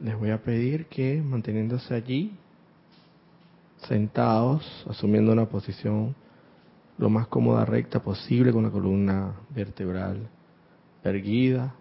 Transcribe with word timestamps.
les 0.00 0.18
voy 0.18 0.30
a 0.30 0.42
pedir 0.42 0.86
que 0.86 1.20
manteniéndose 1.22 1.94
allí, 1.94 2.32
sentados, 3.88 4.86
asumiendo 4.88 5.32
una 5.32 5.46
posición 5.46 6.14
lo 6.96 7.08
más 7.08 7.28
cómoda, 7.28 7.64
recta 7.64 8.02
posible, 8.02 8.52
con 8.52 8.64
la 8.64 8.70
columna 8.70 9.34
vertebral 9.50 10.28
erguida, 11.02 11.74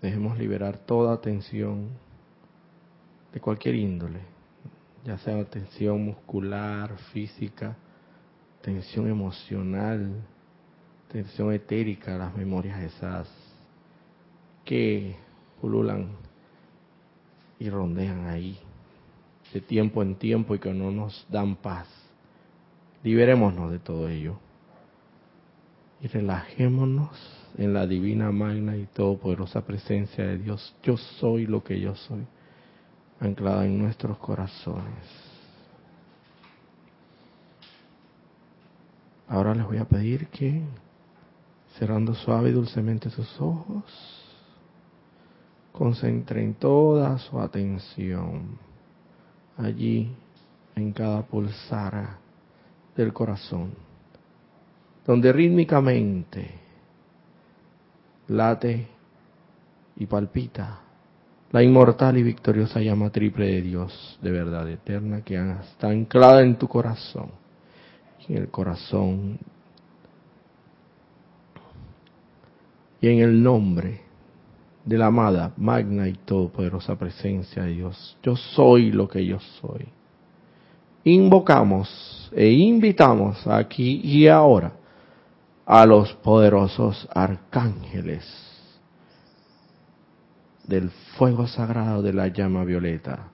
dejemos 0.00 0.38
liberar 0.38 0.78
toda 0.78 1.20
tensión 1.20 1.88
de 3.32 3.40
cualquier 3.40 3.76
índole, 3.76 4.20
ya 5.04 5.18
sea 5.18 5.44
tensión 5.44 6.04
muscular, 6.04 6.96
física, 7.12 7.76
tensión 8.60 9.08
emocional, 9.08 10.12
tensión 11.10 11.52
etérica, 11.52 12.16
las 12.16 12.36
memorias 12.36 12.80
esas 12.82 13.28
que 14.64 15.16
pululan 15.60 16.19
y 17.60 17.70
rondean 17.70 18.26
ahí 18.26 18.58
de 19.52 19.60
tiempo 19.60 20.02
en 20.02 20.16
tiempo 20.16 20.54
y 20.54 20.58
que 20.58 20.72
no 20.72 20.90
nos 20.90 21.26
dan 21.28 21.56
paz. 21.56 21.86
Liberémonos 23.04 23.70
de 23.70 23.78
todo 23.78 24.08
ello 24.08 24.38
y 26.00 26.06
relajémonos 26.06 27.10
en 27.58 27.74
la 27.74 27.86
divina, 27.86 28.30
magna 28.32 28.76
y 28.76 28.86
todopoderosa 28.86 29.64
presencia 29.64 30.24
de 30.24 30.38
Dios. 30.38 30.74
Yo 30.82 30.96
soy 30.96 31.46
lo 31.46 31.62
que 31.62 31.80
yo 31.80 31.94
soy, 31.94 32.24
anclada 33.20 33.66
en 33.66 33.78
nuestros 33.78 34.16
corazones. 34.18 35.04
Ahora 39.28 39.54
les 39.54 39.64
voy 39.64 39.78
a 39.78 39.84
pedir 39.84 40.26
que, 40.28 40.62
cerrando 41.78 42.14
suave 42.14 42.50
y 42.50 42.52
dulcemente 42.52 43.10
sus 43.10 43.40
ojos, 43.40 44.19
concentren 45.72 46.54
toda 46.54 47.18
su 47.18 47.40
atención 47.40 48.58
allí 49.56 50.14
en 50.74 50.92
cada 50.92 51.22
pulsara 51.22 52.18
del 52.96 53.12
corazón, 53.12 53.72
donde 55.06 55.32
rítmicamente 55.32 56.50
late 58.28 58.86
y 59.96 60.06
palpita 60.06 60.80
la 61.52 61.62
inmortal 61.62 62.16
y 62.16 62.22
victoriosa 62.22 62.80
llama 62.80 63.10
triple 63.10 63.46
de 63.46 63.62
Dios 63.62 64.18
de 64.22 64.30
verdad 64.30 64.68
eterna 64.68 65.22
que 65.22 65.34
está 65.34 65.88
anclada 65.88 66.42
en 66.42 66.56
tu 66.56 66.68
corazón, 66.68 67.30
en 68.28 68.36
el 68.36 68.48
corazón 68.48 69.38
y 73.00 73.08
en 73.08 73.18
el 73.18 73.42
nombre 73.42 74.09
de 74.84 74.98
la 74.98 75.06
amada, 75.06 75.52
magna 75.56 76.08
y 76.08 76.14
todopoderosa 76.14 76.96
presencia 76.96 77.64
de 77.64 77.72
Dios. 77.72 78.16
Yo 78.22 78.36
soy 78.36 78.92
lo 78.92 79.08
que 79.08 79.24
yo 79.24 79.38
soy. 79.60 79.88
Invocamos 81.04 82.30
e 82.32 82.50
invitamos 82.50 83.46
aquí 83.46 84.00
y 84.04 84.28
ahora 84.28 84.72
a 85.66 85.86
los 85.86 86.12
poderosos 86.14 87.08
arcángeles 87.14 88.24
del 90.66 90.90
fuego 91.16 91.46
sagrado 91.46 92.02
de 92.02 92.12
la 92.12 92.28
llama 92.28 92.64
violeta, 92.64 93.28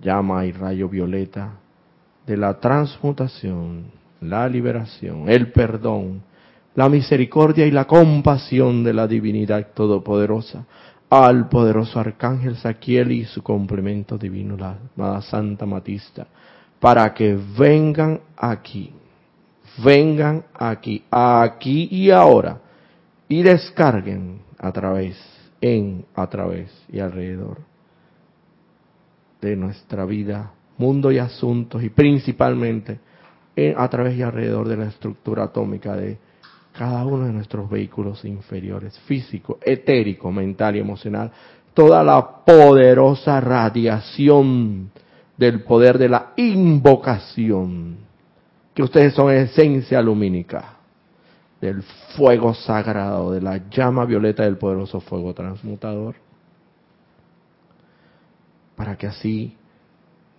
llama 0.00 0.46
y 0.46 0.52
rayo 0.52 0.88
violeta 0.88 1.52
de 2.26 2.36
la 2.36 2.58
transmutación, 2.58 3.90
la 4.20 4.48
liberación, 4.48 5.28
el 5.28 5.52
perdón, 5.52 6.22
la 6.80 6.88
misericordia 6.88 7.66
y 7.66 7.70
la 7.70 7.84
compasión 7.84 8.82
de 8.82 8.94
la 8.94 9.06
divinidad 9.06 9.74
todopoderosa, 9.74 10.64
al 11.10 11.50
poderoso 11.50 12.00
arcángel 12.00 12.56
Saquiel 12.56 13.12
y 13.12 13.26
su 13.26 13.42
complemento 13.42 14.16
divino, 14.16 14.56
la 14.56 14.78
amada 14.96 15.20
Santa 15.20 15.66
Matista, 15.66 16.26
para 16.80 17.12
que 17.12 17.38
vengan 17.58 18.20
aquí, 18.34 18.94
vengan 19.84 20.42
aquí, 20.54 21.04
aquí 21.10 21.86
y 21.90 22.10
ahora, 22.10 22.62
y 23.28 23.42
descarguen 23.42 24.40
a 24.56 24.72
través, 24.72 25.18
en, 25.60 26.06
a 26.14 26.30
través 26.30 26.72
y 26.90 26.98
alrededor 26.98 27.58
de 29.42 29.54
nuestra 29.54 30.06
vida, 30.06 30.52
mundo 30.78 31.12
y 31.12 31.18
asuntos, 31.18 31.82
y 31.82 31.90
principalmente 31.90 33.00
a 33.76 33.86
través 33.90 34.16
y 34.16 34.22
alrededor 34.22 34.66
de 34.66 34.78
la 34.78 34.86
estructura 34.86 35.44
atómica 35.44 35.94
de 35.94 36.29
cada 36.72 37.04
uno 37.04 37.26
de 37.26 37.32
nuestros 37.32 37.68
vehículos 37.68 38.24
inferiores, 38.24 38.98
físico, 39.00 39.58
etérico, 39.62 40.30
mental 40.30 40.76
y 40.76 40.80
emocional, 40.80 41.30
toda 41.74 42.02
la 42.02 42.44
poderosa 42.44 43.40
radiación 43.40 44.90
del 45.36 45.62
poder 45.62 45.98
de 45.98 46.08
la 46.08 46.32
invocación, 46.36 47.96
que 48.74 48.82
ustedes 48.82 49.14
son 49.14 49.32
esencia 49.32 50.00
lumínica 50.00 50.76
del 51.60 51.82
fuego 52.16 52.54
sagrado, 52.54 53.32
de 53.32 53.40
la 53.40 53.68
llama 53.68 54.04
violeta 54.04 54.44
del 54.44 54.56
poderoso 54.56 55.00
fuego 55.00 55.34
transmutador, 55.34 56.14
para 58.76 58.96
que 58.96 59.06
así 59.06 59.56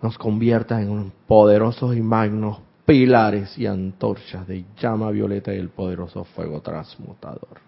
nos 0.02 0.18
convierta 0.18 0.80
en 0.82 1.12
poderosos 1.28 1.96
y 1.96 2.00
magnos 2.00 2.60
pilares 2.84 3.56
y 3.58 3.66
antorchas 3.66 4.46
de 4.46 4.64
llama 4.80 5.10
violeta 5.10 5.54
y 5.54 5.58
el 5.58 5.70
poderoso 5.70 6.24
fuego 6.24 6.60
transmutador. 6.60 7.60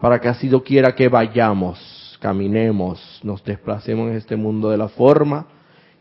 Para 0.00 0.20
que 0.20 0.28
así 0.28 0.50
quiera 0.64 0.94
que 0.94 1.08
vayamos, 1.08 2.18
caminemos, 2.20 3.20
nos 3.22 3.44
desplacemos 3.44 4.10
en 4.10 4.16
este 4.16 4.36
mundo 4.36 4.70
de 4.70 4.78
la 4.78 4.88
forma, 4.88 5.46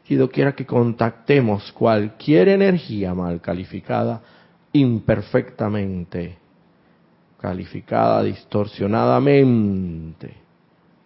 y 0.10 0.18
quiera 0.30 0.54
que 0.54 0.66
contactemos 0.66 1.72
cualquier 1.72 2.48
energía 2.48 3.14
mal 3.14 3.40
calificada, 3.42 4.22
imperfectamente 4.74 6.40
calificada, 7.40 8.24
distorsionadamente 8.24 10.34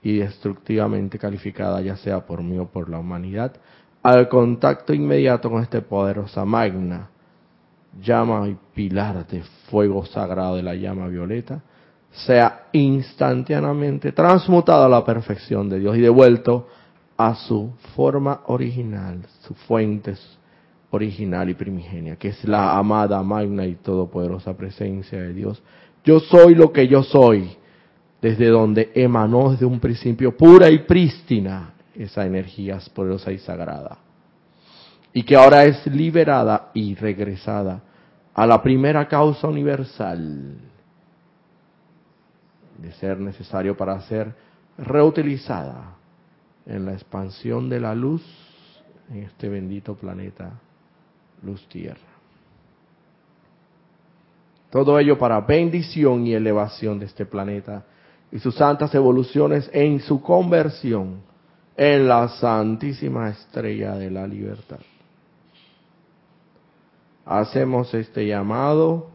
y 0.02 0.20
destructivamente 0.20 1.20
calificada, 1.20 1.82
ya 1.82 1.98
sea 1.98 2.26
por 2.26 2.42
mí 2.42 2.58
o 2.58 2.68
por 2.68 2.90
la 2.90 3.00
humanidad, 3.00 3.58
al 4.04 4.28
contacto 4.28 4.94
inmediato 4.94 5.50
con 5.50 5.64
este 5.64 5.82
poderosa 5.82 6.44
magna 6.44 7.10
llama 8.02 8.48
y 8.50 8.58
pilar 8.74 9.26
de 9.28 9.44
fuego 9.70 10.06
sagrado 10.06 10.58
de 10.58 10.64
la 10.64 10.76
llama 10.76 11.08
violeta, 11.08 11.62
sea 12.12 12.68
instantáneamente 12.74 14.12
transmutado 14.12 14.84
a 14.84 14.90
la 14.90 15.06
perfección 15.06 15.70
de 15.70 15.80
Dios 15.80 15.98
y 15.98 16.02
devuelto 16.02 16.68
a 17.18 17.36
su 17.36 17.72
forma 17.96 18.42
original, 18.48 19.22
su 19.42 19.54
fuente 19.54 20.16
original 20.92 21.50
y 21.50 21.54
primigenia, 21.54 22.18
que 22.18 22.30
es 22.30 22.44
la 22.44 22.78
amada, 22.78 23.22
magna 23.24 23.66
y 23.66 23.76
todopoderosa 23.76 24.56
presencia 24.56 25.20
de 25.20 25.34
Dios. 25.34 25.62
Yo 26.04 26.20
soy 26.20 26.56
lo 26.56 26.72
que 26.74 26.88
yo 26.88 27.04
soy, 27.04 27.56
desde 28.22 28.48
donde 28.48 28.92
emanó 28.96 29.52
desde 29.52 29.66
un 29.66 29.80
principio 29.80 30.36
pura 30.36 30.70
y 30.70 30.80
prístina 30.80 31.73
esa 31.96 32.26
energía 32.26 32.80
poderosa 32.94 33.32
y 33.32 33.38
sagrada. 33.38 33.98
Y 35.14 35.24
que 35.24 35.36
ahora 35.36 35.66
es 35.66 35.86
liberada 35.88 36.72
y 36.74 36.96
regresada 36.96 37.82
a 38.34 38.48
la 38.48 38.62
primera 38.62 39.08
causa 39.08 39.48
universal 39.48 40.58
de 42.78 42.92
ser 42.94 43.20
necesario 43.20 43.78
para 43.78 44.02
ser 44.02 44.34
reutilizada 44.78 45.96
en 46.66 46.86
la 46.86 46.94
expansión 46.94 47.70
de 47.70 47.80
la 47.80 47.94
luz 47.94 48.24
en 49.12 49.24
este 49.24 49.50
bendito 49.50 49.96
planeta 49.96 50.52
luz 51.44 51.66
tierra. 51.68 52.00
Todo 54.72 54.98
ello 54.98 55.20
para 55.20 55.40
bendición 55.42 56.26
y 56.26 56.34
elevación 56.34 56.98
de 56.98 57.06
este 57.06 57.26
planeta 57.26 57.84
y 58.32 58.40
sus 58.40 58.56
santas 58.56 58.96
evoluciones 58.96 59.70
en 59.72 60.00
su 60.00 60.22
conversión 60.22 61.22
en 61.76 62.08
la 62.08 62.28
santísima 62.30 63.30
estrella 63.30 63.96
de 63.96 64.12
la 64.12 64.28
libertad. 64.28 64.80
Hacemos 67.26 67.94
este 67.94 68.28
llamado 68.28 69.12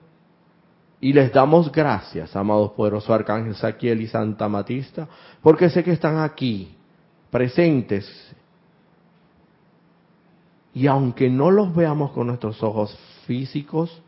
y 1.01 1.13
les 1.13 1.33
damos 1.33 1.71
gracias, 1.71 2.35
amados 2.35 2.73
poderosos 2.73 3.11
arcángel 3.11 3.55
Saquiel 3.55 4.01
y 4.01 4.09
Santa 4.09 4.49
Matista, 4.49 5.09
porque 5.43 5.71
sé 5.71 5.85
que 5.85 5.93
están 5.93 6.19
aquí, 6.19 6.75
presentes. 7.31 8.07
Y 10.75 10.87
aunque 10.87 11.29
no 11.31 11.51
los 11.51 11.75
veamos 11.75 12.11
con 12.13 12.27
nuestros 12.27 12.63
ojos 12.63 12.97
físicos, 13.27 14.03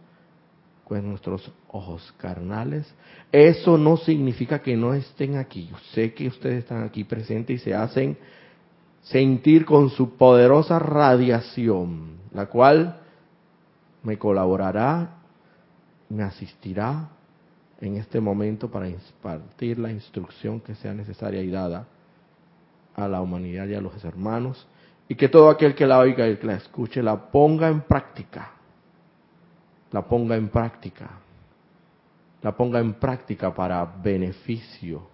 con 0.84 1.08
nuestros 1.08 1.52
ojos 1.68 2.12
carnales, 2.16 2.92
eso 3.30 3.78
no 3.78 3.96
significa 3.96 4.60
que 4.60 4.76
no 4.76 4.92
estén 4.94 5.36
aquí. 5.36 5.70
sé 5.92 6.12
que 6.14 6.26
ustedes 6.26 6.64
están 6.64 6.82
aquí 6.82 7.04
presentes 7.04 7.60
y 7.60 7.64
se 7.64 7.74
hacen 7.74 8.18
sentir 9.02 9.64
con 9.64 9.90
su 9.90 10.16
poderosa 10.16 10.78
radiación, 10.78 12.18
la 12.32 12.46
cual 12.46 13.00
me 14.02 14.18
colaborará, 14.18 15.18
me 16.08 16.22
asistirá 16.22 17.08
en 17.80 17.96
este 17.96 18.20
momento 18.20 18.70
para 18.70 18.88
impartir 18.88 19.78
la 19.78 19.90
instrucción 19.90 20.60
que 20.60 20.74
sea 20.74 20.92
necesaria 20.92 21.42
y 21.42 21.50
dada 21.50 21.86
a 22.94 23.08
la 23.08 23.20
humanidad 23.20 23.66
y 23.66 23.74
a 23.74 23.80
los 23.80 24.04
hermanos, 24.04 24.66
y 25.08 25.14
que 25.14 25.28
todo 25.28 25.50
aquel 25.50 25.74
que 25.74 25.86
la 25.86 25.98
oiga 25.98 26.28
y 26.28 26.36
que 26.36 26.46
la 26.46 26.54
escuche 26.54 27.02
la 27.02 27.30
ponga 27.30 27.68
en 27.68 27.80
práctica, 27.80 28.52
la 29.90 30.02
ponga 30.06 30.36
en 30.36 30.48
práctica, 30.48 31.10
la 32.42 32.56
ponga 32.56 32.80
en 32.80 32.94
práctica 32.94 33.52
para 33.54 33.84
beneficio 33.84 35.08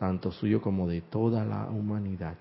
tanto 0.00 0.32
suyo 0.32 0.62
como 0.62 0.88
de 0.88 1.02
toda 1.02 1.44
la 1.44 1.66
humanidad. 1.66 2.38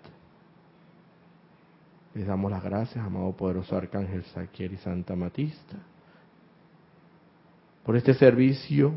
Les 2.13 2.25
damos 2.25 2.51
las 2.51 2.63
gracias, 2.63 3.05
amado 3.05 3.31
poderoso 3.33 3.75
Arcángel 3.77 4.23
Saquiel 4.25 4.73
y 4.73 4.77
Santa 4.77 5.15
Matista, 5.15 5.77
por 7.85 7.95
este 7.95 8.13
servicio 8.13 8.93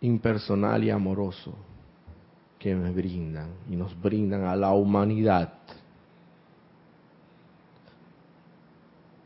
impersonal 0.00 0.84
y 0.84 0.90
amoroso 0.90 1.54
que 2.58 2.74
me 2.74 2.90
brindan 2.90 3.50
y 3.70 3.76
nos 3.76 3.98
brindan 4.00 4.44
a 4.44 4.56
la 4.56 4.72
humanidad. 4.72 5.52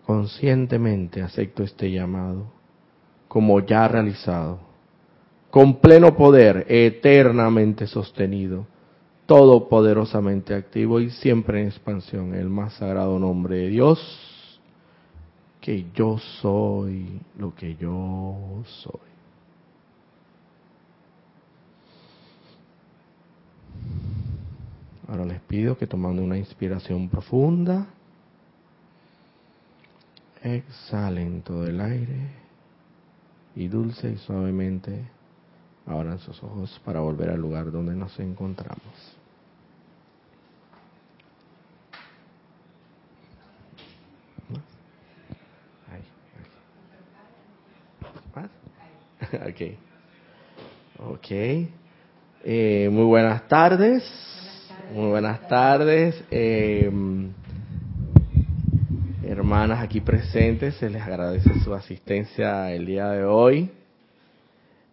Conscientemente 0.05 1.23
acepto 1.23 1.63
este 1.63 1.91
llamado 1.91 2.47
como 3.29 3.61
ya 3.61 3.89
realizado, 3.89 4.61
con 5.51 5.81
pleno 5.81 6.15
poder, 6.15 6.67
eternamente 6.69 7.87
sostenido, 7.87 8.67
todopoderosamente 9.33 10.55
activo 10.55 11.01
y 11.01 11.09
siempre 11.09 11.63
en 11.63 11.69
expansión, 11.69 12.35
el 12.35 12.51
más 12.51 12.75
sagrado 12.75 13.19
nombre 13.19 13.57
de 13.57 13.69
Dios, 13.69 13.99
que 15.59 15.87
yo 15.95 16.19
soy 16.43 17.19
lo 17.39 17.55
que 17.55 17.75
yo 17.77 18.63
soy. 18.67 19.01
Ahora 25.09 25.25
les 25.25 25.41
pido 25.41 25.79
que 25.79 25.87
tomando 25.87 26.23
una 26.23 26.37
inspiración 26.37 27.09
profunda, 27.09 27.87
exhalen 30.43 31.41
todo 31.41 31.67
el 31.67 31.81
aire 31.81 32.29
y 33.57 33.67
dulce 33.67 34.11
y 34.11 34.17
suavemente 34.19 35.07
abran 35.87 36.19
sus 36.19 36.43
ojos 36.43 36.79
para 36.85 37.01
volver 37.01 37.31
al 37.31 37.41
lugar 37.41 37.73
donde 37.73 37.95
nos 37.95 38.21
encontramos. 38.21 39.22
Ok. 49.53 49.61
Ok. 51.11 51.31
Eh, 52.45 52.89
muy 52.91 53.05
buenas 53.05 53.47
tardes. 53.49 54.03
Muy 54.95 55.11
buenas 55.11 55.47
tardes. 55.47 56.25
Eh, 56.31 56.91
hermanas 59.25 59.83
aquí 59.83 60.01
presentes, 60.01 60.77
se 60.77 60.89
les 60.89 61.03
agradece 61.03 61.51
su 61.63 61.75
asistencia 61.75 62.73
el 62.73 62.87
día 62.87 63.11
de 63.11 63.25
hoy 63.25 63.71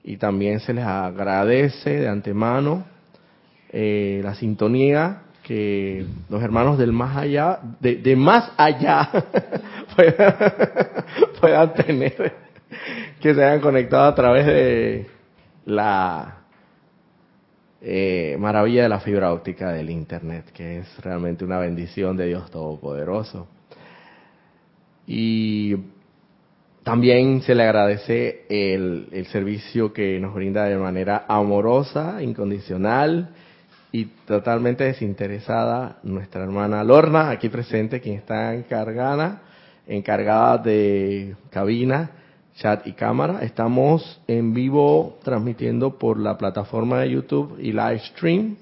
y 0.04 0.18
también 0.18 0.60
se 0.60 0.74
les 0.74 0.84
agradece 0.84 1.92
de 1.92 2.10
antemano 2.10 2.84
eh, 3.72 4.20
la 4.24 4.36
sintonía 4.36 5.22
que 5.44 6.06
los 6.30 6.44
hermanos 6.44 6.78
del 6.78 6.92
más 6.92 7.16
allá, 7.16 7.60
de, 7.80 8.16
más 8.18 8.52
allá, 8.58 9.10
puedan 11.40 11.74
tener, 11.74 12.49
que 13.20 13.36
se 13.36 13.44
hayan 13.44 13.60
conectado 13.60 14.06
a 14.06 14.16
través 14.16 14.46
de 14.46 15.08
la 15.66 16.38
eh, 17.82 18.38
maravilla 18.40 18.84
de 18.84 18.90
la 18.90 19.00
fibra 19.00 19.34
óptica 19.34 19.72
del 19.72 19.90
Internet, 19.90 20.52
que 20.54 20.80
es 20.80 21.00
realmente 21.02 21.44
una 21.44 21.60
bendición 21.60 22.16
de 22.16 22.28
Dios 22.28 22.50
Todopoderoso. 22.50 23.48
Y 25.06 25.76
también 26.84 27.42
se 27.42 27.56
le 27.56 27.64
agradece 27.64 28.46
el, 28.50 29.10
el, 29.12 29.26
servicio 29.28 29.92
que 29.92 30.20
nos 30.20 30.34
brinda 30.34 30.66
de 30.66 30.78
manera 30.78 31.26
amorosa, 31.28 32.24
incondicional 32.24 33.30
y 33.92 34.06
totalmente 34.06 34.86
desinteresada 34.86 36.00
nuestra 36.04 36.44
hermana 36.44 36.84
Lorna, 36.84 37.32
aquí 37.32 37.50
presente, 37.50 38.00
quien 38.00 38.16
está 38.16 38.54
encargada, 38.54 39.42
encargada 39.88 40.60
de 40.60 41.36
cabina 41.50 42.12
chat 42.60 42.86
y 42.86 42.92
cámara. 42.92 43.40
Estamos 43.42 44.22
en 44.28 44.54
vivo 44.54 45.18
transmitiendo 45.24 45.98
por 45.98 46.20
la 46.20 46.38
plataforma 46.38 47.00
de 47.00 47.12
YouTube 47.12 47.58
y 47.60 47.72
live 47.72 48.00
stream. 48.00 48.58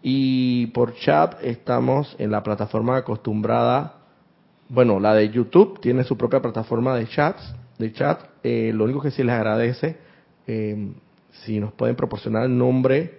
Y 0.00 0.66
por 0.68 0.94
chat 0.94 1.42
estamos 1.42 2.14
en 2.18 2.30
la 2.30 2.42
plataforma 2.42 2.96
acostumbrada, 2.96 3.94
bueno, 4.68 5.00
la 5.00 5.14
de 5.14 5.30
YouTube 5.30 5.80
tiene 5.80 6.04
su 6.04 6.16
propia 6.16 6.40
plataforma 6.40 6.96
de 6.96 7.08
chats, 7.08 7.54
de 7.78 7.92
chat. 7.92 8.20
Eh, 8.44 8.70
lo 8.72 8.84
único 8.84 9.00
que 9.00 9.10
sí 9.10 9.24
les 9.24 9.34
agradece, 9.34 9.96
eh, 10.46 10.92
si 11.44 11.58
nos 11.58 11.72
pueden 11.72 11.96
proporcionar 11.96 12.44
el 12.44 12.56
nombre, 12.56 13.18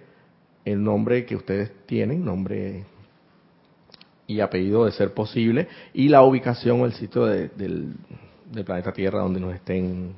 el 0.64 0.82
nombre 0.82 1.26
que 1.26 1.36
ustedes 1.36 1.70
tienen, 1.86 2.24
nombre 2.24 2.84
y 4.26 4.40
apellido 4.40 4.84
de 4.84 4.92
ser 4.92 5.12
posible, 5.12 5.68
y 5.92 6.08
la 6.08 6.22
ubicación 6.22 6.80
o 6.80 6.86
el 6.86 6.92
sitio 6.92 7.24
del, 7.26 7.94
del 8.50 8.64
planeta 8.64 8.92
Tierra 8.92 9.20
donde 9.20 9.40
nos 9.40 9.54
estén 9.54 10.14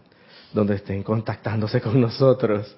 donde 0.52 0.76
estén 0.76 1.02
contactándose 1.02 1.80
con 1.80 2.00
nosotros. 2.00 2.76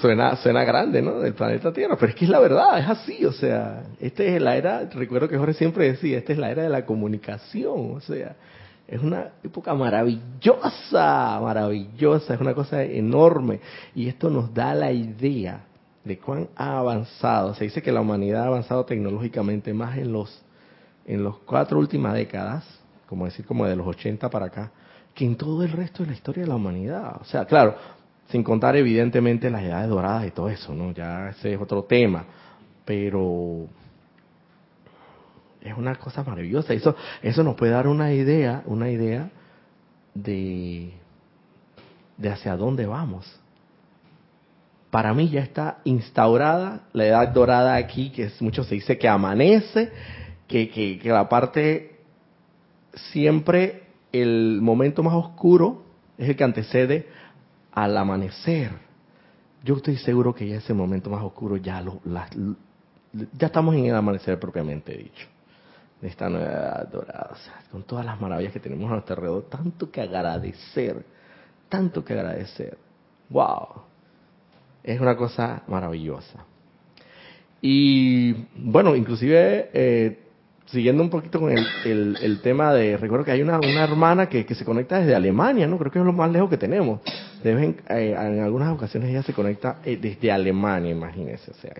Suena, 0.00 0.36
suena 0.36 0.64
grande, 0.64 1.02
¿no? 1.02 1.18
Del 1.18 1.34
planeta 1.34 1.72
Tierra, 1.72 1.96
pero 1.98 2.10
es 2.10 2.16
que 2.16 2.24
es 2.24 2.30
la 2.30 2.38
verdad, 2.38 2.78
es 2.78 2.88
así, 2.88 3.24
o 3.24 3.32
sea, 3.32 3.82
esta 3.98 4.22
es 4.22 4.40
la 4.40 4.56
era, 4.56 4.88
recuerdo 4.88 5.28
que 5.28 5.36
Jorge 5.36 5.54
siempre 5.54 5.90
decía, 5.90 6.16
esta 6.16 6.32
es 6.32 6.38
la 6.38 6.50
era 6.50 6.62
de 6.62 6.68
la 6.68 6.86
comunicación, 6.86 7.96
o 7.96 8.00
sea, 8.00 8.36
es 8.86 9.02
una 9.02 9.30
época 9.42 9.74
maravillosa, 9.74 11.40
maravillosa, 11.42 12.34
es 12.34 12.40
una 12.40 12.54
cosa 12.54 12.84
enorme, 12.84 13.58
y 13.96 14.06
esto 14.06 14.30
nos 14.30 14.54
da 14.54 14.74
la 14.74 14.92
idea 14.92 15.64
de 16.04 16.18
cuán 16.18 16.48
ha 16.54 16.78
avanzado, 16.78 17.52
se 17.54 17.64
dice 17.64 17.82
que 17.82 17.90
la 17.90 18.00
humanidad 18.00 18.44
ha 18.44 18.46
avanzado 18.46 18.84
tecnológicamente 18.84 19.74
más 19.74 19.98
en 19.98 20.12
los, 20.12 20.40
en 21.04 21.24
las 21.24 21.34
cuatro 21.44 21.80
últimas 21.80 22.14
décadas, 22.14 22.64
como 23.14 23.26
decir, 23.26 23.46
como 23.46 23.64
de 23.64 23.76
los 23.76 23.86
80 23.86 24.28
para 24.28 24.46
acá, 24.46 24.72
que 25.14 25.24
en 25.24 25.36
todo 25.36 25.62
el 25.62 25.70
resto 25.70 26.02
de 26.02 26.08
la 26.08 26.16
historia 26.16 26.42
de 26.42 26.48
la 26.48 26.56
humanidad. 26.56 27.16
O 27.20 27.24
sea, 27.24 27.44
claro, 27.44 27.76
sin 28.28 28.42
contar 28.42 28.74
evidentemente 28.74 29.48
las 29.50 29.62
edades 29.62 29.88
doradas 29.88 30.26
y 30.26 30.32
todo 30.32 30.48
eso, 30.48 30.74
¿no? 30.74 30.90
Ya 30.90 31.28
ese 31.28 31.54
es 31.54 31.60
otro 31.60 31.84
tema, 31.84 32.24
pero 32.84 33.68
es 35.60 35.78
una 35.78 35.94
cosa 35.94 36.24
maravillosa. 36.24 36.74
Eso, 36.74 36.96
eso 37.22 37.44
nos 37.44 37.54
puede 37.54 37.70
dar 37.70 37.86
una 37.86 38.12
idea, 38.12 38.64
una 38.66 38.90
idea 38.90 39.30
de, 40.12 40.90
de 42.16 42.28
hacia 42.28 42.56
dónde 42.56 42.84
vamos. 42.84 43.32
Para 44.90 45.14
mí 45.14 45.28
ya 45.28 45.40
está 45.40 45.78
instaurada 45.84 46.88
la 46.92 47.06
edad 47.06 47.28
dorada 47.28 47.76
aquí, 47.76 48.10
que 48.10 48.24
es, 48.24 48.42
mucho 48.42 48.64
se 48.64 48.74
dice 48.74 48.98
que 48.98 49.06
amanece, 49.06 49.92
que, 50.48 50.68
que, 50.68 50.98
que 50.98 51.08
la 51.10 51.28
parte 51.28 51.93
siempre 53.12 53.82
el 54.12 54.60
momento 54.62 55.02
más 55.02 55.14
oscuro 55.14 55.82
es 56.18 56.28
el 56.28 56.36
que 56.36 56.44
antecede 56.44 57.08
al 57.72 57.96
amanecer. 57.96 58.70
Yo 59.64 59.76
estoy 59.76 59.96
seguro 59.96 60.34
que 60.34 60.46
ya 60.46 60.56
ese 60.56 60.74
momento 60.74 61.10
más 61.10 61.22
oscuro 61.22 61.56
ya 61.56 61.80
lo, 61.80 62.00
ya 63.32 63.46
estamos 63.46 63.74
en 63.74 63.86
el 63.86 63.94
amanecer 63.94 64.38
propiamente 64.38 64.96
dicho 64.96 65.26
de 66.00 66.08
esta 66.08 66.28
nueva 66.28 66.50
edad 66.50 66.88
dorada, 66.88 67.30
o 67.32 67.36
sea, 67.36 67.54
con 67.70 67.82
todas 67.84 68.04
las 68.04 68.20
maravillas 68.20 68.52
que 68.52 68.60
tenemos 68.60 68.90
a 68.90 68.94
nuestro 68.94 69.14
alrededor, 69.14 69.48
tanto 69.48 69.90
que 69.90 70.02
agradecer, 70.02 71.02
tanto 71.68 72.04
que 72.04 72.12
agradecer. 72.12 72.76
Wow, 73.30 73.68
es 74.82 75.00
una 75.00 75.16
cosa 75.16 75.62
maravillosa. 75.66 76.44
Y 77.62 78.34
bueno, 78.56 78.94
inclusive 78.94 79.70
eh, 79.72 80.23
siguiendo 80.66 81.02
un 81.02 81.10
poquito 81.10 81.40
con 81.40 81.52
el, 81.52 82.16
el, 82.20 82.40
tema 82.40 82.72
de, 82.72 82.96
recuerdo 82.96 83.24
que 83.24 83.32
hay 83.32 83.42
una, 83.42 83.58
una 83.58 83.84
hermana 83.84 84.28
que, 84.28 84.46
que, 84.46 84.54
se 84.54 84.64
conecta 84.64 84.98
desde 84.98 85.14
Alemania, 85.14 85.66
¿no? 85.66 85.78
Creo 85.78 85.92
que 85.92 85.98
es 85.98 86.04
lo 86.04 86.12
más 86.12 86.30
lejos 86.30 86.50
que 86.50 86.56
tenemos. 86.56 87.00
Eh, 87.44 87.74
en 87.90 88.40
algunas 88.40 88.72
ocasiones 88.72 89.10
ella 89.10 89.22
se 89.22 89.34
conecta 89.34 89.78
eh, 89.84 89.98
desde 90.00 90.32
Alemania, 90.32 90.90
imagínense, 90.90 91.50
o 91.50 91.54
sea. 91.54 91.74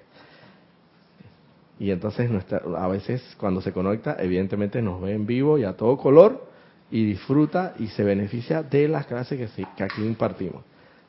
Y 1.79 1.91
entonces 1.91 2.31
nuestra, 2.31 2.63
a 2.77 2.87
veces 2.89 3.23
cuando 3.39 3.61
se 3.61 3.73
conecta, 3.73 4.17
evidentemente 4.21 4.81
nos 4.81 5.01
ve 5.01 5.15
en 5.15 5.27
vivo 5.27 5.59
y 5.59 5.65
a 5.65 5.73
todo 5.73 5.97
color 5.97 6.47
y 6.91 7.05
disfruta 7.05 7.75
y 7.79 7.89
se 7.89 8.05
beneficia 8.05 8.63
de 8.63 8.87
las 8.89 9.07
clases 9.07 9.39
que, 9.39 9.65
que 9.77 9.83
aquí 9.83 10.03
impartimos, 10.05 10.63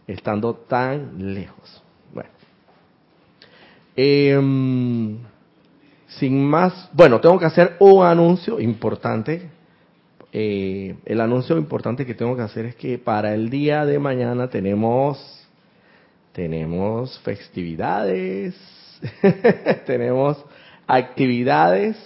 estando 0.07 0.55
tan 0.55 1.33
lejos. 1.33 1.83
Bueno. 2.13 2.29
Eh, 3.95 5.17
sin 6.07 6.43
más, 6.43 6.89
bueno, 6.93 7.19
tengo 7.19 7.39
que 7.39 7.45
hacer 7.45 7.75
un 7.79 8.05
anuncio 8.05 8.59
importante. 8.59 9.49
Eh, 10.31 10.95
el 11.05 11.21
anuncio 11.21 11.57
importante 11.57 12.05
que 12.05 12.13
tengo 12.13 12.35
que 12.35 12.41
hacer 12.41 12.65
es 12.65 12.75
que 12.75 12.97
para 12.97 13.33
el 13.33 13.49
día 13.49 13.85
de 13.85 13.99
mañana 13.99 14.49
tenemos 14.49 15.31
tenemos 16.33 17.17
festividades 17.21 18.53
tenemos 19.85 20.43
actividades 20.87 21.97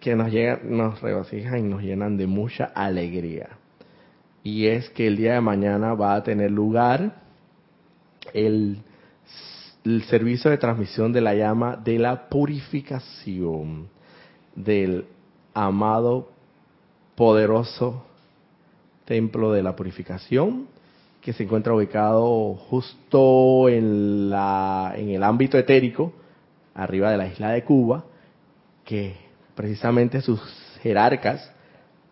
que 0.00 0.14
nos 0.14 0.30
llegan, 0.30 0.76
nos 0.76 1.00
regocijan 1.00 1.58
y 1.58 1.62
nos 1.62 1.82
llenan 1.82 2.16
de 2.16 2.26
mucha 2.26 2.64
alegría. 2.64 3.50
Y 4.42 4.66
es 4.66 4.90
que 4.90 5.06
el 5.06 5.16
día 5.16 5.34
de 5.34 5.40
mañana 5.40 5.94
va 5.94 6.14
a 6.14 6.22
tener 6.22 6.50
lugar 6.50 7.22
el, 8.34 8.82
el 9.84 10.02
servicio 10.04 10.50
de 10.50 10.58
transmisión 10.58 11.12
de 11.12 11.20
la 11.20 11.34
llama 11.34 11.76
de 11.76 11.98
la 11.98 12.28
purificación 12.28 13.88
del 14.54 15.06
amado 15.52 16.30
poderoso 17.14 18.04
templo 19.04 19.52
de 19.52 19.62
la 19.62 19.76
purificación 19.76 20.66
que 21.20 21.32
se 21.32 21.44
encuentra 21.44 21.74
ubicado 21.74 22.54
justo 22.54 23.68
en, 23.68 24.28
la, 24.28 24.92
en 24.96 25.08
el 25.08 25.22
ámbito 25.22 25.56
etérico, 25.56 26.12
arriba 26.74 27.10
de 27.10 27.16
la 27.16 27.26
isla 27.26 27.50
de 27.50 27.64
Cuba, 27.64 28.04
que 28.84 29.14
precisamente 29.54 30.20
sus 30.20 30.40
jerarcas 30.82 31.50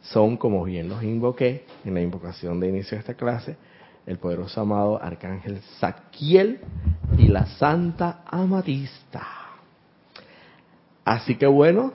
son, 0.00 0.38
como 0.38 0.64
bien 0.64 0.88
los 0.88 1.02
invoqué 1.02 1.66
en 1.84 1.92
la 1.92 2.00
invocación 2.00 2.58
de 2.58 2.70
inicio 2.70 2.96
de 2.96 3.00
esta 3.00 3.14
clase, 3.14 3.56
el 4.06 4.18
poderoso 4.18 4.60
amado 4.60 5.02
Arcángel 5.02 5.60
Saquiel 5.78 6.60
y 7.18 7.28
la 7.28 7.46
Santa 7.46 8.22
Amatista. 8.26 9.26
Así 11.04 11.36
que 11.36 11.46
bueno, 11.46 11.92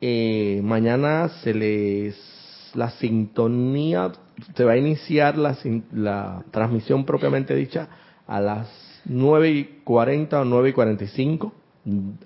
eh, 0.00 0.60
mañana 0.62 1.28
se 1.42 1.54
les 1.54 2.34
la 2.74 2.90
sintonía, 2.90 4.12
se 4.54 4.64
va 4.64 4.72
a 4.72 4.76
iniciar 4.76 5.38
la, 5.38 5.56
la 5.92 6.42
transmisión 6.50 7.04
propiamente 7.04 7.54
dicha 7.54 7.88
a 8.26 8.40
las 8.40 8.68
9 9.04 9.50
y 9.50 9.64
40 9.84 10.40
o 10.40 10.44
9 10.44 10.68
y 10.70 10.72
45, 10.72 11.52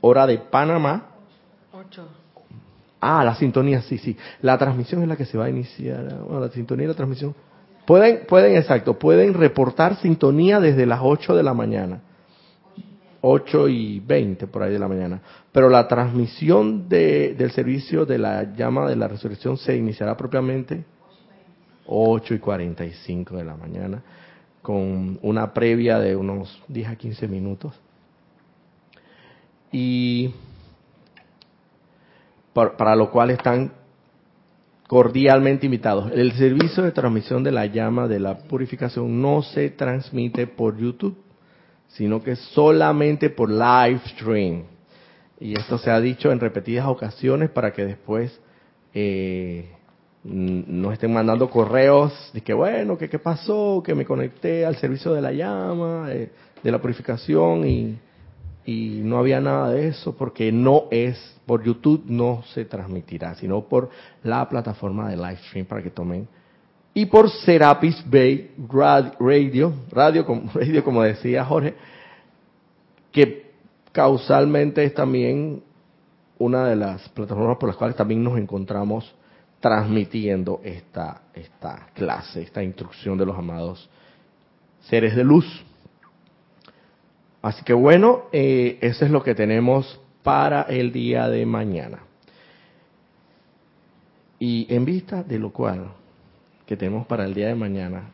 hora 0.01 0.27
de 0.27 0.39
Panamá. 0.39 1.09
8. 1.73 2.09
Ah, 3.01 3.23
la 3.25 3.35
sintonía, 3.37 3.83
sí, 3.83 3.99
sí. 3.99 4.17
La 4.43 4.59
transmisión 4.59 5.03
es 5.03 5.09
la 5.09 5.17
que 5.17 5.25
se 5.25 5.39
va 5.39 5.45
a 5.45 5.51
iniciar. 5.51 6.19
Bueno, 6.23 6.41
la 6.41 6.51
sintonía 6.51 6.85
y 6.85 6.89
la 6.89 6.95
transmisión. 6.95 7.35
Pueden, 7.89 8.27
pueden, 8.27 8.55
exacto, 8.55 8.99
pueden 8.99 9.33
reportar 9.33 9.97
sintonía 9.97 10.61
desde 10.61 10.85
las 10.85 11.01
8 11.03 11.35
de 11.35 11.43
la 11.43 11.55
mañana. 11.55 12.03
8 13.23 13.67
y 13.71 14.01
20 14.01 14.47
por 14.47 14.63
ahí 14.63 14.75
de 14.75 14.79
la 14.79 14.89
mañana. 14.89 15.23
Pero 15.51 15.71
la 15.71 15.89
transmisión 15.89 16.87
de, 16.87 17.33
del 17.33 17.51
servicio 17.51 18.05
de 18.05 18.19
la 18.19 18.55
llama 18.55 18.87
de 18.87 18.95
la 18.95 19.09
resurrección 19.09 19.57
se 19.57 19.75
iniciará 19.75 20.19
propiamente 20.19 20.85
8 21.87 22.35
y 22.35 22.39
45 22.39 23.39
de 23.39 23.45
la 23.45 23.57
mañana, 23.57 24.03
con 24.61 25.19
una 25.23 25.55
previa 25.55 25.99
de 25.99 26.15
unos 26.15 26.63
10 26.69 26.89
a 26.91 26.97
15 26.97 27.27
minutos. 27.27 27.73
Y 29.73 30.35
para, 32.53 32.77
para 32.77 32.95
lo 32.95 33.11
cual 33.11 33.31
están 33.31 33.78
cordialmente 34.89 35.67
invitados. 35.67 36.11
El 36.13 36.33
servicio 36.33 36.83
de 36.83 36.91
transmisión 36.91 37.45
de 37.45 37.53
la 37.53 37.67
llama 37.67 38.09
de 38.09 38.19
la 38.19 38.39
purificación 38.39 39.23
no 39.23 39.43
se 39.43 39.71
transmite 39.71 40.49
por 40.49 40.77
YouTube 40.77 41.17
sino 41.89 42.23
que 42.23 42.37
solamente 42.37 43.31
por 43.31 43.51
live 43.51 44.01
stream. 44.07 44.65
Y 45.41 45.59
esto 45.59 45.79
se 45.79 45.91
ha 45.91 46.01
dicho 46.01 46.31
en 46.31 46.41
repetidas 46.41 46.87
ocasiones 46.87 47.51
para 47.51 47.73
que 47.73 47.85
después 47.85 48.39
eh, 48.93 49.71
no 50.25 50.93
estén 50.93 51.13
mandando 51.13 51.49
correos 51.49 52.13
de 52.35 52.41
que 52.41 52.53
bueno, 52.53 52.99
que 52.99 53.09
qué 53.09 53.19
pasó, 53.19 53.83
que 53.85 53.95
me 53.95 54.05
conecté 54.05 54.67
al 54.67 54.77
servicio 54.77 55.13
de 55.13 55.23
la 55.23 55.33
llama, 55.33 56.09
eh, 56.11 56.31
de 56.63 56.73
la 56.73 56.81
purificación 56.81 57.67
y, 57.67 57.99
y 58.69 59.01
no 59.03 59.17
había 59.17 59.41
nada 59.41 59.71
de 59.71 59.89
eso 59.89 60.15
porque 60.15 60.53
no 60.53 60.89
es, 60.91 61.19
por 61.47 61.65
YouTube 61.65 62.05
no 62.07 62.43
se 62.53 62.67
transmitirá, 62.67 63.35
sino 63.35 63.63
por 63.63 63.89
la 64.23 64.47
plataforma 64.47 65.09
de 65.09 65.17
live 65.17 65.39
stream 65.49 65.65
para 65.65 65.83
que 65.83 65.89
tomen 65.89 66.29
y 66.93 67.07
por 67.07 67.31
Serapis 67.31 68.05
Bay 68.11 68.51
Radio, 68.69 69.73
radio, 69.91 70.25
radio 70.53 70.85
como 70.85 71.03
decía 71.03 71.47
Jorge, 71.47 71.77
que 73.11 73.53
causalmente 73.91 74.85
es 74.85 74.93
también 74.93 75.63
una 76.39 76.67
de 76.67 76.77
las 76.77 77.09
plataformas 77.09 77.57
por 77.57 77.71
las 77.71 77.77
cuales 77.79 77.97
también 77.97 78.23
nos 78.23 78.37
encontramos 78.37 79.15
transmitiendo 79.61 80.61
esta, 80.63 81.23
esta 81.33 81.87
clase, 81.95 82.43
esta 82.43 82.63
instrucción 82.63 83.17
de 83.17 83.25
los 83.25 83.39
amados 83.39 83.89
seres 84.83 85.17
de 85.17 85.25
luz. 85.25 85.65
Así 87.43 87.63
que 87.65 87.73
bueno, 87.73 88.25
eh, 88.33 88.79
eso 88.81 89.05
es 89.05 89.11
lo 89.11 89.23
que 89.23 89.35
tenemos 89.35 90.01
para 90.23 90.63
el 90.63 90.93
día 90.93 91.29
de 91.29 91.47
mañana. 91.47 92.01
Y 94.39 94.67
en 94.73 94.85
vista 94.85 95.23
de 95.23 95.39
lo 95.39 95.53
cual, 95.53 95.89
que 96.67 96.77
tenemos 96.77 97.07
para 97.07 97.25
el 97.25 97.35
día 97.35 97.49
de 97.49 97.55
mañana 97.55 98.11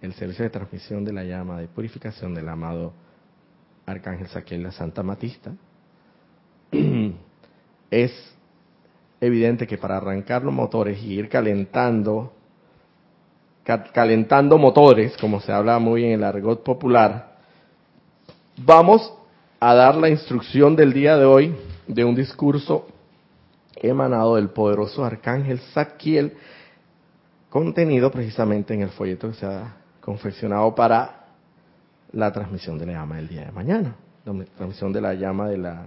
el 0.00 0.12
servicio 0.14 0.44
de 0.44 0.50
transmisión 0.50 1.04
de 1.04 1.12
la 1.12 1.24
llama 1.24 1.58
de 1.58 1.66
purificación 1.66 2.34
del 2.34 2.48
amado 2.48 2.92
Arcángel 3.86 4.28
Saquiel 4.28 4.64
la 4.64 4.72
Santa 4.72 5.02
Matista, 5.02 5.52
es 7.90 8.36
evidente 9.20 9.66
que 9.66 9.78
para 9.78 9.96
arrancar 9.96 10.42
los 10.42 10.52
motores 10.52 11.02
y 11.02 11.14
ir 11.14 11.28
calentando, 11.28 12.32
calentando 13.64 14.58
motores, 14.58 15.16
como 15.16 15.40
se 15.40 15.52
habla 15.52 15.78
muy 15.78 16.04
en 16.04 16.12
el 16.12 16.24
argot 16.24 16.62
popular, 16.62 17.35
vamos 18.56 19.12
a 19.60 19.74
dar 19.74 19.96
la 19.96 20.08
instrucción 20.08 20.76
del 20.76 20.92
día 20.92 21.16
de 21.16 21.24
hoy 21.24 21.56
de 21.86 22.04
un 22.04 22.14
discurso 22.14 22.86
emanado 23.76 24.36
del 24.36 24.48
poderoso 24.48 25.04
Arcángel 25.04 25.60
Saquiel, 25.74 26.34
contenido 27.50 28.10
precisamente 28.10 28.74
en 28.74 28.82
el 28.82 28.90
folleto 28.90 29.28
que 29.28 29.34
se 29.34 29.46
ha 29.46 29.76
confeccionado 30.00 30.74
para 30.74 31.26
la 32.12 32.32
transmisión 32.32 32.78
de 32.78 32.86
la 32.86 32.92
llama 32.92 33.16
del 33.16 33.28
día 33.28 33.44
de 33.44 33.52
mañana, 33.52 33.96
la 34.24 34.44
transmisión 34.56 34.92
de 34.92 35.00
la 35.00 35.14
llama 35.14 35.48
de 35.48 35.58
la 35.58 35.86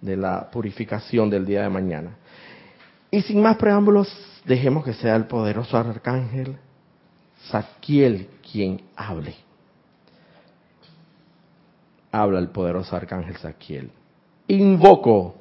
de 0.00 0.16
la 0.16 0.50
purificación 0.50 1.30
del 1.30 1.46
día 1.46 1.62
de 1.62 1.68
mañana. 1.68 2.16
Y 3.08 3.22
sin 3.22 3.40
más 3.40 3.56
preámbulos, 3.56 4.08
dejemos 4.44 4.84
que 4.84 4.94
sea 4.94 5.14
el 5.14 5.26
poderoso 5.26 5.76
arcángel 5.76 6.56
Saquiel 7.50 8.28
quien 8.50 8.82
hable. 8.96 9.41
Habla 12.12 12.38
el 12.38 12.48
poderoso 12.48 12.94
arcángel 12.94 13.36
Saquiel. 13.36 13.90
Invoco, 14.48 15.34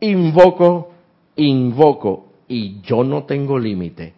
invoco, 0.00 0.92
invoco 1.36 2.26
y 2.48 2.80
yo 2.80 3.04
no 3.04 3.24
tengo 3.24 3.58
límite, 3.58 4.14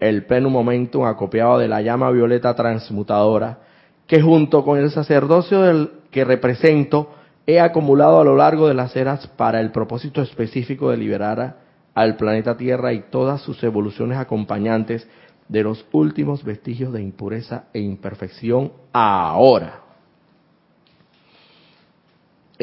el 0.00 0.24
pleno 0.24 0.48
momento 0.50 1.06
acopiado 1.06 1.58
de 1.58 1.68
la 1.68 1.82
llama 1.82 2.10
violeta 2.10 2.54
transmutadora, 2.54 3.58
que 4.06 4.22
junto 4.22 4.64
con 4.64 4.78
el 4.78 4.90
sacerdocio 4.90 5.60
del 5.60 5.90
que 6.10 6.24
represento, 6.24 7.10
he 7.46 7.60
acumulado 7.60 8.20
a 8.20 8.24
lo 8.24 8.36
largo 8.36 8.68
de 8.68 8.74
las 8.74 8.94
eras 8.96 9.26
para 9.26 9.60
el 9.60 9.72
propósito 9.72 10.22
específico 10.22 10.90
de 10.90 10.96
liberar 10.96 11.58
al 11.94 12.16
planeta 12.16 12.56
Tierra 12.56 12.92
y 12.92 13.04
todas 13.10 13.42
sus 13.42 13.62
evoluciones 13.62 14.18
acompañantes 14.18 15.06
de 15.48 15.62
los 15.62 15.84
últimos 15.92 16.44
vestigios 16.44 16.92
de 16.92 17.02
impureza 17.02 17.64
e 17.74 17.80
imperfección 17.80 18.72
ahora. 18.92 19.80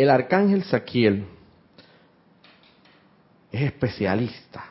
El 0.01 0.09
arcángel 0.09 0.63
Saquiel 0.63 1.25
es 3.51 3.61
especialista 3.63 4.63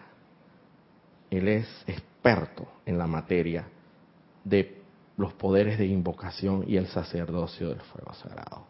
él 1.30 1.48
es 1.48 1.66
experto 1.86 2.66
en 2.86 2.98
la 2.98 3.06
materia 3.06 3.68
de 4.44 4.80
los 5.16 5.32
poderes 5.34 5.78
de 5.78 5.86
invocación 5.86 6.64
y 6.66 6.76
el 6.76 6.86
sacerdocio 6.86 7.68
del 7.68 7.80
fuego 7.80 8.14
sagrado. 8.14 8.64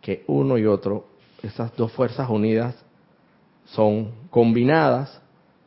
Que 0.00 0.24
uno 0.26 0.58
y 0.58 0.66
otro, 0.66 1.06
esas 1.42 1.74
dos 1.76 1.92
fuerzas 1.92 2.28
unidas, 2.28 2.76
son 3.64 4.12
combinadas, 4.28 5.20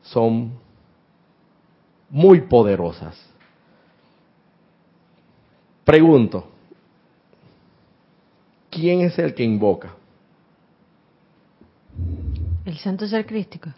son 0.04 0.52
muy 2.10 2.42
poderosas. 2.42 3.18
Pregunto, 5.84 6.48
¿quién 8.78 9.02
es 9.02 9.18
el 9.18 9.34
que 9.34 9.44
invoca? 9.44 9.96
El 12.64 12.78
santo 12.78 13.08
ser 13.08 13.26
crístico. 13.26 13.72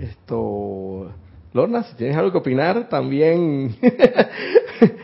Esto, 0.00 1.10
Lorna, 1.52 1.82
si 1.82 1.96
tienes 1.96 2.16
algo 2.16 2.30
que 2.30 2.38
opinar, 2.38 2.88
también. 2.88 3.76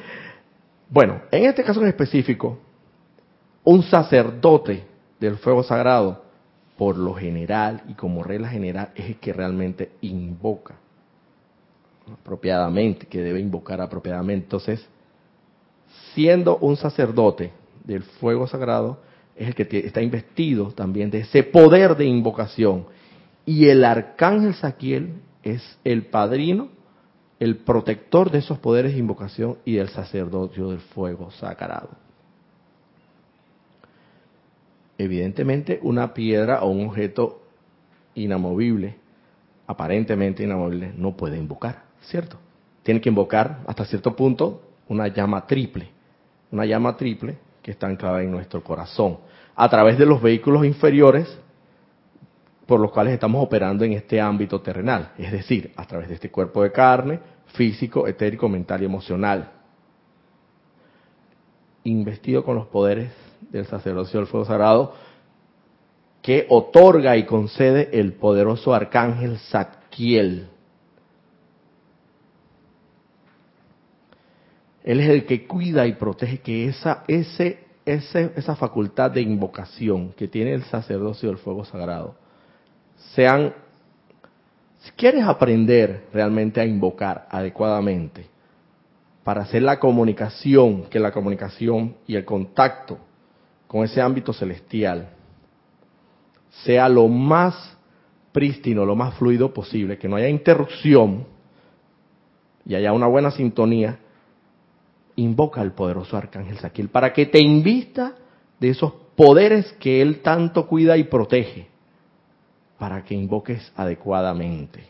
bueno, 0.89 1.23
en 1.33 1.47
este 1.47 1.65
caso 1.65 1.81
en 1.81 1.89
específico, 1.89 2.59
un 3.65 3.83
sacerdote 3.83 4.85
del 5.19 5.37
fuego 5.39 5.65
sagrado, 5.65 6.23
por 6.79 6.97
lo 6.97 7.15
general 7.15 7.83
y 7.89 7.95
como 7.95 8.23
regla 8.23 8.49
general, 8.49 8.91
es 8.95 9.07
el 9.07 9.17
que 9.17 9.33
realmente 9.33 9.91
invoca 10.03 10.77
apropiadamente, 12.13 13.07
que 13.07 13.21
debe 13.21 13.41
invocar 13.41 13.81
apropiadamente. 13.81 14.45
Entonces, 14.45 14.87
siendo 16.15 16.59
un 16.59 16.77
sacerdote 16.77 17.51
del 17.87 18.03
fuego 18.03 18.47
sagrado 18.47 19.01
es 19.37 19.49
el 19.49 19.55
que 19.55 19.79
está 19.79 20.03
investido 20.03 20.73
también 20.73 21.11
de 21.11 21.19
ese 21.19 21.43
poder 21.43 21.97
de 21.97 22.07
invocación. 22.07 22.87
Y 23.45 23.69
el 23.69 23.85
arcángel 23.85 24.55
Saquiel 24.55 25.15
es 25.43 25.79
el 25.85 26.07
padrino, 26.07 26.69
el 27.39 27.59
protector 27.59 28.31
de 28.31 28.39
esos 28.39 28.59
poderes 28.59 28.95
de 28.95 28.99
invocación 28.99 29.59
y 29.65 29.75
del 29.75 29.89
sacerdocio 29.89 30.71
del 30.71 30.81
fuego 30.81 31.31
sagrado. 31.31 31.91
Evidentemente, 34.99 35.79
una 35.83 36.15
piedra 36.15 36.63
o 36.63 36.71
un 36.71 36.87
objeto 36.89 37.43
inamovible, 38.15 38.97
aparentemente 39.67 40.43
inamovible, 40.43 40.95
no 40.97 41.15
puede 41.15 41.37
invocar, 41.37 41.85
¿cierto? 42.01 42.39
Tiene 42.83 43.03
que 43.03 43.11
invocar 43.11 43.59
hasta 43.67 43.85
cierto 43.85 44.17
punto 44.17 44.63
una 44.89 45.09
llama 45.09 45.47
triple, 45.47 45.91
una 46.51 46.65
llama 46.65 46.97
triple 46.97 47.37
que 47.67 47.73
está 47.73 47.89
anclada 47.89 48.23
en 48.23 48.31
nuestro 48.31 48.63
corazón, 48.63 49.19
a 49.57 49.69
través 49.69 49.99
de 49.99 50.07
los 50.07 50.23
vehículos 50.23 50.65
inferiores 50.65 51.37
por 52.65 52.79
los 52.79 52.93
cuales 52.93 53.13
estamos 53.13 53.43
operando 53.43 53.85
en 53.85 53.95
este 53.95 54.21
ámbito 54.21 54.61
terrenal, 54.61 55.11
es 55.19 55.33
decir, 55.33 55.73
a 55.75 55.85
través 55.85 56.07
de 56.09 56.15
este 56.15 56.31
cuerpo 56.31 56.63
de 56.63 56.71
carne, 56.71 57.19
físico, 57.47 58.07
etérico, 58.07 58.49
mental 58.49 58.83
y 58.83 58.85
emocional, 58.85 59.51
investido 61.83 62.45
con 62.45 62.55
los 62.55 62.69
poderes 62.69 63.11
del 63.51 63.67
sacerdocio 63.67 64.21
del 64.21 64.29
fuego 64.29 64.47
sagrado 64.47 64.95
que 66.23 66.47
otorga 66.49 67.17
y 67.17 67.27
concede 67.27 67.99
el 67.99 68.13
poderoso 68.13 68.75
arcángel 68.75 69.39
Zadkiel. 69.39 70.47
Él 74.87 75.01
es 75.01 75.11
el 75.11 75.27
que 75.27 75.49
cuida 75.49 75.85
y 75.89 75.95
protege 75.95 76.39
que 76.39 76.69
esa, 76.69 77.03
ese, 77.09 77.59
esa 77.85 78.55
facultad 78.55 79.11
de 79.11 79.21
invocación 79.21 80.13
que 80.13 80.29
tiene 80.29 80.53
el 80.53 80.63
sacerdocio 80.63 81.29
del 81.29 81.39
fuego 81.39 81.65
sagrado 81.65 82.15
sean, 83.13 83.53
si 84.79 84.93
quieres 84.93 85.25
aprender 85.25 86.07
realmente 86.13 86.61
a 86.61 86.65
invocar 86.65 87.27
adecuadamente, 87.31 88.29
para 89.25 89.43
hacer 89.43 89.63
la 89.63 89.81
comunicación, 89.81 90.85
que 90.85 91.01
la 91.01 91.11
comunicación 91.11 91.97
y 92.07 92.15
el 92.15 92.25
contacto 92.25 92.97
con 93.67 93.85
ese 93.85 94.01
ámbito 94.01 94.33
celestial 94.33 95.09
sea 96.65 96.89
lo 96.89 97.09
más 97.09 97.77
prístino, 98.31 98.85
lo 98.85 98.95
más 98.95 99.15
fluido 99.15 99.53
posible, 99.53 99.99
que 99.99 100.07
no 100.07 100.15
haya 100.15 100.29
interrupción 100.29 101.27
y 102.65 102.77
haya 102.77 102.93
una 102.93 103.09
buena 103.09 103.33
sintonía, 103.33 103.99
invoca 105.17 105.61
al 105.61 105.73
poderoso 105.73 106.17
arcángel 106.17 106.59
Saquiel 106.59 106.89
para 106.89 107.13
que 107.13 107.27
te 107.27 107.41
invista 107.41 108.15
de 108.61 108.71
esos 108.71 108.93
poderes 109.17 109.73
que 109.81 110.03
él 110.03 110.21
tanto 110.21 110.67
cuida 110.67 110.97
y 110.97 111.05
protege, 111.05 111.67
para 112.79 113.03
que 113.03 113.15
invoques 113.15 113.73
adecuadamente. 113.77 114.85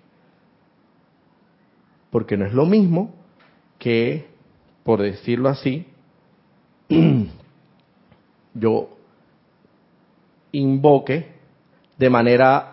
Porque 2.11 2.37
no 2.37 2.45
es 2.45 2.53
lo 2.53 2.67
mismo 2.67 3.15
que, 3.79 4.27
por 4.83 5.01
decirlo 5.01 5.49
así, 5.49 5.87
yo 8.55 8.89
invoque 10.53 11.35
de 11.99 12.11
manera 12.11 12.73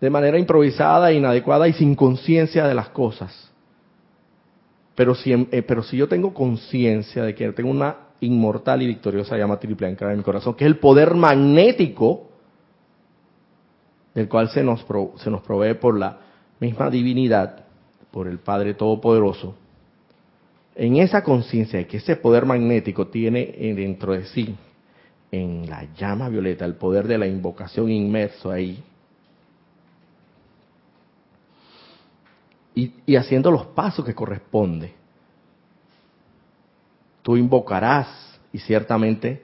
de 0.00 0.08
manera 0.08 0.38
improvisada, 0.38 1.12
inadecuada 1.12 1.68
y 1.68 1.74
sin 1.74 1.94
conciencia 1.94 2.66
de 2.66 2.74
las 2.74 2.88
cosas. 2.88 3.49
Pero 5.00 5.14
si, 5.14 5.32
eh, 5.32 5.62
pero 5.62 5.82
si 5.82 5.96
yo 5.96 6.08
tengo 6.08 6.34
conciencia 6.34 7.22
de 7.22 7.34
que 7.34 7.50
tengo 7.52 7.70
una 7.70 7.96
inmortal 8.20 8.82
y 8.82 8.86
victoriosa 8.86 9.38
llama 9.38 9.58
triple 9.58 9.86
anclada 9.86 10.12
en 10.12 10.18
mi 10.18 10.22
corazón, 10.22 10.52
que 10.52 10.66
es 10.66 10.70
el 10.70 10.76
poder 10.76 11.14
magnético 11.14 12.28
del 14.14 14.28
cual 14.28 14.50
se 14.50 14.62
nos, 14.62 14.84
se 15.16 15.30
nos 15.30 15.40
provee 15.40 15.72
por 15.72 15.98
la 15.98 16.18
misma 16.60 16.90
divinidad, 16.90 17.64
por 18.10 18.28
el 18.28 18.40
Padre 18.40 18.74
Todopoderoso, 18.74 19.54
en 20.74 20.96
esa 20.96 21.24
conciencia 21.24 21.78
de 21.78 21.86
que 21.86 21.96
ese 21.96 22.16
poder 22.16 22.44
magnético 22.44 23.06
tiene 23.06 23.56
dentro 23.74 24.12
de 24.12 24.26
sí, 24.26 24.54
en 25.32 25.64
la 25.70 25.86
llama 25.96 26.28
violeta, 26.28 26.66
el 26.66 26.74
poder 26.74 27.08
de 27.08 27.16
la 27.16 27.26
invocación 27.26 27.90
inmerso 27.90 28.50
ahí, 28.50 28.84
y, 33.06 33.16
haciendo 33.16 33.50
los 33.50 33.66
pasos 33.66 34.04
que 34.04 34.14
corresponde, 34.14 34.92
tú 37.22 37.36
invocarás 37.36 38.38
y 38.52 38.58
ciertamente 38.58 39.42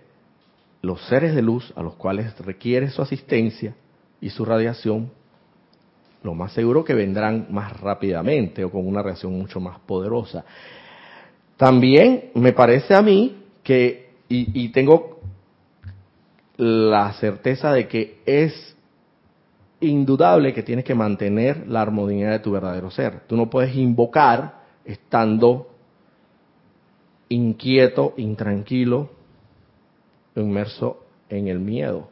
los 0.83 1.05
seres 1.07 1.35
de 1.35 1.43
luz 1.43 1.73
a 1.77 1.83
los 1.83 1.95
cuales 1.95 2.39
requiere 2.39 2.91
su 2.91 3.03
asistencia 3.03 3.75
y 4.21 4.31
su 4.31 4.45
radiación, 4.45 5.11
lo 6.23 6.35
más 6.35 6.53
seguro 6.53 6.85
que 6.85 6.95
vendrán 6.95 7.49
más 7.51 7.79
rápidamente 7.81 8.65
o 8.65 8.71
con 8.71 8.87
una 8.87 9.03
reacción 9.03 9.33
mucho 9.33 9.61
más 9.61 9.79
poderosa. 9.81 10.45
También 11.57 12.31
me 12.35 12.53
parece 12.53 12.95
a 12.95 13.03
mí 13.03 13.45
que, 13.63 14.11
y, 14.29 14.69
tengo 14.71 15.21
la 16.57 17.13
certeza 17.15 17.73
de 17.73 17.89
que 17.89 18.21
es 18.25 18.76
indudable 19.87 20.53
que 20.53 20.63
tienes 20.63 20.85
que 20.85 20.95
mantener 20.95 21.67
la 21.69 21.83
armonía 21.83 22.31
de 22.31 22.39
tu 22.41 22.53
verdadero 22.53 22.91
ser. 22.91 23.21
Tú 23.27 23.37
no 23.37 23.49
puedes 23.49 23.75
invocar 23.75 24.63
estando 24.85 25.69
inquieto, 27.29 28.15
intranquilo, 28.17 29.11
inmerso 30.35 31.05
en 31.29 31.49
el 31.49 31.59
miedo, 31.59 32.09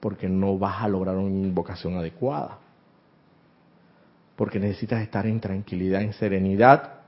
porque 0.00 0.28
no 0.28 0.58
vas 0.58 0.82
a 0.82 0.88
lograr 0.88 1.16
una 1.16 1.46
invocación 1.46 1.96
adecuada. 1.96 2.58
Porque 4.36 4.60
necesitas 4.60 5.02
estar 5.02 5.26
en 5.26 5.40
tranquilidad, 5.40 6.02
en 6.02 6.12
serenidad, 6.12 7.00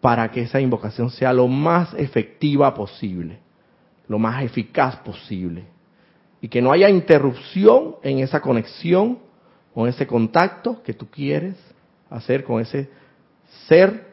para 0.00 0.30
que 0.30 0.42
esa 0.42 0.60
invocación 0.60 1.10
sea 1.10 1.32
lo 1.32 1.48
más 1.48 1.94
efectiva 1.94 2.74
posible, 2.74 3.38
lo 4.08 4.18
más 4.18 4.42
eficaz 4.42 4.96
posible. 4.96 5.64
Y 6.40 6.48
que 6.48 6.62
no 6.62 6.72
haya 6.72 6.88
interrupción 6.88 7.96
en 8.02 8.18
esa 8.18 8.40
conexión 8.40 9.18
o 9.74 9.86
ese 9.86 10.06
contacto 10.06 10.82
que 10.82 10.94
tú 10.94 11.06
quieres 11.06 11.56
hacer 12.10 12.44
con 12.44 12.60
ese 12.60 12.88
ser 13.68 14.06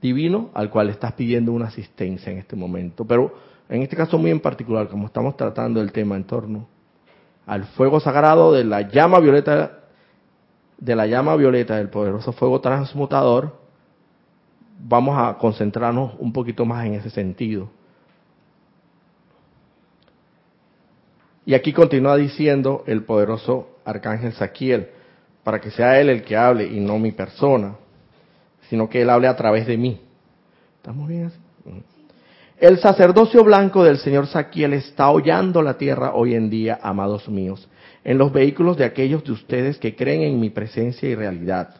divino 0.00 0.50
al 0.52 0.70
cual 0.70 0.90
estás 0.90 1.12
pidiendo 1.12 1.52
una 1.52 1.66
asistencia 1.66 2.30
en 2.30 2.38
este 2.38 2.56
momento. 2.56 3.04
Pero 3.06 3.34
en 3.68 3.82
este 3.82 3.96
caso 3.96 4.18
muy 4.18 4.30
en 4.30 4.40
particular, 4.40 4.88
como 4.88 5.06
estamos 5.06 5.36
tratando 5.36 5.80
el 5.80 5.92
tema 5.92 6.16
en 6.16 6.24
torno 6.24 6.68
al 7.46 7.64
fuego 7.64 8.00
sagrado 8.00 8.52
de 8.52 8.64
la 8.64 8.82
llama 8.82 9.20
violeta 9.20 9.80
de 10.78 10.96
la 10.96 11.06
llama 11.06 11.36
violeta 11.36 11.76
del 11.76 11.88
poderoso 11.88 12.32
fuego 12.32 12.60
transmutador, 12.60 13.56
vamos 14.78 15.16
a 15.18 15.38
concentrarnos 15.38 16.12
un 16.18 16.32
poquito 16.32 16.64
más 16.64 16.84
en 16.84 16.94
ese 16.94 17.10
sentido. 17.10 17.70
Y 21.46 21.54
aquí 21.54 21.72
continúa 21.72 22.16
diciendo 22.16 22.84
el 22.86 23.04
poderoso 23.04 23.78
arcángel 23.84 24.32
Saquiel, 24.32 24.88
para 25.42 25.60
que 25.60 25.70
sea 25.70 26.00
él 26.00 26.08
el 26.08 26.22
que 26.22 26.36
hable 26.36 26.66
y 26.66 26.80
no 26.80 26.98
mi 26.98 27.12
persona, 27.12 27.76
sino 28.70 28.88
que 28.88 29.02
él 29.02 29.10
hable 29.10 29.28
a 29.28 29.36
través 29.36 29.66
de 29.66 29.76
mí. 29.76 30.00
¿Estamos 30.76 31.06
bien 31.06 31.26
así? 31.26 31.38
El 32.58 32.78
sacerdocio 32.78 33.44
blanco 33.44 33.84
del 33.84 33.98
señor 33.98 34.26
Saquiel 34.26 34.72
está 34.74 35.10
hollando 35.10 35.60
la 35.60 35.76
tierra 35.76 36.14
hoy 36.14 36.34
en 36.34 36.48
día, 36.48 36.78
amados 36.82 37.28
míos, 37.28 37.68
en 38.04 38.16
los 38.16 38.32
vehículos 38.32 38.76
de 38.76 38.84
aquellos 38.84 39.24
de 39.24 39.32
ustedes 39.32 39.76
que 39.78 39.96
creen 39.96 40.22
en 40.22 40.40
mi 40.40 40.50
presencia 40.50 41.08
y 41.08 41.14
realidad, 41.14 41.74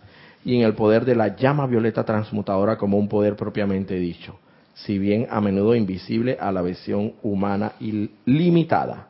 y 0.44 0.56
en 0.56 0.62
el 0.62 0.74
poder 0.74 1.04
de 1.04 1.14
la 1.14 1.36
llama 1.36 1.66
violeta 1.66 2.04
transmutadora 2.04 2.76
como 2.76 2.98
un 2.98 3.08
poder 3.08 3.36
propiamente 3.36 3.94
dicho, 3.94 4.38
si 4.74 4.98
bien 4.98 5.26
a 5.30 5.40
menudo 5.40 5.74
invisible 5.74 6.36
a 6.38 6.50
la 6.50 6.60
visión 6.60 7.14
humana 7.22 7.72
y 7.80 8.10
limitada, 8.26 9.08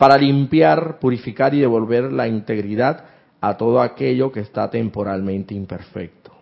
para 0.00 0.16
limpiar, 0.16 0.98
purificar 0.98 1.52
y 1.52 1.60
devolver 1.60 2.10
la 2.10 2.26
integridad 2.26 3.04
a 3.38 3.58
todo 3.58 3.82
aquello 3.82 4.32
que 4.32 4.40
está 4.40 4.70
temporalmente 4.70 5.52
imperfecto. 5.52 6.32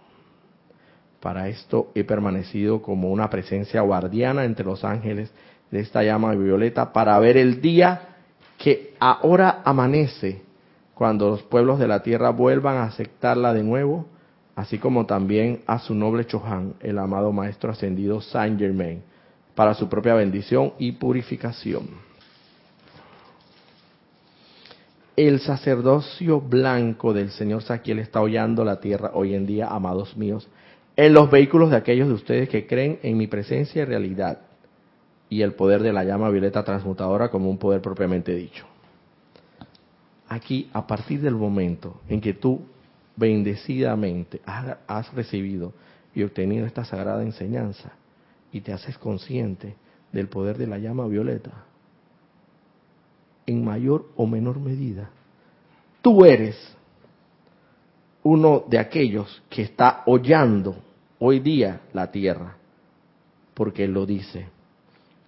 Para 1.18 1.48
esto 1.48 1.90
he 1.96 2.04
permanecido 2.04 2.80
como 2.80 3.10
una 3.10 3.28
presencia 3.28 3.80
guardiana 3.80 4.44
entre 4.44 4.64
los 4.64 4.84
ángeles 4.84 5.32
de 5.72 5.80
esta 5.80 6.04
llama 6.04 6.36
violeta 6.36 6.92
para 6.92 7.18
ver 7.18 7.36
el 7.36 7.60
día 7.60 8.02
que 8.58 8.94
ahora 9.00 9.60
amanece, 9.64 10.40
cuando 10.94 11.30
los 11.30 11.42
pueblos 11.42 11.80
de 11.80 11.88
la 11.88 12.04
tierra 12.04 12.30
vuelvan 12.30 12.76
a 12.76 12.84
aceptarla 12.84 13.52
de 13.54 13.64
nuevo, 13.64 14.06
así 14.54 14.78
como 14.78 15.04
también 15.04 15.62
a 15.66 15.80
su 15.80 15.96
noble 15.96 16.28
Chohan, 16.28 16.74
el 16.78 16.96
amado 16.96 17.32
Maestro 17.32 17.72
Ascendido 17.72 18.20
Saint 18.20 18.56
Germain, 18.56 19.02
para 19.56 19.74
su 19.74 19.88
propia 19.88 20.14
bendición 20.14 20.74
y 20.78 20.92
purificación. 20.92 22.07
El 25.18 25.40
sacerdocio 25.40 26.40
blanco 26.40 27.12
del 27.12 27.30
Señor 27.30 27.64
Saquiel 27.64 27.98
está 27.98 28.20
hollando 28.20 28.64
la 28.64 28.78
tierra 28.78 29.10
hoy 29.14 29.34
en 29.34 29.46
día, 29.46 29.66
amados 29.66 30.16
míos, 30.16 30.46
en 30.94 31.12
los 31.12 31.28
vehículos 31.28 31.70
de 31.70 31.76
aquellos 31.76 32.06
de 32.06 32.14
ustedes 32.14 32.48
que 32.48 32.68
creen 32.68 33.00
en 33.02 33.16
mi 33.16 33.26
presencia 33.26 33.82
y 33.82 33.84
realidad 33.84 34.42
y 35.28 35.42
el 35.42 35.54
poder 35.54 35.82
de 35.82 35.92
la 35.92 36.04
llama 36.04 36.30
violeta 36.30 36.62
transmutadora 36.62 37.32
como 37.32 37.50
un 37.50 37.58
poder 37.58 37.80
propiamente 37.80 38.32
dicho. 38.32 38.64
Aquí, 40.28 40.70
a 40.72 40.86
partir 40.86 41.20
del 41.20 41.34
momento 41.34 42.00
en 42.08 42.20
que 42.20 42.34
tú 42.34 42.60
bendecidamente 43.16 44.40
has 44.46 45.12
recibido 45.14 45.72
y 46.14 46.22
obtenido 46.22 46.64
esta 46.64 46.84
sagrada 46.84 47.24
enseñanza 47.24 47.90
y 48.52 48.60
te 48.60 48.72
haces 48.72 48.96
consciente 48.98 49.74
del 50.12 50.28
poder 50.28 50.58
de 50.58 50.68
la 50.68 50.78
llama 50.78 51.08
violeta, 51.08 51.64
en 53.48 53.64
mayor 53.64 54.10
o 54.14 54.26
menor 54.26 54.60
medida, 54.60 55.10
tú 56.02 56.24
eres 56.26 56.54
uno 58.22 58.64
de 58.68 58.78
aquellos 58.78 59.42
que 59.48 59.62
está 59.62 60.02
hollando 60.04 60.76
hoy 61.18 61.40
día 61.40 61.80
la 61.94 62.10
tierra, 62.10 62.58
porque 63.54 63.84
Él 63.84 63.92
lo 63.92 64.04
dice, 64.04 64.48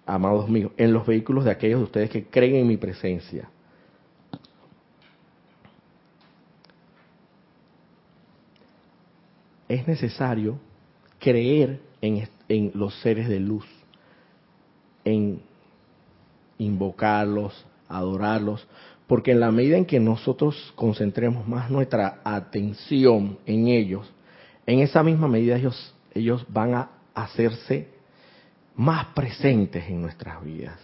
amados 0.05 0.47
míos, 0.47 0.71
en 0.77 0.93
los 0.93 1.05
vehículos 1.07 1.45
de 1.45 1.51
aquellos 1.51 1.79
de 1.79 1.83
ustedes 1.85 2.09
que 2.11 2.25
creen 2.25 2.57
en 2.57 2.67
mi 2.67 2.77
presencia. 2.77 3.49
Es 9.67 9.87
necesario 9.87 10.59
creer 11.17 11.81
en, 12.01 12.29
en 12.47 12.71
los 12.75 12.93
seres 13.01 13.27
de 13.27 13.39
luz, 13.39 13.65
en 15.05 15.41
invocarlos, 16.59 17.65
adorarlos, 17.97 18.67
porque 19.07 19.31
en 19.31 19.39
la 19.39 19.51
medida 19.51 19.77
en 19.77 19.85
que 19.85 19.99
nosotros 19.99 20.73
concentremos 20.75 21.47
más 21.47 21.69
nuestra 21.69 22.21
atención 22.23 23.37
en 23.45 23.67
ellos, 23.67 24.09
en 24.65 24.79
esa 24.79 25.03
misma 25.03 25.27
medida 25.27 25.57
ellos, 25.57 25.93
ellos 26.13 26.45
van 26.49 26.75
a 26.75 26.89
hacerse 27.13 27.87
más 28.75 29.07
presentes 29.07 29.83
en 29.89 30.01
nuestras 30.01 30.43
vidas. 30.43 30.79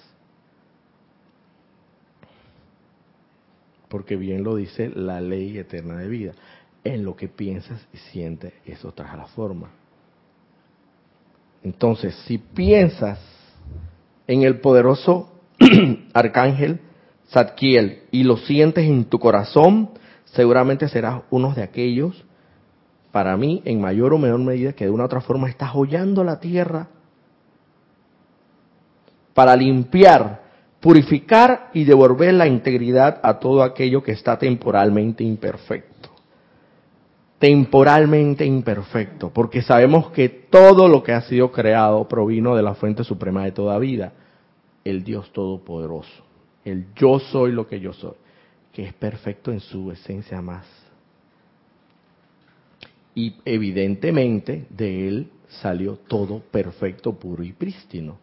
Porque 3.88 4.18
bien 4.18 4.44
lo 4.44 4.56
dice 4.56 4.90
la 4.90 5.22
ley 5.22 5.58
eterna 5.58 5.98
de 5.98 6.08
vida. 6.10 6.34
En 6.84 7.06
lo 7.06 7.16
que 7.16 7.28
piensas 7.28 7.88
y 7.94 7.98
sientes, 7.98 8.54
eso 8.66 8.92
trae 8.92 9.16
la 9.16 9.28
forma. 9.28 9.70
Entonces, 11.64 12.16
si 12.26 12.38
piensas 12.38 13.20
en 14.28 14.44
el 14.44 14.60
poderoso 14.60 15.32
arcángel 16.14 16.82
Zadkiel 17.30 18.04
y 18.12 18.24
lo 18.24 18.38
sientes 18.38 18.86
en 18.86 19.06
tu 19.06 19.20
corazón, 19.20 19.90
seguramente 20.26 20.88
serás 20.88 21.24
uno 21.30 21.54
de 21.54 21.64
aquellos, 21.64 22.24
para 23.12 23.36
mí, 23.36 23.62
en 23.66 23.82
mayor 23.82 24.14
o 24.14 24.18
menor 24.18 24.40
medida, 24.40 24.74
que 24.74 24.86
de 24.86 24.92
una 24.92 25.04
u 25.04 25.06
otra 25.08 25.22
forma 25.22 25.50
estás 25.50 25.72
hollando 25.74 26.24
la 26.24 26.40
tierra 26.40 26.88
para 29.34 29.56
limpiar, 29.56 30.42
purificar 30.80 31.70
y 31.74 31.84
devolver 31.84 32.34
la 32.34 32.48
integridad 32.48 33.20
a 33.24 33.40
todo 33.40 33.64
aquello 33.64 34.04
que 34.04 34.12
está 34.12 34.38
temporalmente 34.38 35.24
imperfecto. 35.24 36.10
Temporalmente 37.40 38.46
imperfecto, 38.46 39.32
porque 39.32 39.62
sabemos 39.62 40.10
que 40.12 40.28
todo 40.30 40.88
lo 40.88 41.04
que 41.04 41.14
ha 41.14 41.22
sido 41.22 41.52
creado 41.52 42.08
provino 42.08 42.56
de 42.56 42.64
la 42.64 42.74
fuente 42.74 43.04
suprema 43.04 43.44
de 43.44 43.52
toda 43.52 43.78
vida, 43.78 44.14
el 44.84 45.04
Dios 45.04 45.32
Todopoderoso 45.34 46.27
el 46.70 46.88
yo 46.96 47.20
soy 47.20 47.52
lo 47.52 47.68
que 47.68 47.80
yo 47.80 47.94
soy, 47.94 48.16
que 48.74 48.84
es 48.84 48.94
perfecto 48.94 49.52
en 49.52 49.60
su 49.60 49.92
esencia 49.92 50.42
más. 50.42 50.66
Y 53.16 53.36
evidentemente 53.46 54.68
de 54.70 55.08
él 55.08 55.32
salió 55.48 55.96
todo 55.96 56.40
perfecto, 56.40 57.14
puro 57.14 57.44
y 57.44 57.54
prístino. 57.54 58.18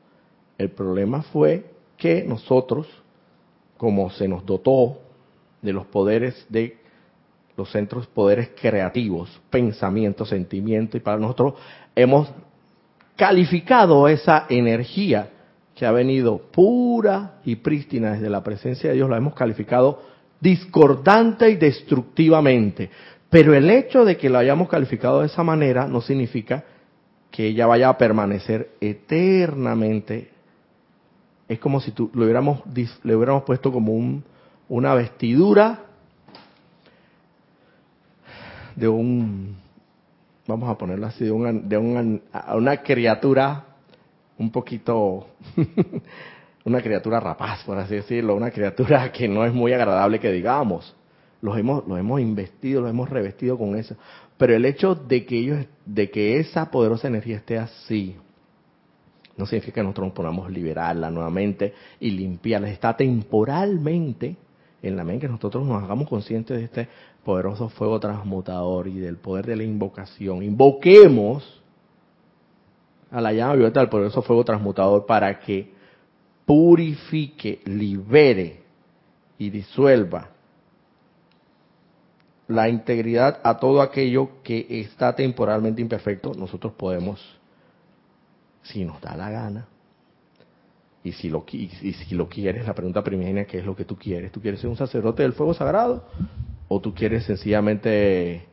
El 0.59 0.71
problema 0.71 1.23
fue 1.23 1.65
que 1.97 2.23
nosotros, 2.23 2.87
como 3.77 4.11
se 4.11 4.29
nos 4.29 4.45
dotó 4.45 4.99
de 5.63 5.73
los 5.73 5.87
poderes 5.87 6.47
de 6.49 6.79
los 7.57 7.71
centros 7.71 8.07
poderes 8.09 8.51
creativos, 8.61 9.41
pensamiento, 9.49 10.27
sentimiento, 10.27 10.97
y 10.97 11.01
para 11.01 11.19
nosotros 11.19 11.55
hemos 11.95 12.29
calificado 13.17 14.09
esa 14.09 14.47
energía 14.49 15.31
que 15.75 15.87
ha 15.87 15.93
venido 15.93 16.39
pura 16.39 17.41
y 17.45 17.57
prístina 17.57 18.13
desde 18.13 18.31
la 18.31 18.45
presencia 18.45 18.91
de 18.91 18.97
Dios, 18.97 19.11
la 19.11 19.17
hemos 19.17 19.35
calificado 19.35 20.03
discordante 20.41 21.51
y 21.51 21.57
destructivamente. 21.57 22.91
Pero 23.29 23.55
el 23.55 23.69
hecho 23.69 24.05
de 24.05 24.17
que 24.17 24.31
la 24.31 24.41
hayamos 24.41 24.69
calificado 24.69 25.21
de 25.21 25.27
esa 25.27 25.43
manera 25.43 25.89
no 25.89 26.01
significa 26.01 26.65
que 27.31 27.49
ella 27.49 27.67
vaya 27.67 27.89
a 27.89 27.99
permanecer 27.99 28.71
eternamente. 28.81 30.31
Es 31.49 31.59
como 31.59 31.81
si 31.81 31.91
tú, 31.91 32.11
le, 32.15 32.25
hubiéramos, 32.25 32.63
le 33.03 33.17
hubiéramos 33.17 33.43
puesto 33.43 33.73
como 33.73 33.93
un, 33.93 34.23
una 34.69 34.95
vestidura 34.95 35.81
de 38.77 38.87
un, 38.87 39.57
vamos 40.47 40.71
a 40.71 40.79
ponerlo 40.79 41.07
así, 41.07 41.25
de 41.25 41.33
una, 41.33 41.53
de 41.53 41.77
una, 41.77 42.21
una 42.55 42.77
criatura 42.83 43.65
un 44.39 44.51
poquito, 44.51 45.27
una 46.65 46.81
criatura 46.81 47.21
rapaz, 47.21 47.63
por 47.65 47.79
así 47.79 47.97
decirlo, 47.97 48.35
una 48.35 48.51
criatura 48.51 49.11
que 49.13 49.29
no 49.29 49.45
es 49.45 49.53
muy 49.53 49.73
agradable 49.73 50.21
que 50.21 50.33
digamos. 50.33 50.95
Los 51.41 51.59
hemos, 51.59 51.87
los 51.87 51.99
hemos 51.99 52.21
investido, 52.21 52.81
los 52.81 52.91
hemos 52.91 53.11
revestido 53.11 53.59
con 53.59 53.77
eso. 53.77 53.97
Pero 54.39 54.55
el 54.55 54.65
hecho 54.65 54.95
de 54.95 55.27
que 55.27 55.39
ellos, 55.39 55.67
de 55.85 56.11
que 56.11 56.39
esa 56.39 56.71
poderosa 56.71 57.09
energía 57.09 57.37
esté 57.37 57.59
así, 57.59 58.17
no 59.37 59.47
significa 59.47 59.75
que 59.75 59.83
nosotros 59.83 60.07
nos 60.07 60.15
podamos 60.15 60.51
liberarla 60.51 61.11
nuevamente 61.11 61.75
y 62.01 62.11
limpiarla. 62.11 62.71
Está 62.71 62.97
temporalmente 62.97 64.37
en 64.83 64.97
la 64.97 65.05
mente 65.05 65.27
que 65.27 65.33
nosotros 65.33 65.67
nos 65.67 65.83
hagamos 65.83 66.09
conscientes 66.09 66.57
de 66.57 66.65
este 66.65 66.89
poderoso 67.25 67.69
fuego 67.69 67.99
transmutador 68.01 68.87
y 68.89 68.99
del 68.99 69.17
poder 69.17 69.47
de 69.47 69.57
la 69.57 69.65
invocación. 69.65 70.43
Invoquemos 70.43 71.63
a 73.15 73.21
la 73.21 73.33
llama 73.33 73.55
violeta 73.55 73.79
del 73.79 73.89
poderoso 73.89 74.23
fuego 74.23 74.45
transmutador 74.45 75.07
para 75.07 75.39
que 75.39 75.73
purifique, 76.45 77.61
libere 77.65 78.61
y 79.39 79.51
disuelva 79.51 80.31
la 82.49 82.69
integridad 82.69 83.41
a 83.45 83.57
todo 83.59 83.81
aquello 83.81 84.43
que 84.43 84.67
está 84.69 85.15
temporalmente 85.15 85.81
imperfecto, 85.81 86.35
nosotros 86.35 86.73
podemos, 86.73 87.25
si 88.63 88.85
nos 88.85 89.01
da 89.01 89.17
la 89.17 89.31
gana, 89.31 89.69
y 91.05 91.13
si 91.13 91.31
lo, 91.31 91.45
y 91.53 91.69
si 91.69 92.15
lo 92.17 92.29
quieres, 92.29 92.67
la 92.67 92.75
pregunta 92.75 93.05
primigenia, 93.05 93.47
¿qué 93.47 93.59
es 93.59 93.65
lo 93.65 93.77
que 93.77 93.85
tú 93.85 93.97
quieres? 93.97 94.33
¿Tú 94.33 94.41
quieres 94.41 94.61
ser 94.61 94.69
un 94.71 94.77
sacerdote 94.77 95.23
del 95.23 95.35
fuego 95.35 95.55
sagrado? 95.55 96.05
¿O 96.67 96.81
tú 96.81 96.93
quieres 96.93 97.25
sencillamente 97.25 98.45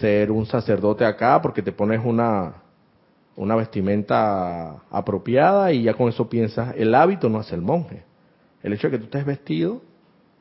ser 0.00 0.30
un 0.30 0.46
sacerdote 0.46 1.04
acá 1.04 1.42
porque 1.42 1.60
te 1.60 1.72
pones 1.72 2.00
una, 2.04 2.61
una 3.36 3.56
vestimenta 3.56 4.82
apropiada 4.90 5.72
y 5.72 5.84
ya 5.84 5.94
con 5.94 6.08
eso 6.08 6.28
piensas, 6.28 6.74
el 6.76 6.94
hábito 6.94 7.28
no 7.28 7.38
hace 7.38 7.54
el 7.54 7.62
monje. 7.62 8.04
El 8.62 8.72
hecho 8.72 8.88
de 8.88 8.92
que 8.92 8.98
tú 8.98 9.04
estés 9.04 9.24
vestido 9.24 9.82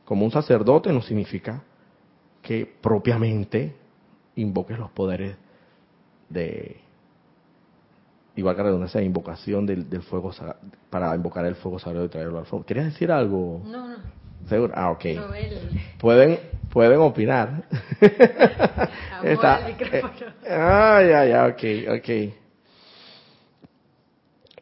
como 0.06 0.26
un 0.26 0.32
sacerdote 0.32 0.92
no 0.92 1.02
significa 1.02 1.64
que 2.42 2.66
propiamente 2.82 3.76
invoques 4.36 4.78
los 4.78 4.92
poderes 4.92 5.38
de, 6.30 6.78
igual 8.36 8.56
que 8.56 8.64
redundancia, 8.64 9.02
invocación 9.02 9.66
del, 9.66 9.90
del, 9.90 10.02
fuego 10.02 10.32
para 10.90 11.16
invocar 11.16 11.46
el 11.46 11.56
fuego 11.56 11.80
sagrado 11.80 12.06
y 12.06 12.10
traerlo 12.10 12.40
al 12.40 12.46
fuego. 12.46 12.66
¿Querías 12.66 12.88
decir 12.88 13.12
algo? 13.12 13.62
No, 13.66 13.88
no. 13.88 13.98
¿Seguro? 14.50 14.74
Ah, 14.76 14.92
ok. 14.92 15.06
Pueden, 16.00 16.40
pueden 16.72 17.00
opinar. 17.00 17.64
Está, 19.24 19.70
eh, 19.70 20.02
ah, 20.50 21.02
ya, 21.04 21.26
ya, 21.26 21.46
ok, 21.46 22.00
ok 22.00 22.41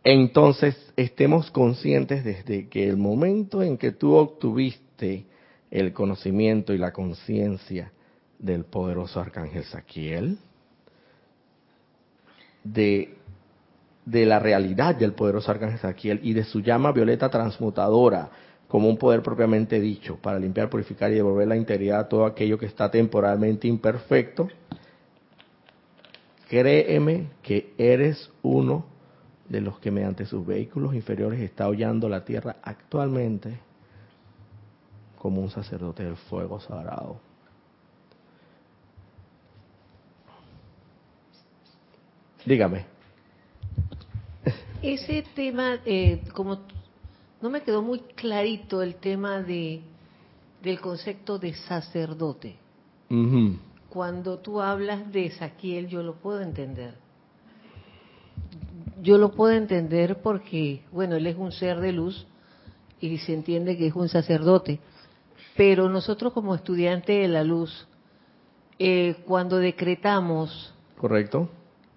entonces 0.03 0.75
estemos 0.95 1.51
conscientes 1.51 2.23
desde 2.23 2.69
que 2.69 2.87
el 2.87 2.97
momento 2.97 3.61
en 3.61 3.77
que 3.77 3.91
tú 3.91 4.15
obtuviste 4.15 5.25
el 5.71 5.93
conocimiento 5.93 6.73
y 6.73 6.77
la 6.77 6.93
conciencia 6.93 7.91
del 8.39 8.63
poderoso 8.63 9.19
arcángel 9.19 9.65
Saquiel, 9.65 10.37
de, 12.63 13.15
la 14.05 14.39
realidad 14.39 14.95
del 14.95 15.13
poderoso 15.13 15.51
arcángel 15.51 15.79
Saquiel 15.79 16.19
y 16.23 16.33
de 16.33 16.43
su 16.43 16.61
llama 16.61 16.91
violeta 16.91 17.29
transmutadora 17.29 18.29
como 18.67 18.87
un 18.87 18.97
poder 18.97 19.21
propiamente 19.21 19.79
dicho 19.79 20.17
para 20.21 20.39
limpiar, 20.39 20.69
purificar 20.69 21.11
y 21.11 21.15
devolver 21.15 21.47
la 21.47 21.57
integridad 21.57 22.01
a 22.01 22.07
todo 22.07 22.25
aquello 22.25 22.57
que 22.57 22.67
está 22.67 22.89
temporalmente 22.89 23.67
imperfecto, 23.67 24.47
créeme 26.47 27.29
que 27.41 27.73
eres 27.77 28.31
uno 28.43 28.85
de 29.49 29.61
los 29.61 29.79
que 29.79 29.91
mediante 29.91 30.25
sus 30.25 30.45
vehículos 30.45 30.93
inferiores 30.93 31.39
está 31.41 31.67
hollando 31.67 32.07
la 32.07 32.23
tierra 32.23 32.57
actualmente 32.61 33.59
como 35.17 35.41
un 35.41 35.49
sacerdote 35.49 36.03
del 36.03 36.15
fuego 36.15 36.59
sagrado. 36.61 37.19
Dígame. 42.45 42.85
Ese 44.81 45.23
tema, 45.35 45.79
eh, 45.85 46.21
como 46.33 46.59
no 47.41 47.49
me 47.49 47.63
quedó 47.63 47.81
muy 47.81 47.99
clarito 47.99 48.81
el 48.81 48.95
tema 48.95 49.41
de 49.41 49.81
del 50.61 50.79
concepto 50.79 51.39
de 51.39 51.53
sacerdote. 51.53 52.57
Cuando 53.89 54.37
tú 54.37 54.61
hablas 54.61 55.11
de 55.11 55.31
Saquiel, 55.31 55.87
yo 55.87 56.03
lo 56.03 56.15
puedo 56.15 56.41
entender. 56.41 56.95
Yo 59.01 59.17
lo 59.17 59.31
puedo 59.31 59.53
entender 59.53 60.21
porque, 60.21 60.83
bueno, 60.91 61.15
él 61.15 61.27
es 61.27 61.37
un 61.37 61.51
ser 61.51 61.79
de 61.79 61.91
luz 61.91 62.27
y 62.99 63.17
se 63.19 63.33
entiende 63.33 63.77
que 63.77 63.87
es 63.87 63.95
un 63.95 64.09
sacerdote. 64.09 64.79
Pero 65.55 65.89
nosotros 65.89 66.33
como 66.33 66.55
estudiantes 66.55 67.21
de 67.21 67.27
la 67.27 67.43
luz, 67.43 67.87
eh, 68.77 69.15
cuando 69.25 69.57
decretamos... 69.57 70.73
Correcto. 70.97 71.49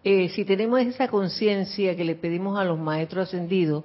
Eh, 0.05 0.29
si 0.31 0.45
tenemos 0.45 0.81
esa 0.81 1.09
conciencia 1.09 1.97
que 1.97 2.05
le 2.05 2.17
pedimos 2.17 2.59
a 2.59 2.65
los 2.65 2.79
maestros 2.79 3.29
ascendidos, 3.29 3.85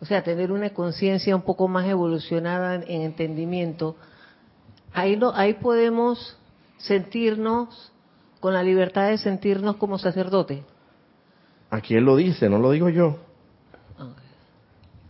o 0.00 0.04
sea, 0.04 0.22
tener 0.22 0.52
una 0.52 0.70
conciencia 0.70 1.34
un 1.34 1.42
poco 1.42 1.68
más 1.68 1.86
evolucionada 1.86 2.74
en, 2.74 3.02
entendimiento, 3.02 3.96
ahí, 4.92 5.16
no, 5.16 5.32
ahí 5.34 5.54
podemos 5.54 6.36
sentirnos 6.76 7.92
con 8.40 8.52
la 8.52 8.62
libertad 8.62 9.08
de 9.08 9.18
sentirnos 9.18 9.76
como 9.76 9.98
sacerdote. 9.98 10.64
Aquí 11.74 11.96
él 11.96 12.04
lo 12.04 12.14
dice, 12.14 12.48
no 12.48 12.60
lo 12.60 12.70
digo 12.70 12.88
yo. 12.88 13.18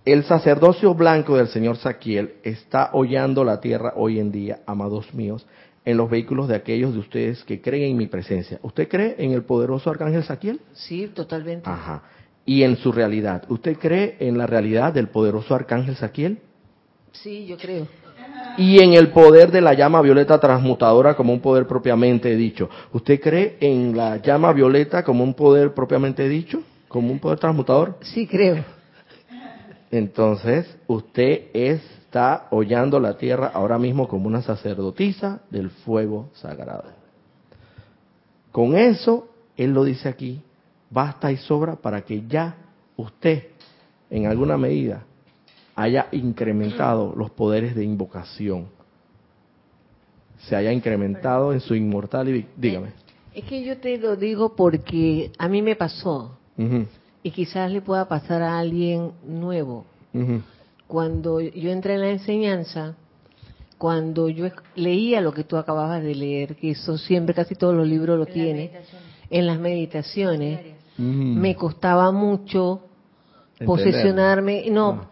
El 0.07 0.25
sacerdocio 0.25 0.95
blanco 0.95 1.37
del 1.37 1.49
señor 1.49 1.77
Saquiel 1.77 2.37
está 2.43 2.89
hollando 2.95 3.45
la 3.45 3.61
tierra 3.61 3.93
hoy 3.97 4.19
en 4.19 4.33
día, 4.33 4.61
amados 4.65 5.13
míos, 5.13 5.47
en 5.85 5.99
los 5.99 6.09
vehículos 6.09 6.49
de 6.49 6.57
aquellos 6.57 6.95
de 6.95 7.01
ustedes 7.01 7.45
que 7.45 7.61
creen 7.61 7.91
en 7.91 7.97
mi 7.99 8.07
presencia. 8.07 8.61
¿Usted 8.63 8.89
cree 8.89 9.15
en 9.19 9.33
el 9.33 9.43
poderoso 9.43 9.91
arcángel 9.91 10.25
Saquiel? 10.25 10.63
Sí, 10.73 11.09
totalmente. 11.09 11.69
Ajá. 11.69 12.03
Y 12.47 12.63
en 12.63 12.77
su 12.77 12.93
realidad. 12.93 13.45
¿Usted 13.51 13.77
cree 13.77 14.17
en 14.21 14.39
la 14.39 14.47
realidad 14.47 14.95
del 14.95 15.09
poderoso 15.09 15.55
arcángel 15.55 15.97
Saquiel? 15.97 16.39
Sí, 17.13 17.45
yo 17.45 17.59
creo 17.59 17.87
y 18.57 18.83
en 18.83 18.95
el 18.95 19.09
poder 19.11 19.51
de 19.51 19.61
la 19.61 19.75
llama 19.75 20.01
violeta 20.01 20.39
transmutadora 20.39 21.15
como 21.15 21.33
un 21.33 21.41
poder 21.41 21.67
propiamente 21.67 22.35
dicho. 22.37 22.69
¿Usted 22.93 23.21
cree 23.21 23.57
en 23.61 23.97
la 23.97 24.19
llama 24.19 24.53
violeta 24.53 25.03
como 25.03 25.25
un 25.25 25.35
poder 25.35 25.75
propiamente 25.75 26.29
dicho? 26.29 26.63
¿Como 26.89 27.11
un 27.11 27.19
poder 27.19 27.39
transmutador? 27.39 27.99
Sí, 28.03 28.27
creo. 28.27 28.65
Entonces, 29.91 30.77
usted 30.87 31.47
está 31.53 32.49
hollando 32.51 32.99
la 33.01 33.17
tierra 33.17 33.51
ahora 33.53 33.79
mismo 33.79 34.09
como 34.09 34.27
una 34.27 34.43
sacerdotisa 34.43 35.41
del 35.51 35.71
fuego 35.71 36.31
sagrado. 36.35 36.85
Con 38.51 38.77
eso, 38.77 39.29
él 39.57 39.73
lo 39.73 39.85
dice 39.85 40.09
aquí, 40.09 40.41
basta 40.91 41.33
y 41.33 41.37
sobra 41.37 41.77
para 41.77 42.03
que 42.03 42.23
ya 42.27 42.57
usted, 42.97 43.49
en 44.11 44.27
alguna 44.27 44.57
medida, 44.57 45.05
haya 45.75 46.09
incrementado 46.13 47.15
los 47.17 47.31
poderes 47.31 47.75
de 47.75 47.85
invocación, 47.85 48.67
se 50.39 50.55
haya 50.55 50.73
incrementado 50.73 51.53
en 51.53 51.61
su 51.61 51.75
inmortalidad. 51.75 52.47
Dígame. 52.57 52.93
Es 53.35 53.45
que 53.45 53.65
yo 53.65 53.79
te 53.79 53.99
lo 53.99 54.17
digo 54.17 54.55
porque 54.55 55.33
a 55.39 55.49
mí 55.49 55.63
me 55.63 55.75
pasó 55.75 56.37
y 57.23 57.31
quizás 57.31 57.71
le 57.71 57.81
pueda 57.81 58.07
pasar 58.07 58.43
a 58.43 58.59
alguien 58.59 59.13
nuevo. 59.27 59.85
Cuando 60.87 61.41
yo 61.41 61.71
entré 61.71 61.95
en 61.95 62.01
la 62.01 62.11
enseñanza, 62.11 62.95
cuando 63.79 64.29
yo 64.29 64.47
leía 64.77 65.21
lo 65.21 65.33
que 65.33 65.43
tú 65.43 65.57
acababas 65.57 66.03
de 66.03 66.15
leer, 66.15 66.55
que 66.57 66.71
eso 66.71 66.97
siempre 66.97 67.35
casi 67.35 67.57
todos 67.57 67.75
los 67.75 67.89
libros 67.89 68.19
lo 68.19 68.27
tienen, 68.27 68.71
en 69.31 69.47
las 69.47 69.59
meditaciones, 69.59 70.61
me 70.97 71.57
costaba 71.57 72.13
mucho 72.13 72.83
posesionarme, 73.65 74.71
no, 74.71 74.91
ah 74.91 75.09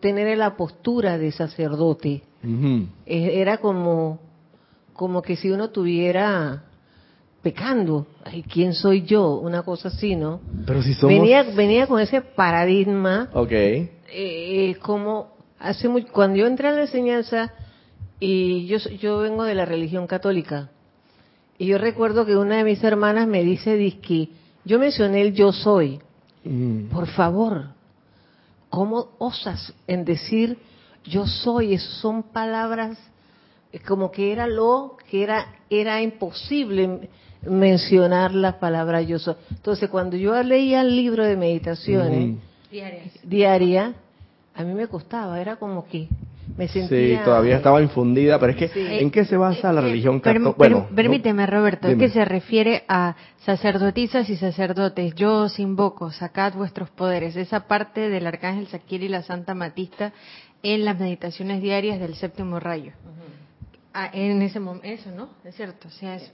tener 0.00 0.38
la 0.38 0.56
postura 0.56 1.18
de 1.18 1.32
sacerdote. 1.32 2.22
Era 3.06 3.58
como, 3.58 4.20
como 4.92 5.22
que 5.22 5.36
si 5.36 5.50
uno 5.50 5.70
tuviera 5.70 6.62
pecando, 7.42 8.06
Ay, 8.24 8.42
¿quién 8.42 8.74
soy 8.74 9.02
yo? 9.02 9.38
Una 9.38 9.62
cosa 9.62 9.88
así, 9.88 10.16
¿no? 10.16 10.40
Pero 10.66 10.82
si 10.82 10.94
venía, 11.06 11.42
venía 11.42 11.86
con 11.86 12.00
ese 12.00 12.20
paradigma. 12.20 13.28
Ok. 13.32 13.52
Eh, 13.52 14.76
como 14.82 15.36
hace 15.58 15.88
muy, 15.88 16.04
cuando 16.04 16.38
yo 16.38 16.46
entré 16.46 16.68
a 16.68 16.72
la 16.72 16.82
enseñanza 16.82 17.52
y 18.18 18.66
yo 18.66 18.78
yo 19.00 19.18
vengo 19.18 19.44
de 19.44 19.54
la 19.54 19.64
religión 19.64 20.06
católica 20.06 20.70
y 21.58 21.66
yo 21.66 21.78
recuerdo 21.78 22.26
que 22.26 22.36
una 22.36 22.58
de 22.58 22.64
mis 22.64 22.82
hermanas 22.84 23.26
me 23.26 23.42
dice, 23.42 23.76
que 24.02 24.28
yo 24.64 24.78
mencioné 24.78 25.22
el 25.22 25.32
yo 25.32 25.52
soy. 25.52 26.00
Por 26.92 27.08
favor, 27.08 27.70
¿Cómo 28.70 29.10
osas 29.18 29.72
en 29.86 30.04
decir 30.04 30.58
yo 31.04 31.26
soy? 31.26 31.74
Eso 31.74 31.90
son 32.00 32.22
palabras 32.22 32.98
como 33.86 34.10
que 34.10 34.32
era 34.32 34.46
lo 34.46 34.96
que 35.10 35.22
era 35.22 35.46
era 35.68 36.00
imposible 36.00 37.08
mencionar 37.42 38.34
la 38.34 38.58
palabra 38.58 39.02
yo 39.02 39.18
soy. 39.18 39.34
Entonces, 39.50 39.90
cuando 39.90 40.16
yo 40.16 40.40
leía 40.42 40.80
el 40.80 40.96
libro 40.96 41.24
de 41.24 41.36
meditaciones 41.36 42.38
diaria, 43.22 43.94
a 44.54 44.64
mí 44.64 44.74
me 44.74 44.88
costaba, 44.88 45.40
era 45.40 45.56
como 45.56 45.86
que 45.86 46.08
me 46.56 46.68
sentía... 46.68 47.18
Sí, 47.18 47.24
todavía 47.24 47.56
estaba 47.56 47.82
infundida, 47.82 48.38
pero 48.38 48.52
es 48.52 48.58
que 48.58 49.00
¿en 49.00 49.10
qué 49.10 49.24
se 49.24 49.36
basa 49.36 49.72
la 49.72 49.80
religión 49.80 50.20
católica? 50.20 50.54
Bueno, 50.56 50.88
permíteme, 50.94 51.46
Roberto, 51.46 51.88
es 51.88 51.96
que 51.96 52.08
se 52.08 52.24
refiere 52.24 52.84
a 52.88 53.16
sacerdotisas 53.44 54.28
y 54.30 54.36
sacerdotes. 54.36 55.14
Yo 55.14 55.42
os 55.42 55.58
invoco, 55.58 56.10
sacad 56.10 56.54
vuestros 56.54 56.90
poderes. 56.90 57.36
Esa 57.36 57.66
parte 57.66 58.08
del 58.08 58.26
arcángel 58.26 58.66
Saquiel 58.68 59.04
y 59.04 59.08
la 59.08 59.22
Santa 59.22 59.54
Matista 59.54 60.12
en 60.62 60.84
las 60.84 60.98
meditaciones 60.98 61.62
diarias 61.62 62.00
del 62.00 62.14
séptimo 62.14 62.58
rayo. 62.58 62.92
Ah, 63.92 64.10
en 64.12 64.42
ese 64.42 64.60
momento, 64.60 64.86
eso, 64.86 65.10
¿no? 65.10 65.30
Es 65.44 65.54
cierto, 65.54 65.88
o 65.88 65.90
sea, 65.90 66.16
eso. 66.16 66.30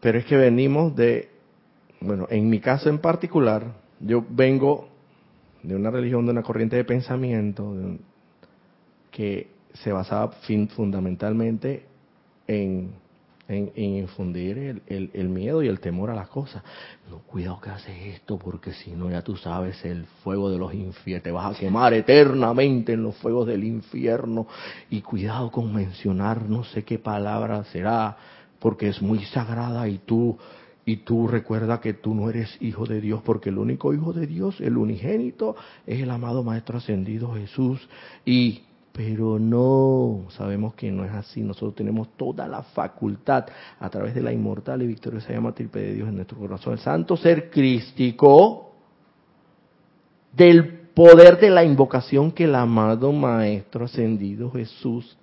Pero 0.00 0.18
es 0.18 0.24
que 0.24 0.36
venimos 0.36 0.94
de, 0.96 1.30
bueno, 2.00 2.26
en 2.30 2.48
mi 2.48 2.60
caso 2.60 2.88
en 2.88 2.98
particular, 2.98 3.74
yo 4.00 4.24
vengo 4.28 4.88
de 5.62 5.76
una 5.76 5.90
religión, 5.90 6.24
de 6.26 6.32
una 6.32 6.42
corriente 6.42 6.76
de 6.76 6.84
pensamiento 6.84 7.74
que 9.10 9.48
se 9.74 9.92
basaba 9.92 10.32
fundamentalmente 10.74 11.84
en, 12.46 12.92
infundir 13.48 14.82
el, 14.86 15.28
miedo 15.28 15.62
y 15.62 15.68
el 15.68 15.80
temor 15.80 16.10
a 16.10 16.14
las 16.14 16.28
cosas. 16.28 16.62
No, 17.08 17.18
cuidado 17.18 17.60
que 17.60 17.70
haces 17.70 18.14
esto, 18.14 18.38
porque 18.38 18.72
si 18.72 18.90
no, 18.92 19.10
ya 19.10 19.22
tú 19.22 19.36
sabes, 19.36 19.84
el 19.84 20.04
fuego 20.24 20.50
de 20.50 20.58
los 20.58 20.74
infiernos, 20.74 21.22
te 21.22 21.30
vas 21.30 21.56
a 21.56 21.58
quemar 21.58 21.94
eternamente 21.94 22.94
en 22.94 23.02
los 23.02 23.16
fuegos 23.16 23.46
del 23.46 23.64
infierno. 23.64 24.46
Y 24.90 25.02
cuidado 25.02 25.50
con 25.50 25.72
mencionar 25.72 26.48
no 26.48 26.64
sé 26.64 26.84
qué 26.84 26.98
palabra 26.98 27.62
será, 27.64 28.16
porque 28.58 28.88
es 28.88 29.00
muy 29.00 29.24
sagrada 29.26 29.88
y 29.88 29.98
tú 29.98 30.38
y 30.88 30.98
tú 30.98 31.26
recuerda 31.26 31.80
que 31.80 31.94
tú 31.94 32.14
no 32.14 32.30
eres 32.30 32.56
hijo 32.62 32.86
de 32.86 33.00
Dios, 33.00 33.20
porque 33.24 33.48
el 33.48 33.58
único 33.58 33.92
hijo 33.92 34.12
de 34.12 34.28
Dios, 34.28 34.60
el 34.60 34.76
unigénito, 34.76 35.56
es 35.84 36.00
el 36.00 36.08
amado 36.08 36.44
Maestro 36.44 36.78
Ascendido 36.78 37.34
Jesús. 37.34 37.88
Y, 38.24 38.62
pero 38.92 39.40
no, 39.40 40.26
sabemos 40.28 40.74
que 40.74 40.92
no 40.92 41.04
es 41.04 41.10
así. 41.10 41.40
Nosotros 41.40 41.74
tenemos 41.74 42.10
toda 42.16 42.46
la 42.46 42.62
facultad 42.62 43.46
a 43.80 43.90
través 43.90 44.14
de 44.14 44.22
la 44.22 44.32
inmortal 44.32 44.80
y 44.80 44.86
victoriosa 44.86 45.32
llama 45.32 45.52
triple 45.52 45.82
de 45.82 45.94
Dios 45.94 46.08
en 46.08 46.14
nuestro 46.14 46.38
corazón. 46.38 46.74
El 46.74 46.78
santo 46.78 47.16
ser 47.16 47.50
crístico 47.50 48.70
del 50.32 50.68
poder 50.94 51.40
de 51.40 51.50
la 51.50 51.64
invocación 51.64 52.30
que 52.30 52.44
el 52.44 52.54
amado 52.54 53.10
Maestro 53.10 53.86
Ascendido 53.86 54.52
Jesús 54.52 55.18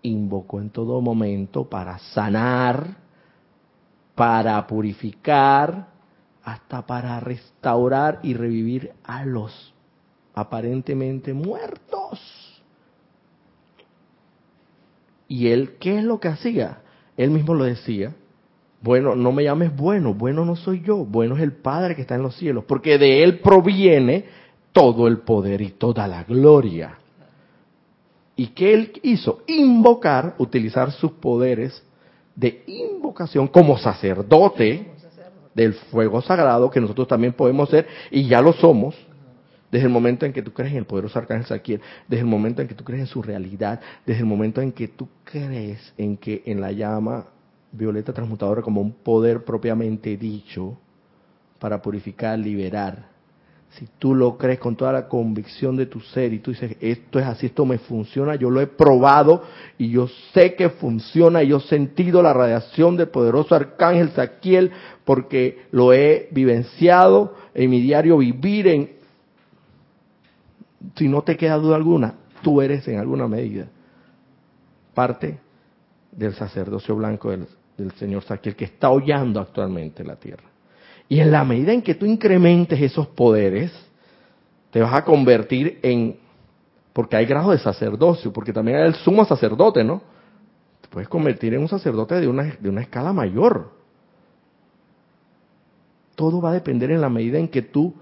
invocó 0.00 0.62
en 0.62 0.70
todo 0.70 0.98
momento 1.02 1.68
para 1.68 1.98
sanar 1.98 3.01
para 4.14 4.66
purificar, 4.66 5.88
hasta 6.44 6.86
para 6.86 7.20
restaurar 7.20 8.20
y 8.22 8.34
revivir 8.34 8.92
a 9.04 9.24
los 9.24 9.72
aparentemente 10.34 11.32
muertos. 11.32 12.62
Y 15.28 15.48
él, 15.48 15.76
¿qué 15.78 15.98
es 15.98 16.04
lo 16.04 16.20
que 16.20 16.28
hacía? 16.28 16.82
Él 17.16 17.30
mismo 17.30 17.54
lo 17.54 17.64
decía, 17.64 18.14
bueno, 18.82 19.14
no 19.14 19.32
me 19.32 19.44
llames 19.44 19.74
bueno, 19.74 20.12
bueno 20.12 20.44
no 20.44 20.56
soy 20.56 20.82
yo, 20.82 21.04
bueno 21.04 21.36
es 21.36 21.42
el 21.42 21.52
Padre 21.52 21.94
que 21.94 22.02
está 22.02 22.16
en 22.16 22.22
los 22.22 22.36
cielos, 22.36 22.64
porque 22.64 22.98
de 22.98 23.22
él 23.22 23.38
proviene 23.38 24.24
todo 24.72 25.06
el 25.06 25.18
poder 25.18 25.62
y 25.62 25.70
toda 25.70 26.08
la 26.08 26.24
gloria. 26.24 26.98
¿Y 28.34 28.48
qué 28.48 28.74
él 28.74 28.92
hizo? 29.02 29.42
Invocar, 29.46 30.34
utilizar 30.38 30.90
sus 30.90 31.12
poderes 31.12 31.82
de 32.34 32.64
invocación 32.66 33.48
como 33.48 33.78
sacerdote 33.78 34.86
del 35.54 35.74
fuego 35.74 36.22
sagrado, 36.22 36.70
que 36.70 36.80
nosotros 36.80 37.08
también 37.08 37.32
podemos 37.32 37.68
ser, 37.68 37.86
y 38.10 38.26
ya 38.26 38.40
lo 38.40 38.52
somos, 38.54 38.94
desde 39.70 39.86
el 39.86 39.92
momento 39.92 40.26
en 40.26 40.32
que 40.32 40.42
tú 40.42 40.52
crees 40.52 40.72
en 40.72 40.78
el 40.78 40.84
poderoso 40.84 41.18
arcángel 41.18 41.46
Saquiel, 41.46 41.80
desde 42.06 42.20
el 42.20 42.28
momento 42.28 42.60
en 42.60 42.68
que 42.68 42.74
tú 42.74 42.84
crees 42.84 43.00
en 43.00 43.06
su 43.06 43.22
realidad, 43.22 43.80
desde 44.04 44.20
el 44.20 44.26
momento 44.26 44.60
en 44.60 44.72
que 44.72 44.88
tú 44.88 45.08
crees 45.24 45.94
en 45.96 46.16
que 46.18 46.42
en 46.44 46.60
la 46.60 46.72
llama 46.72 47.26
violeta 47.72 48.12
transmutadora 48.12 48.60
como 48.60 48.82
un 48.82 48.92
poder 48.92 49.44
propiamente 49.44 50.16
dicho 50.16 50.78
para 51.58 51.80
purificar, 51.80 52.38
liberar. 52.38 53.11
Si 53.72 53.88
tú 53.98 54.14
lo 54.14 54.36
crees 54.36 54.58
con 54.58 54.76
toda 54.76 54.92
la 54.92 55.08
convicción 55.08 55.76
de 55.76 55.86
tu 55.86 56.00
ser 56.00 56.32
y 56.34 56.40
tú 56.40 56.50
dices, 56.50 56.76
esto 56.80 57.18
es 57.18 57.24
así, 57.24 57.46
esto 57.46 57.64
me 57.64 57.78
funciona, 57.78 58.34
yo 58.34 58.50
lo 58.50 58.60
he 58.60 58.66
probado 58.66 59.44
y 59.78 59.88
yo 59.88 60.08
sé 60.34 60.54
que 60.54 60.68
funciona, 60.68 61.42
y 61.42 61.48
yo 61.48 61.56
he 61.56 61.60
sentido 61.60 62.22
la 62.22 62.34
radiación 62.34 62.96
del 62.98 63.08
poderoso 63.08 63.54
arcángel 63.54 64.10
Saquiel 64.10 64.72
porque 65.04 65.62
lo 65.70 65.94
he 65.94 66.28
vivenciado 66.32 67.34
en 67.54 67.70
mi 67.70 67.80
diario 67.80 68.18
vivir 68.18 68.68
en... 68.68 68.90
Si 70.96 71.08
no 71.08 71.22
te 71.22 71.36
queda 71.38 71.56
duda 71.56 71.76
alguna, 71.76 72.14
tú 72.42 72.60
eres 72.60 72.86
en 72.88 72.98
alguna 72.98 73.26
medida 73.26 73.68
parte 74.92 75.38
del 76.10 76.34
sacerdocio 76.34 76.94
blanco 76.94 77.30
del, 77.30 77.46
Señor 77.96 78.22
Saquiel 78.22 78.54
que 78.54 78.66
está 78.66 78.90
hollando 78.90 79.40
actualmente 79.40 80.04
la 80.04 80.16
tierra. 80.16 80.51
Y 81.12 81.20
en 81.20 81.30
la 81.30 81.44
medida 81.44 81.74
en 81.74 81.82
que 81.82 81.94
tú 81.94 82.06
incrementes 82.06 82.80
esos 82.80 83.06
poderes, 83.06 83.70
te 84.70 84.80
vas 84.80 84.94
a 84.94 85.04
convertir 85.04 85.78
en, 85.82 86.16
porque 86.94 87.16
hay 87.16 87.26
grado 87.26 87.50
de 87.50 87.58
sacerdocio, 87.58 88.32
porque 88.32 88.50
también 88.50 88.78
hay 88.78 88.86
el 88.86 88.94
sumo 88.94 89.22
sacerdote, 89.26 89.84
¿no? 89.84 90.00
Te 90.80 90.88
puedes 90.88 91.10
convertir 91.10 91.52
en 91.52 91.60
un 91.60 91.68
sacerdote 91.68 92.18
de 92.18 92.26
una, 92.26 92.56
de 92.58 92.66
una 92.66 92.80
escala 92.80 93.12
mayor. 93.12 93.72
Todo 96.14 96.40
va 96.40 96.48
a 96.48 96.54
depender 96.54 96.90
en 96.90 97.02
la 97.02 97.10
medida 97.10 97.38
en 97.38 97.48
que 97.48 97.60
tú 97.60 97.92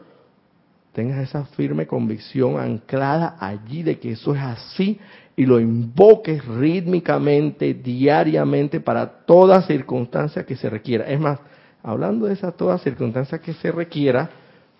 tengas 0.92 1.18
esa 1.18 1.46
firme 1.46 1.88
convicción 1.88 2.60
anclada 2.60 3.38
allí 3.40 3.82
de 3.82 3.98
que 3.98 4.12
eso 4.12 4.36
es 4.36 4.40
así 4.40 5.00
y 5.34 5.46
lo 5.46 5.58
invoques 5.58 6.44
rítmicamente, 6.44 7.74
diariamente, 7.74 8.78
para 8.78 9.24
toda 9.26 9.62
circunstancia 9.62 10.46
que 10.46 10.54
se 10.54 10.70
requiera. 10.70 11.06
Es 11.06 11.18
más, 11.18 11.40
hablando 11.82 12.26
de 12.26 12.34
esa 12.34 12.52
toda 12.52 12.78
circunstancia 12.78 13.40
que 13.40 13.54
se 13.54 13.72
requiera, 13.72 14.30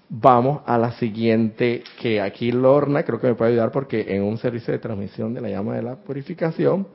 vamos 0.09 0.63
a 0.67 0.79
la 0.79 0.93
siguiente, 0.93 1.83
que 2.01 2.21
aquí 2.21 2.53
Lorna 2.53 3.03
creo 3.05 3.21
que 3.21 3.29
me 3.29 3.35
puede 3.35 3.53
ayudar 3.53 3.71
porque 3.71 4.07
en 4.09 4.23
un 4.23 4.39
servicio 4.39 4.73
de 4.73 4.79
transmisión 4.79 5.35
de 5.35 5.41
la 5.41 5.49
llama 5.49 5.77
de 5.77 5.83
la 5.83 5.97
purificación, 5.97 6.89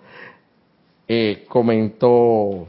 eh, 1.07 1.45
comentó, 1.47 2.67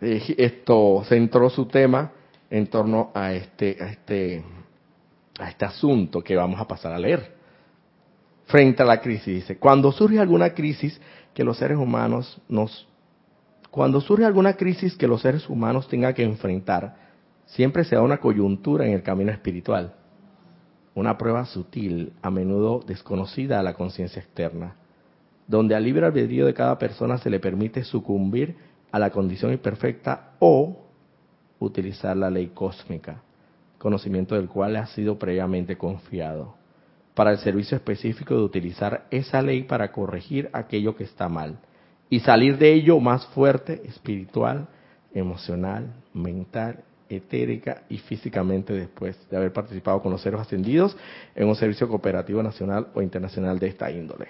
eh, 0.00 0.34
esto, 0.38 1.02
centró 1.08 1.50
su 1.50 1.66
tema 1.66 2.12
en 2.50 2.66
torno 2.68 3.10
a 3.14 3.32
este, 3.32 3.76
a 3.80 3.90
este 3.90 4.42
a 5.38 5.48
este 5.48 5.64
asunto 5.64 6.20
que 6.20 6.36
vamos 6.36 6.60
a 6.60 6.66
pasar 6.66 6.92
a 6.92 6.98
leer. 6.98 7.36
Frente 8.46 8.82
a 8.82 8.86
la 8.86 9.00
crisis, 9.00 9.26
dice, 9.26 9.58
cuando 9.58 9.92
surge 9.92 10.18
alguna 10.18 10.54
crisis 10.54 11.00
que 11.34 11.44
los 11.44 11.56
seres 11.56 11.78
humanos 11.78 12.40
nos... 12.48 12.87
Cuando 13.70 14.00
surge 14.00 14.24
alguna 14.24 14.54
crisis 14.54 14.96
que 14.96 15.06
los 15.06 15.22
seres 15.22 15.48
humanos 15.48 15.88
tengan 15.88 16.14
que 16.14 16.24
enfrentar, 16.24 16.96
siempre 17.46 17.84
se 17.84 17.96
da 17.96 18.02
una 18.02 18.18
coyuntura 18.18 18.86
en 18.86 18.92
el 18.92 19.02
camino 19.02 19.30
espiritual, 19.30 19.94
una 20.94 21.16
prueba 21.16 21.44
sutil, 21.44 22.12
a 22.22 22.30
menudo 22.30 22.80
desconocida 22.86 23.60
a 23.60 23.62
la 23.62 23.74
conciencia 23.74 24.20
externa, 24.20 24.76
donde 25.46 25.74
al 25.74 25.84
libre 25.84 26.06
albedrío 26.06 26.46
de 26.46 26.54
cada 26.54 26.78
persona 26.78 27.18
se 27.18 27.30
le 27.30 27.40
permite 27.40 27.84
sucumbir 27.84 28.56
a 28.90 28.98
la 28.98 29.10
condición 29.10 29.52
imperfecta 29.52 30.32
o 30.38 30.84
utilizar 31.58 32.16
la 32.16 32.30
ley 32.30 32.48
cósmica 32.48 33.22
conocimiento 33.78 34.34
del 34.34 34.48
cual 34.48 34.76
ha 34.76 34.86
sido 34.86 35.18
previamente 35.18 35.78
confiado, 35.78 36.54
para 37.14 37.30
el 37.32 37.38
servicio 37.38 37.76
específico 37.76 38.34
de 38.34 38.42
utilizar 38.42 39.06
esa 39.10 39.40
ley 39.40 39.62
para 39.62 39.92
corregir 39.92 40.50
aquello 40.52 40.94
que 40.96 41.04
está 41.04 41.28
mal 41.28 41.58
y 42.10 42.20
salir 42.20 42.58
de 42.58 42.72
ello 42.72 42.98
más 43.00 43.26
fuerte, 43.26 43.82
espiritual, 43.84 44.68
emocional, 45.12 45.92
mental, 46.14 46.84
etérica 47.08 47.82
y 47.88 47.98
físicamente 47.98 48.72
después 48.72 49.18
de 49.30 49.36
haber 49.36 49.52
participado 49.52 50.00
con 50.02 50.12
los 50.12 50.20
seres 50.20 50.40
ascendidos 50.40 50.96
en 51.34 51.48
un 51.48 51.54
servicio 51.54 51.88
cooperativo 51.88 52.42
nacional 52.42 52.88
o 52.94 53.02
internacional 53.02 53.58
de 53.58 53.68
esta 53.68 53.90
índole. 53.90 54.28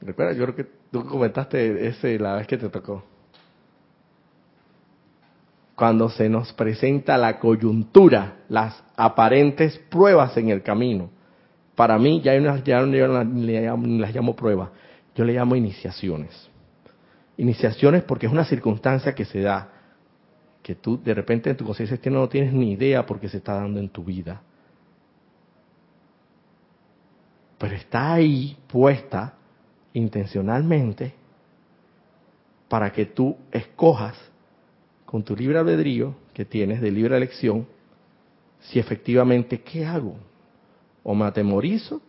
Recuerda, 0.00 0.32
yo 0.32 0.44
creo 0.44 0.56
que 0.56 0.66
tú 0.92 1.04
comentaste 1.06 1.88
ese 1.88 2.18
la 2.18 2.36
vez 2.36 2.46
que 2.46 2.56
te 2.56 2.68
tocó 2.68 3.02
cuando 5.78 6.08
se 6.08 6.28
nos 6.28 6.52
presenta 6.54 7.16
la 7.16 7.38
coyuntura, 7.38 8.38
las 8.48 8.82
aparentes 8.96 9.78
pruebas 9.88 10.36
en 10.36 10.48
el 10.48 10.60
camino. 10.60 11.08
Para 11.76 12.00
mí, 12.00 12.20
ya, 12.20 12.34
unas, 12.34 12.64
ya 12.64 12.80
no 12.80 13.24
las 14.00 14.12
llamo 14.12 14.34
pruebas, 14.34 14.70
yo 15.18 15.24
le 15.24 15.32
llamo 15.32 15.56
iniciaciones. 15.56 16.30
Iniciaciones 17.36 18.04
porque 18.04 18.26
es 18.26 18.32
una 18.32 18.44
circunstancia 18.44 19.16
que 19.16 19.24
se 19.24 19.40
da, 19.40 19.68
que 20.62 20.76
tú 20.76 21.02
de 21.02 21.12
repente 21.12 21.50
en 21.50 21.56
tu 21.56 21.64
conciencia 21.64 21.98
no 22.08 22.28
tienes 22.28 22.52
ni 22.52 22.74
idea 22.74 23.04
por 23.04 23.18
qué 23.18 23.28
se 23.28 23.38
está 23.38 23.54
dando 23.54 23.80
en 23.80 23.88
tu 23.88 24.04
vida. 24.04 24.40
Pero 27.58 27.74
está 27.74 28.12
ahí 28.12 28.56
puesta 28.68 29.34
intencionalmente 29.92 31.14
para 32.68 32.92
que 32.92 33.06
tú 33.06 33.36
escojas 33.50 34.16
con 35.04 35.24
tu 35.24 35.34
libre 35.34 35.58
albedrío 35.58 36.14
que 36.32 36.44
tienes 36.44 36.80
de 36.80 36.92
libre 36.92 37.16
elección, 37.16 37.66
si 38.60 38.78
efectivamente, 38.78 39.62
¿qué 39.62 39.84
hago? 39.84 40.14
O 41.02 41.12
me 41.12 41.24
atemorizo, 41.24 42.00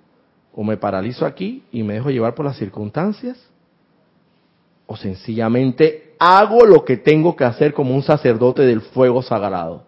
o 0.53 0.63
me 0.63 0.77
paralizo 0.77 1.25
aquí 1.25 1.63
y 1.71 1.83
me 1.83 1.95
dejo 1.95 2.09
llevar 2.09 2.35
por 2.35 2.45
las 2.45 2.57
circunstancias, 2.57 3.37
o 4.87 4.97
sencillamente 4.97 6.15
hago 6.19 6.65
lo 6.65 6.83
que 6.83 6.97
tengo 6.97 7.35
que 7.35 7.45
hacer 7.45 7.73
como 7.73 7.95
un 7.95 8.01
sacerdote 8.01 8.63
del 8.63 8.81
fuego 8.81 9.21
sagrado. 9.21 9.83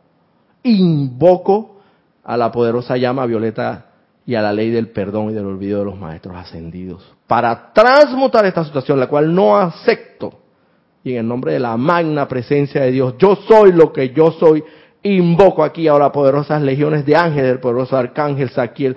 Invoco 0.63 1.81
a 2.23 2.37
la 2.37 2.51
poderosa 2.51 2.97
llama 2.97 3.25
violeta 3.25 3.87
y 4.25 4.35
a 4.35 4.41
la 4.41 4.53
ley 4.53 4.69
del 4.69 4.89
perdón 4.89 5.31
y 5.31 5.33
del 5.33 5.45
olvido 5.45 5.79
de 5.79 5.85
los 5.85 5.97
maestros 5.97 6.35
ascendidos 6.35 7.15
para 7.25 7.71
transmutar 7.73 8.45
esta 8.45 8.63
situación, 8.63 8.99
la 8.99 9.07
cual 9.07 9.33
no 9.33 9.57
acepto 9.57 10.41
y 11.03 11.13
en 11.13 11.19
el 11.19 11.27
nombre 11.27 11.53
de 11.53 11.59
la 11.59 11.77
magna 11.77 12.27
presencia 12.27 12.81
de 12.81 12.91
Dios, 12.91 13.15
yo 13.17 13.35
soy 13.47 13.71
lo 13.71 13.91
que 13.91 14.09
yo 14.09 14.31
soy, 14.33 14.63
invoco 15.03 15.63
aquí 15.63 15.87
ahora 15.87 16.11
poderosas 16.11 16.61
legiones 16.61 17.05
de 17.05 17.15
ángeles, 17.15 17.47
del 17.47 17.59
poderoso 17.59 17.97
arcángel 17.97 18.49
Saquiel, 18.49 18.95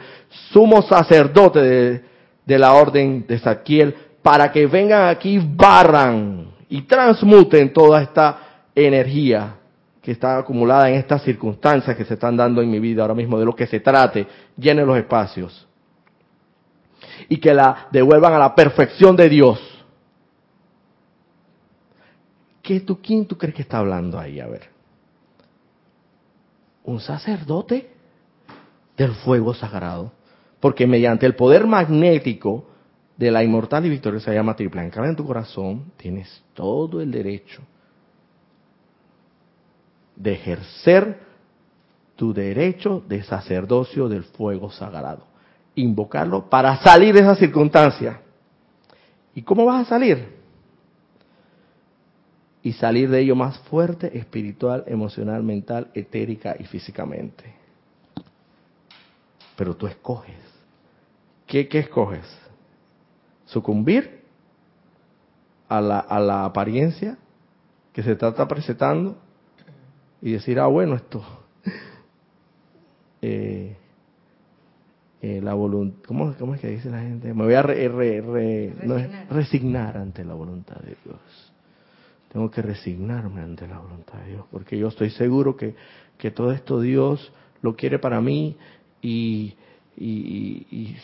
sumo 0.50 0.82
sacerdote 0.82 1.60
de, 1.60 2.04
de 2.44 2.58
la 2.58 2.74
orden 2.74 3.26
de 3.26 3.38
Saquiel, 3.38 3.94
para 4.22 4.50
que 4.52 4.66
vengan 4.66 5.08
aquí, 5.08 5.38
barran 5.38 6.48
y 6.68 6.82
transmuten 6.82 7.72
toda 7.72 8.02
esta 8.02 8.38
energía 8.74 9.56
que 10.02 10.12
está 10.12 10.38
acumulada 10.38 10.88
en 10.90 10.96
estas 10.96 11.22
circunstancias 11.22 11.96
que 11.96 12.04
se 12.04 12.14
están 12.14 12.36
dando 12.36 12.60
en 12.60 12.70
mi 12.70 12.78
vida 12.78 13.02
ahora 13.02 13.14
mismo, 13.14 13.38
de 13.38 13.46
lo 13.46 13.54
que 13.54 13.66
se 13.66 13.80
trate, 13.80 14.26
llenen 14.56 14.86
los 14.86 14.98
espacios. 14.98 15.66
Y 17.28 17.38
que 17.38 17.54
la 17.54 17.88
devuelvan 17.90 18.34
a 18.34 18.38
la 18.38 18.54
perfección 18.54 19.16
de 19.16 19.28
Dios 19.28 19.74
¿Qué 22.64 22.80
tú, 22.80 22.98
¿Quién 23.02 23.26
tú 23.26 23.36
crees 23.36 23.54
que 23.54 23.60
está 23.60 23.78
hablando 23.78 24.18
ahí? 24.18 24.40
A 24.40 24.46
ver. 24.46 24.73
Un 26.84 27.00
sacerdote 27.00 27.90
del 28.96 29.12
fuego 29.12 29.54
sagrado. 29.54 30.12
Porque 30.60 30.86
mediante 30.86 31.26
el 31.26 31.34
poder 31.34 31.66
magnético 31.66 32.66
de 33.16 33.30
la 33.30 33.44
inmortal 33.44 33.86
y 33.86 33.90
victoriosa 33.90 34.32
llama 34.32 34.56
triple 34.56 34.82
en 34.82 35.16
tu 35.16 35.26
corazón, 35.26 35.92
tienes 35.96 36.42
todo 36.54 37.00
el 37.00 37.10
derecho 37.10 37.62
de 40.16 40.32
ejercer 40.32 41.18
tu 42.16 42.32
derecho 42.32 43.02
de 43.08 43.22
sacerdocio 43.22 44.08
del 44.08 44.24
fuego 44.24 44.70
sagrado. 44.70 45.26
Invocarlo 45.74 46.48
para 46.48 46.76
salir 46.82 47.14
de 47.14 47.20
esa 47.20 47.34
circunstancia. 47.34 48.20
¿Y 49.34 49.42
cómo 49.42 49.64
vas 49.64 49.86
a 49.86 49.88
salir? 49.90 50.33
Y 52.64 52.72
salir 52.72 53.10
de 53.10 53.20
ello 53.20 53.36
más 53.36 53.58
fuerte, 53.68 54.18
espiritual, 54.18 54.84
emocional, 54.86 55.42
mental, 55.42 55.90
etérica 55.92 56.56
y 56.58 56.64
físicamente. 56.64 57.44
Pero 59.54 59.76
tú 59.76 59.86
escoges. 59.86 60.34
¿Qué, 61.46 61.68
qué 61.68 61.80
escoges? 61.80 62.24
¿Sucumbir 63.44 64.22
a 65.68 65.82
la, 65.82 65.98
a 65.98 66.18
la 66.18 66.46
apariencia 66.46 67.18
que 67.92 68.02
se 68.02 68.12
está 68.12 68.48
presentando 68.48 69.18
y 70.22 70.32
decir, 70.32 70.58
ah, 70.58 70.66
bueno, 70.66 70.96
esto... 70.96 71.22
Eh, 73.26 73.74
eh, 75.22 75.40
la 75.40 75.54
voluntad, 75.54 76.02
¿cómo, 76.06 76.34
¿cómo, 76.38 76.54
es 76.54 76.60
que 76.60 76.68
dice 76.68 76.90
la 76.90 77.00
gente? 77.00 77.32
Me 77.32 77.44
voy 77.44 77.54
a 77.54 77.62
resignar 79.30 79.96
ante 79.96 80.26
la 80.26 80.34
voluntad 80.34 80.76
de 80.80 80.94
Dios 81.02 81.53
tengo 82.34 82.50
que 82.50 82.62
resignarme 82.62 83.42
ante 83.42 83.68
la 83.68 83.78
voluntad 83.78 84.18
de 84.18 84.32
Dios, 84.32 84.44
porque 84.50 84.76
yo 84.76 84.88
estoy 84.88 85.10
seguro 85.10 85.56
que, 85.56 85.76
que 86.18 86.32
todo 86.32 86.50
esto 86.50 86.80
Dios 86.80 87.32
lo 87.62 87.76
quiere 87.76 88.00
para 88.00 88.20
mí 88.20 88.56
y 89.00 89.54
y, 89.96 90.96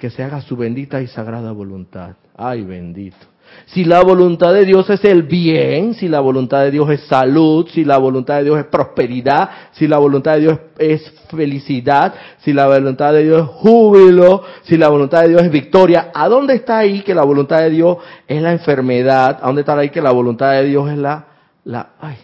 que 0.00 0.10
se 0.10 0.22
haga 0.22 0.40
su 0.40 0.56
bendita 0.56 1.00
y 1.00 1.06
sagrada 1.06 1.52
voluntad. 1.52 2.16
Ay, 2.34 2.62
bendito. 2.62 3.31
Si 3.66 3.84
la 3.84 4.02
voluntad 4.02 4.52
de 4.52 4.64
Dios 4.64 4.88
es 4.90 5.04
el 5.04 5.22
bien, 5.22 5.94
si 5.94 6.08
la 6.08 6.20
voluntad 6.20 6.62
de 6.64 6.70
Dios 6.70 6.90
es 6.90 7.00
salud, 7.02 7.68
si 7.68 7.84
la 7.84 7.98
voluntad 7.98 8.38
de 8.38 8.44
Dios 8.44 8.58
es 8.58 8.66
prosperidad, 8.66 9.48
si 9.72 9.88
la 9.88 9.98
voluntad 9.98 10.34
de 10.34 10.40
Dios 10.40 10.58
es 10.78 11.10
felicidad, 11.30 12.14
si 12.38 12.52
la 12.52 12.66
voluntad 12.66 13.12
de 13.12 13.24
Dios 13.24 13.42
es 13.42 13.48
júbilo, 13.48 14.42
si 14.62 14.76
la 14.76 14.88
voluntad 14.88 15.22
de 15.22 15.30
Dios 15.30 15.42
es 15.42 15.50
victoria, 15.50 16.10
¿a 16.14 16.28
dónde 16.28 16.54
está 16.54 16.78
ahí 16.78 17.02
que 17.02 17.14
la 17.14 17.24
voluntad 17.24 17.60
de 17.60 17.70
Dios 17.70 17.98
es 18.26 18.42
la 18.42 18.52
enfermedad? 18.52 19.38
¿A 19.42 19.46
dónde 19.46 19.62
está 19.62 19.78
ahí 19.78 19.90
que 19.90 20.02
la 20.02 20.12
voluntad 20.12 20.52
de 20.52 20.64
Dios 20.64 20.90
es 20.90 20.98
la, 20.98 21.26
la, 21.64 21.90
ay, 22.00 22.16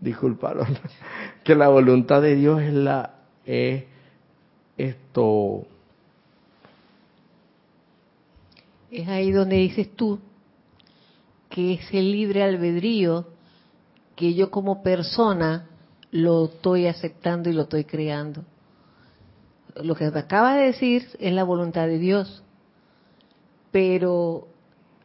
disculpa, 0.00 0.54
que 1.44 1.54
la 1.54 1.68
voluntad 1.68 2.20
de 2.20 2.36
Dios 2.36 2.60
es 2.60 2.74
la, 2.74 3.14
eh, 3.46 3.86
esto. 4.76 5.66
Es 8.90 9.08
ahí 9.08 9.30
donde 9.30 9.56
dices 9.56 9.88
tú 9.94 10.18
que 11.50 11.74
es 11.74 11.92
el 11.92 12.12
libre 12.12 12.42
albedrío 12.42 13.26
que 14.16 14.34
yo 14.34 14.50
como 14.50 14.82
persona 14.82 15.68
lo 16.12 16.46
estoy 16.46 16.86
aceptando 16.86 17.50
y 17.50 17.52
lo 17.52 17.62
estoy 17.62 17.84
creando. 17.84 18.44
Lo 19.82 19.94
que 19.94 20.06
acaba 20.06 20.56
de 20.56 20.66
decir 20.66 21.08
es 21.18 21.32
la 21.32 21.44
voluntad 21.44 21.86
de 21.86 21.98
Dios, 21.98 22.42
pero 23.70 24.48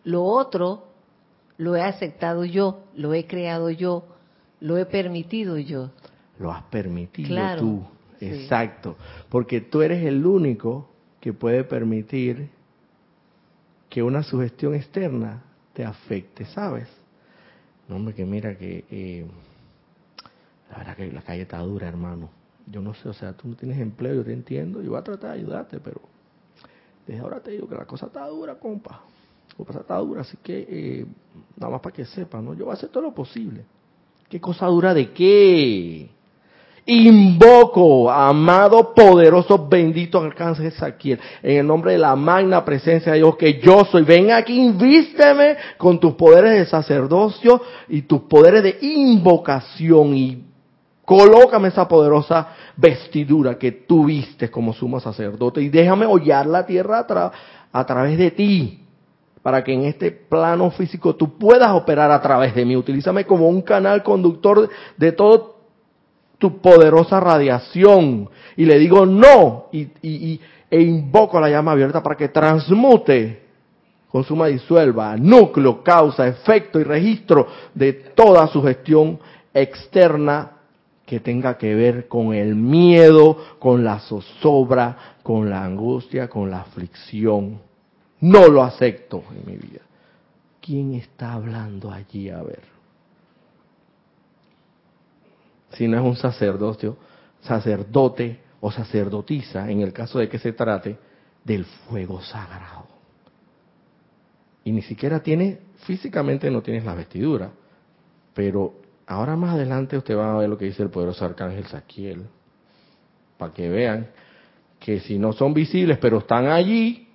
lo 0.04 0.24
otro 0.24 0.88
lo 1.58 1.76
he 1.76 1.82
aceptado 1.82 2.46
yo, 2.46 2.84
lo 2.96 3.14
he 3.14 3.26
creado 3.26 3.70
yo, 3.70 4.06
lo 4.60 4.78
he 4.78 4.86
permitido 4.86 5.58
yo. 5.58 5.92
Lo 6.40 6.52
has 6.52 6.64
permitido 6.64 7.36
tú, 7.58 7.84
exacto, 8.20 8.98
porque 9.30 9.62
tú 9.62 9.82
eres 9.82 10.06
el 10.06 10.26
único 10.26 10.90
que 11.22 11.34
puede 11.34 11.64
permitir 11.64 12.50
que 13.90 14.04
una 14.04 14.22
sugestión 14.24 14.76
externa 14.76 15.44
te 15.76 15.84
afecte, 15.84 16.46
¿sabes? 16.46 16.88
No, 17.88 17.98
hombre, 17.98 18.16
que 18.16 18.26
mira 18.26 18.58
que 18.58 18.86
eh, 18.90 19.28
la 20.72 20.78
verdad 20.78 20.96
que 20.96 21.12
la 21.12 21.22
calle 21.22 21.44
está 21.44 21.60
dura, 21.60 21.88
hermano. 21.88 22.30
Yo 22.66 22.82
no 22.82 22.96
sé, 22.96 23.10
o 23.10 23.14
sea, 23.14 23.34
tú 23.34 23.50
no 23.50 23.56
tienes 23.56 23.80
empleo, 23.80 24.16
yo 24.16 24.24
te 24.24 24.34
entiendo, 24.34 24.82
yo 24.82 24.92
voy 24.92 25.00
a 25.00 25.04
tratar 25.04 25.34
de 25.34 25.40
ayudarte, 25.40 25.80
pero 25.80 26.02
desde 27.06 27.22
ahora 27.22 27.42
te 27.42 27.52
digo 27.52 27.68
que 27.68 27.76
la 27.76 27.86
cosa 27.86 28.08
está 28.08 28.26
dura, 28.28 28.56
compa. 28.56 29.02
La 29.60 29.66
cosa 29.66 29.82
está 29.82 29.98
dura, 29.98 30.22
así 30.22 30.38
que 30.42 30.66
eh, 30.68 31.06
nada 31.58 31.74
más 31.74 31.82
para 31.82 31.94
que 31.94 32.06
sepas, 32.06 32.42
¿no? 32.42 32.54
Yo 32.54 32.66
voy 32.66 32.72
a 32.72 32.78
hacer 32.78 32.90
todo 32.90 33.04
lo 33.04 33.14
posible. 33.14 33.66
¿Qué 34.30 34.42
cosa 34.42 34.66
dura 34.68 34.94
de 34.94 35.12
qué? 35.12 36.10
Invoco, 36.88 38.12
amado, 38.12 38.94
poderoso, 38.94 39.68
bendito 39.68 40.22
arcángel 40.22 40.72
Saquiel, 40.72 41.20
en 41.42 41.58
el 41.58 41.66
nombre 41.66 41.94
de 41.94 41.98
la 41.98 42.16
magna 42.16 42.64
presencia 42.64 43.12
de 43.12 43.18
Dios 43.18 43.36
que 43.38 43.60
yo 43.60 43.86
soy. 43.86 44.04
Ven 44.04 44.32
aquí, 44.32 44.56
invísteme 44.56 45.58
con 45.78 46.00
tus 46.00 46.14
poderes 46.14 46.52
de 46.52 46.66
sacerdocio 46.68 47.60
y 47.90 48.04
tus 48.04 48.22
poderes 48.22 48.62
de 48.62 48.78
invocación 48.82 50.16
y 50.16 50.44
colócame 51.04 51.70
esa 51.70 51.88
poderosa 51.88 52.50
vestidura 52.78 53.58
que 53.58 53.72
tú 53.72 54.08
como 54.52 54.72
sumo 54.72 55.00
sacerdote 55.00 55.62
y 55.62 55.70
déjame 55.70 56.06
hollar 56.06 56.46
la 56.46 56.68
tierra 56.68 57.04
a, 57.10 57.32
a 57.72 57.86
través 57.86 58.16
de 58.20 58.30
ti 58.30 58.82
para 59.42 59.64
que 59.64 59.74
en 59.74 59.86
este 59.86 60.12
plano 60.12 60.70
físico 60.70 61.16
tú 61.16 61.38
puedas 61.38 61.72
operar 61.72 62.12
a 62.12 62.22
través 62.22 62.54
de 62.54 62.64
mí. 62.64 62.76
Utilízame 62.76 63.26
como 63.26 63.48
un 63.48 63.64
canal 63.64 64.04
conductor 64.04 64.70
de 64.98 65.12
todo 65.12 65.55
tu 66.38 66.60
poderosa 66.60 67.20
radiación. 67.20 68.30
Y 68.56 68.66
le 68.66 68.80
digo 68.80 69.06
no, 69.06 69.68
y, 69.72 69.88
y, 70.02 70.40
e 70.70 70.82
invoco 70.82 71.40
la 71.40 71.50
llama 71.50 71.76
violeta 71.76 72.02
para 72.02 72.16
que 72.16 72.30
transmute, 72.30 73.44
consuma, 74.10 74.48
disuelva, 74.48 75.16
núcleo, 75.18 75.84
causa, 75.84 76.28
efecto 76.28 76.80
y 76.80 76.84
registro 76.84 77.48
de 77.74 77.94
toda 77.94 78.48
su 78.48 78.62
gestión 78.64 79.20
externa 79.54 80.52
que 81.06 81.20
tenga 81.20 81.58
que 81.58 81.76
ver 81.76 82.08
con 82.08 82.34
el 82.34 82.56
miedo, 82.56 83.38
con 83.60 83.84
la 83.84 84.00
zozobra, 84.00 85.18
con 85.22 85.50
la 85.50 85.64
angustia, 85.64 86.28
con 86.28 86.50
la 86.50 86.62
aflicción. 86.62 87.60
No 88.22 88.48
lo 88.48 88.64
acepto 88.64 89.24
en 89.32 89.52
mi 89.52 89.58
vida. 89.58 89.82
¿Quién 90.62 90.96
está 90.96 91.34
hablando 91.34 91.92
allí? 91.92 92.30
A 92.30 92.42
ver 92.42 92.75
si 95.76 95.88
no 95.88 95.98
es 95.98 96.04
un 96.04 96.16
sacerdocio, 96.16 96.98
sacerdote 97.42 98.40
o 98.60 98.72
sacerdotisa, 98.72 99.70
en 99.70 99.82
el 99.82 99.94
caso 99.94 100.20
de 100.20 100.28
que 100.28 100.40
se 100.40 100.54
trate 100.54 100.98
del 101.44 101.66
fuego 101.66 102.22
sagrado. 102.22 102.88
Y 104.64 104.72
ni 104.72 104.82
siquiera 104.82 105.22
tiene, 105.22 105.60
físicamente 105.86 106.50
no 106.50 106.62
tienes 106.62 106.84
la 106.84 106.96
vestidura, 106.96 107.52
pero 108.34 108.74
ahora 109.06 109.36
más 109.36 109.54
adelante 109.54 109.98
usted 109.98 110.18
va 110.18 110.34
a 110.34 110.38
ver 110.38 110.50
lo 110.50 110.58
que 110.58 110.66
dice 110.66 110.82
el 110.82 110.90
poderoso 110.90 111.24
arcángel 111.24 111.66
Saquiel, 111.68 112.24
para 113.38 113.54
que 113.54 113.70
vean 113.70 114.08
que 114.80 115.00
si 115.00 115.20
no 115.20 115.34
son 115.34 115.54
visibles, 115.54 115.98
pero 116.00 116.20
están 116.20 116.48
allí, 116.48 117.08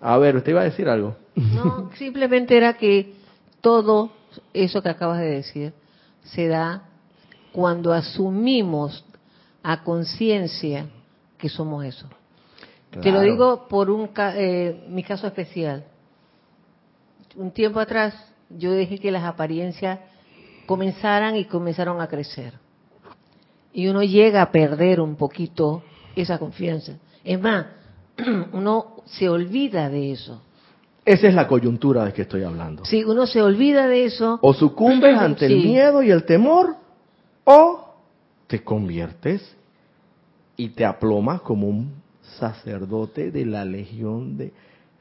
a 0.00 0.18
ver, 0.18 0.36
usted 0.36 0.52
iba 0.52 0.60
a 0.60 0.64
decir 0.64 0.88
algo. 0.88 1.16
No, 1.34 1.90
simplemente 1.94 2.56
era 2.56 2.74
que 2.74 3.14
todo 3.60 4.12
eso 4.52 4.82
que 4.82 4.88
acabas 4.88 5.18
de 5.18 5.30
decir 5.30 5.72
se 6.22 6.46
da 6.46 6.91
cuando 7.52 7.92
asumimos 7.92 9.04
a 9.62 9.82
conciencia 9.84 10.86
que 11.38 11.48
somos 11.48 11.84
eso. 11.84 12.08
Te 13.00 13.10
lo 13.10 13.20
digo 13.20 13.68
por 13.68 13.90
un 13.90 14.10
eh, 14.16 14.84
mi 14.88 15.02
caso 15.02 15.26
especial. 15.26 15.84
Un 17.36 17.50
tiempo 17.50 17.80
atrás 17.80 18.14
yo 18.50 18.72
dejé 18.72 18.98
que 18.98 19.10
las 19.10 19.24
apariencias 19.24 19.98
comenzaran 20.66 21.36
y 21.36 21.46
comenzaron 21.46 22.00
a 22.00 22.06
crecer. 22.06 22.54
Y 23.72 23.88
uno 23.88 24.02
llega 24.02 24.42
a 24.42 24.52
perder 24.52 25.00
un 25.00 25.16
poquito 25.16 25.82
esa 26.14 26.38
confianza. 26.38 26.92
Es 27.24 27.40
más, 27.40 27.66
uno 28.52 28.96
se 29.06 29.28
olvida 29.28 29.88
de 29.88 30.12
eso. 30.12 30.42
Esa 31.04 31.28
es 31.28 31.34
la 31.34 31.48
coyuntura 31.48 32.04
de 32.04 32.12
que 32.12 32.22
estoy 32.22 32.44
hablando. 32.44 32.84
Sí, 32.84 33.02
uno 33.02 33.26
se 33.26 33.42
olvida 33.42 33.88
de 33.88 34.04
eso. 34.04 34.38
O 34.42 34.52
sucumbes 34.54 35.16
ante 35.18 35.46
el 35.46 35.56
miedo 35.56 36.02
y 36.02 36.10
el 36.10 36.24
temor, 36.24 36.76
o 37.44 37.94
te 38.46 38.62
conviertes 38.62 39.56
y 40.56 40.70
te 40.70 40.84
aplomas 40.84 41.40
como 41.40 41.68
un 41.68 41.92
sacerdote 42.38 43.30
de 43.30 43.46
la 43.46 43.64
legión 43.64 44.36
de 44.36 44.52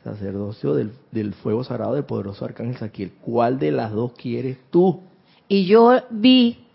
sacerdocio 0.03 0.73
del, 0.73 1.33
fuego 1.35 1.63
sagrado 1.63 1.93
del 1.93 2.05
poderoso 2.05 2.45
arcángel 2.45 2.77
Saquiel. 2.77 3.11
¿Cuál 3.21 3.59
de 3.59 3.71
las 3.71 3.91
dos 3.91 4.13
quieres 4.13 4.57
tú? 4.71 5.01
Y 5.47 5.65
yo 5.65 6.01
vi 6.09 6.65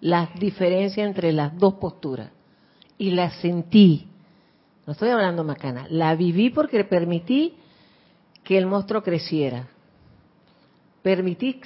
la 0.00 0.30
diferencia 0.38 1.04
entre 1.04 1.32
las 1.32 1.56
dos 1.58 1.74
posturas 1.74 2.30
y 2.98 3.10
la 3.10 3.30
sentí. 3.30 4.06
No 4.86 4.92
estoy 4.92 5.10
hablando 5.10 5.42
macana, 5.44 5.86
la 5.90 6.14
viví 6.14 6.50
porque 6.50 6.84
permití 6.84 7.54
que 8.44 8.56
el 8.56 8.66
monstruo 8.66 9.02
creciera. 9.02 9.68
Permití 11.02 11.60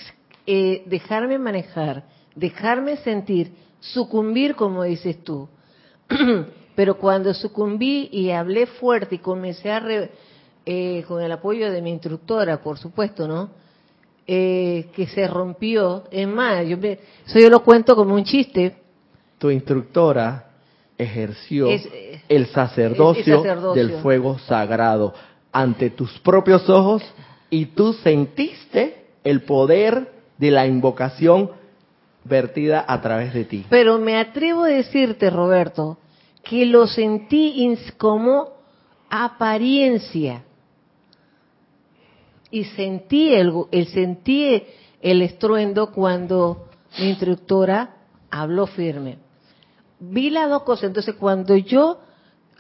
eh, 0.46 0.84
dejarme 0.86 1.38
manejar 1.38 2.04
dejarme 2.34 2.96
sentir, 2.98 3.52
sucumbir 3.80 4.54
como 4.54 4.82
dices 4.84 5.22
tú. 5.22 5.48
Pero 6.74 6.98
cuando 6.98 7.32
sucumbí 7.34 8.08
y 8.10 8.30
hablé 8.30 8.66
fuerte 8.66 9.16
y 9.16 9.18
comencé 9.18 9.70
a, 9.70 9.82
eh, 10.66 11.04
con 11.06 11.22
el 11.22 11.30
apoyo 11.30 11.70
de 11.70 11.80
mi 11.80 11.90
instructora, 11.90 12.60
por 12.62 12.78
supuesto, 12.78 13.28
¿no? 13.28 13.50
Eh, 14.26 14.86
que 14.94 15.06
se 15.06 15.28
rompió. 15.28 16.04
Es 16.10 16.26
más, 16.26 16.66
yo 16.66 16.78
eso 16.78 17.38
yo 17.38 17.50
lo 17.50 17.62
cuento 17.62 17.94
como 17.94 18.14
un 18.14 18.24
chiste. 18.24 18.74
Tu 19.38 19.50
instructora 19.50 20.46
ejerció 20.96 21.68
eh, 21.68 22.22
el, 22.28 22.46
sacerdocio 22.46 23.42
del 23.74 23.98
fuego 23.98 24.38
sagrado 24.38 25.12
ante 25.52 25.90
tus 25.90 26.18
propios 26.20 26.68
ojos 26.70 27.02
y 27.50 27.66
tú 27.66 27.92
sentiste 27.92 29.04
el 29.22 29.42
poder 29.42 30.10
de 30.38 30.50
la 30.50 30.66
invocación 30.66 31.50
vertida 32.24 32.84
a 32.86 33.00
través 33.00 33.34
de 33.34 33.44
ti. 33.44 33.66
Pero 33.68 33.98
me 33.98 34.16
atrevo 34.16 34.64
a 34.64 34.68
decirte, 34.68 35.30
Roberto, 35.30 35.98
que 36.42 36.66
lo 36.66 36.86
sentí 36.86 37.76
como 37.96 38.54
apariencia. 39.10 40.44
Y 42.50 42.64
sentí 42.64 43.34
el, 43.34 43.52
el, 43.70 43.86
sentí 43.88 44.62
el 45.00 45.22
estruendo 45.22 45.92
cuando 45.92 46.68
mi 46.98 47.10
instructora 47.10 47.96
habló 48.30 48.66
firme. 48.66 49.18
Vi 49.98 50.30
las 50.30 50.48
dos 50.48 50.62
cosas. 50.62 50.84
Entonces, 50.84 51.14
cuando 51.16 51.56
yo, 51.56 51.98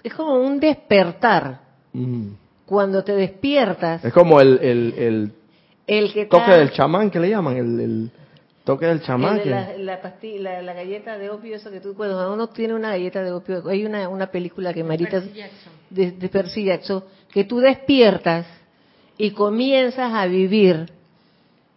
es 0.02 0.12
como 0.14 0.34
un 0.36 0.58
despertar. 0.58 1.60
Mm. 1.92 2.28
Cuando 2.66 3.04
te 3.04 3.12
despiertas. 3.12 4.04
Es 4.04 4.12
como 4.12 4.40
el, 4.40 4.58
el, 4.58 5.32
el, 5.86 6.28
toque 6.28 6.50
del 6.50 6.72
chamán 6.72 7.10
que 7.10 7.20
le 7.20 7.28
llaman, 7.28 7.56
el 7.56 8.10
Toque 8.64 8.86
del 8.86 9.02
chamaque. 9.02 9.50
La, 9.50 9.76
la, 9.76 10.00
pastilla, 10.00 10.62
la, 10.62 10.72
galleta 10.72 11.18
de 11.18 11.28
opio, 11.28 11.54
eso 11.54 11.70
que 11.70 11.80
tú, 11.80 11.94
cuando 11.94 12.32
uno 12.32 12.48
tiene 12.48 12.74
una 12.74 12.90
galleta 12.90 13.22
de 13.22 13.30
opio, 13.30 13.62
hay 13.68 13.84
una, 13.84 14.08
una 14.08 14.28
película 14.28 14.72
que 14.72 14.82
Marita, 14.82 15.22
de, 15.90 16.12
de 16.12 16.28
Percy 16.30 16.64
Jackson, 16.64 17.04
que 17.30 17.44
tú 17.44 17.58
despiertas 17.58 18.46
y 19.18 19.32
comienzas 19.32 20.14
a 20.14 20.24
vivir, 20.26 20.90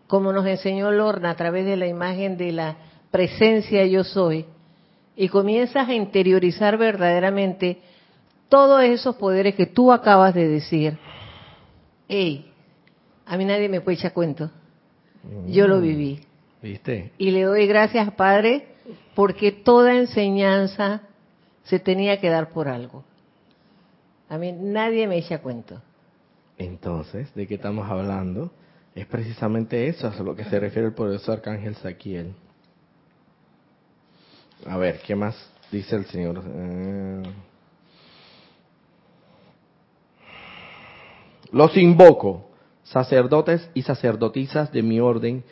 como 0.07 0.31
nos 0.31 0.45
enseñó 0.47 0.89
Lorna 0.91 1.31
a 1.31 1.35
través 1.35 1.65
de 1.65 1.75
la 1.75 1.87
imagen 1.87 2.37
de 2.37 2.53
la 2.53 2.77
presencia 3.11 3.85
yo 3.85 4.05
soy, 4.05 4.45
y 5.17 5.27
comienzas 5.27 5.89
a 5.89 5.93
interiorizar 5.93 6.77
verdaderamente 6.77 7.81
todos 8.47 8.81
esos 8.83 9.17
poderes 9.17 9.55
que 9.55 9.65
tú 9.65 9.91
acabas 9.91 10.33
de 10.33 10.47
decir. 10.47 10.97
Ey, 12.07 12.49
a 13.25 13.35
mí 13.35 13.43
nadie 13.43 13.67
me 13.67 13.81
puede 13.81 13.97
echar 13.97 14.13
cuento. 14.13 14.49
Yo 15.47 15.67
lo 15.67 15.79
mm. 15.79 15.81
viví. 15.81 16.26
¿Viste? 16.61 17.11
Y 17.17 17.31
le 17.31 17.43
doy 17.43 17.67
gracias, 17.67 18.11
Padre, 18.13 18.67
porque 19.15 19.51
toda 19.51 19.95
enseñanza 19.95 21.01
se 21.63 21.79
tenía 21.79 22.19
que 22.19 22.29
dar 22.29 22.49
por 22.49 22.67
algo. 22.67 23.03
A 24.29 24.37
mí 24.37 24.51
nadie 24.51 25.07
me 25.07 25.17
echa 25.17 25.39
cuento. 25.39 25.81
Entonces, 26.57 27.33
¿de 27.35 27.47
qué 27.47 27.55
estamos 27.55 27.89
hablando? 27.89 28.51
Es 28.95 29.05
precisamente 29.05 29.87
eso, 29.87 30.07
a 30.07 30.23
lo 30.23 30.35
que 30.35 30.43
se 30.45 30.59
refiere 30.59 30.87
el 30.87 30.93
poderoso 30.93 31.31
arcángel 31.31 31.75
Saquiel. 31.75 32.33
A 34.65 34.77
ver, 34.77 34.99
¿qué 35.05 35.15
más 35.15 35.35
dice 35.71 35.95
el 35.95 36.05
Señor? 36.05 36.43
Eh, 36.45 37.23
los 41.51 41.77
invoco, 41.77 42.49
sacerdotes 42.83 43.69
y 43.75 43.83
sacerdotisas 43.83 44.71
de 44.71 44.81
mi 44.81 44.99
orden, 44.99 45.43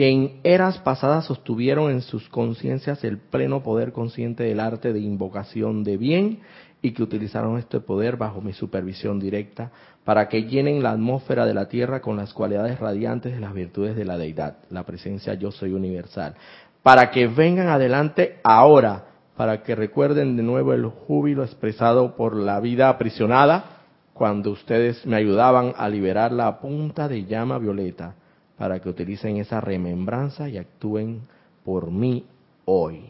que 0.00 0.08
en 0.08 0.40
eras 0.44 0.78
pasadas 0.78 1.26
sostuvieron 1.26 1.90
en 1.90 2.00
sus 2.00 2.26
conciencias 2.30 3.04
el 3.04 3.18
pleno 3.18 3.62
poder 3.62 3.92
consciente 3.92 4.44
del 4.44 4.58
arte 4.58 4.94
de 4.94 5.00
invocación 5.00 5.84
de 5.84 5.98
bien 5.98 6.40
y 6.80 6.92
que 6.92 7.02
utilizaron 7.02 7.58
este 7.58 7.80
poder 7.80 8.16
bajo 8.16 8.40
mi 8.40 8.54
supervisión 8.54 9.20
directa 9.20 9.72
para 10.02 10.26
que 10.30 10.44
llenen 10.44 10.82
la 10.82 10.92
atmósfera 10.92 11.44
de 11.44 11.52
la 11.52 11.68
tierra 11.68 12.00
con 12.00 12.16
las 12.16 12.32
cualidades 12.32 12.80
radiantes 12.80 13.34
de 13.34 13.40
las 13.40 13.52
virtudes 13.52 13.94
de 13.94 14.06
la 14.06 14.16
deidad, 14.16 14.56
la 14.70 14.84
presencia 14.84 15.34
yo 15.34 15.50
soy 15.50 15.74
universal, 15.74 16.34
para 16.82 17.10
que 17.10 17.26
vengan 17.26 17.68
adelante 17.68 18.38
ahora, 18.42 19.04
para 19.36 19.62
que 19.62 19.74
recuerden 19.74 20.34
de 20.34 20.42
nuevo 20.42 20.72
el 20.72 20.86
júbilo 20.86 21.44
expresado 21.44 22.16
por 22.16 22.36
la 22.36 22.58
vida 22.60 22.88
aprisionada 22.88 23.82
cuando 24.14 24.50
ustedes 24.50 25.04
me 25.04 25.16
ayudaban 25.16 25.74
a 25.76 25.90
liberar 25.90 26.32
la 26.32 26.58
punta 26.58 27.06
de 27.06 27.26
llama 27.26 27.58
violeta 27.58 28.14
para 28.60 28.78
que 28.78 28.90
utilicen 28.90 29.38
esa 29.38 29.58
remembranza 29.58 30.46
y 30.46 30.58
actúen 30.58 31.22
por 31.64 31.90
mí 31.90 32.26
hoy. 32.66 33.08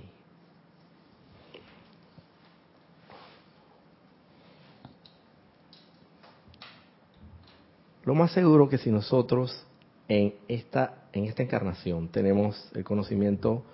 Lo 8.04 8.14
más 8.14 8.30
seguro 8.30 8.68
que 8.68 8.78
si 8.78 8.92
nosotros 8.92 9.66
en 10.06 10.34
esta, 10.46 11.08
en 11.12 11.24
esta 11.24 11.42
encarnación 11.42 12.06
tenemos 12.06 12.70
el 12.76 12.84
conocimiento 12.84 13.64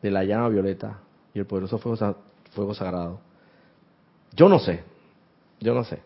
de 0.00 0.10
la 0.10 0.24
llama 0.24 0.48
violeta 0.48 1.00
y 1.34 1.40
el 1.40 1.46
poderoso 1.46 1.76
fuego, 1.76 2.16
fuego 2.52 2.72
sagrado, 2.72 3.20
yo 4.34 4.48
no 4.48 4.58
sé, 4.58 4.82
yo 5.60 5.74
no 5.74 5.84
sé, 5.84 5.98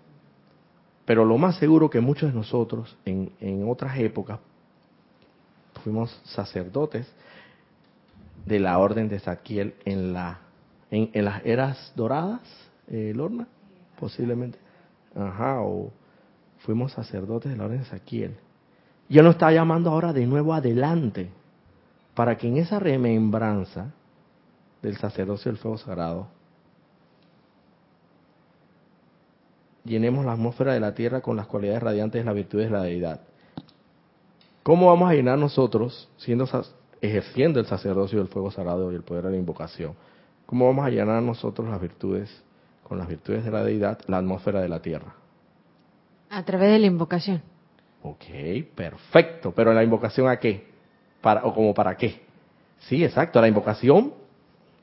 pero 1.04 1.24
lo 1.24 1.38
más 1.38 1.58
seguro 1.58 1.88
que 1.88 2.00
muchos 2.00 2.32
de 2.32 2.36
nosotros 2.36 2.96
en, 3.04 3.30
en 3.38 3.70
otras 3.70 3.96
épocas 4.00 4.40
fuimos 5.82 6.10
sacerdotes 6.24 7.06
de 8.46 8.58
la 8.58 8.78
orden 8.78 9.08
de 9.08 9.18
Saquiel 9.20 9.74
en 9.84 10.12
la 10.12 10.40
en, 10.92 11.24
las 11.24 11.44
eras 11.44 11.92
doradas, 11.96 12.40
eh, 12.88 13.12
Lorna, 13.16 13.48
posiblemente. 13.98 14.58
Ajá, 15.14 15.62
o 15.62 15.90
fuimos 16.58 16.92
sacerdotes 16.92 17.50
de 17.50 17.56
la 17.56 17.64
orden 17.64 17.78
de 17.78 17.86
Saquiel. 17.86 18.36
Y 19.08 19.18
él 19.18 19.24
nos 19.24 19.34
está 19.34 19.50
llamando 19.50 19.90
ahora 19.90 20.12
de 20.12 20.26
nuevo 20.26 20.52
adelante, 20.52 21.30
para 22.14 22.36
que 22.36 22.46
en 22.46 22.58
esa 22.58 22.78
remembranza 22.78 23.90
del 24.82 24.96
sacerdocio 24.96 25.50
del 25.50 25.58
fuego 25.58 25.78
sagrado, 25.78 26.28
llenemos 29.84 30.24
la 30.24 30.32
atmósfera 30.32 30.74
de 30.74 30.80
la 30.80 30.94
tierra 30.94 31.22
con 31.22 31.36
las 31.36 31.46
cualidades 31.46 31.82
radiantes 31.82 32.20
de 32.20 32.24
las 32.24 32.34
virtudes 32.34 32.66
de 32.66 32.76
la 32.76 32.82
deidad. 32.82 33.20
¿Cómo 34.62 34.86
vamos 34.86 35.10
a 35.10 35.14
llenar 35.14 35.38
nosotros, 35.38 36.08
siendo 36.18 36.48
ejerciendo 37.00 37.58
el 37.58 37.66
sacerdocio 37.66 38.18
del 38.18 38.28
fuego 38.28 38.50
sagrado 38.50 38.92
y 38.92 38.94
el 38.94 39.02
poder 39.02 39.24
de 39.24 39.32
la 39.32 39.36
invocación? 39.36 39.94
¿Cómo 40.46 40.66
vamos 40.66 40.86
a 40.86 40.90
llenar 40.90 41.22
nosotros 41.22 41.68
las 41.68 41.80
virtudes, 41.80 42.30
con 42.84 42.98
las 42.98 43.08
virtudes 43.08 43.44
de 43.44 43.50
la 43.50 43.64
deidad, 43.64 43.98
la 44.06 44.18
atmósfera 44.18 44.60
de 44.60 44.68
la 44.68 44.80
tierra? 44.80 45.14
A 46.30 46.44
través 46.44 46.70
de 46.70 46.78
la 46.78 46.86
invocación. 46.86 47.42
Ok, 48.02 48.24
perfecto. 48.74 49.52
Pero 49.52 49.72
la 49.72 49.82
invocación 49.82 50.28
a 50.28 50.38
qué? 50.38 50.66
Para, 51.20 51.44
¿O 51.44 51.54
como 51.54 51.74
para 51.74 51.96
qué? 51.96 52.20
Sí, 52.80 53.04
exacto, 53.04 53.40
la 53.40 53.48
invocación 53.48 54.12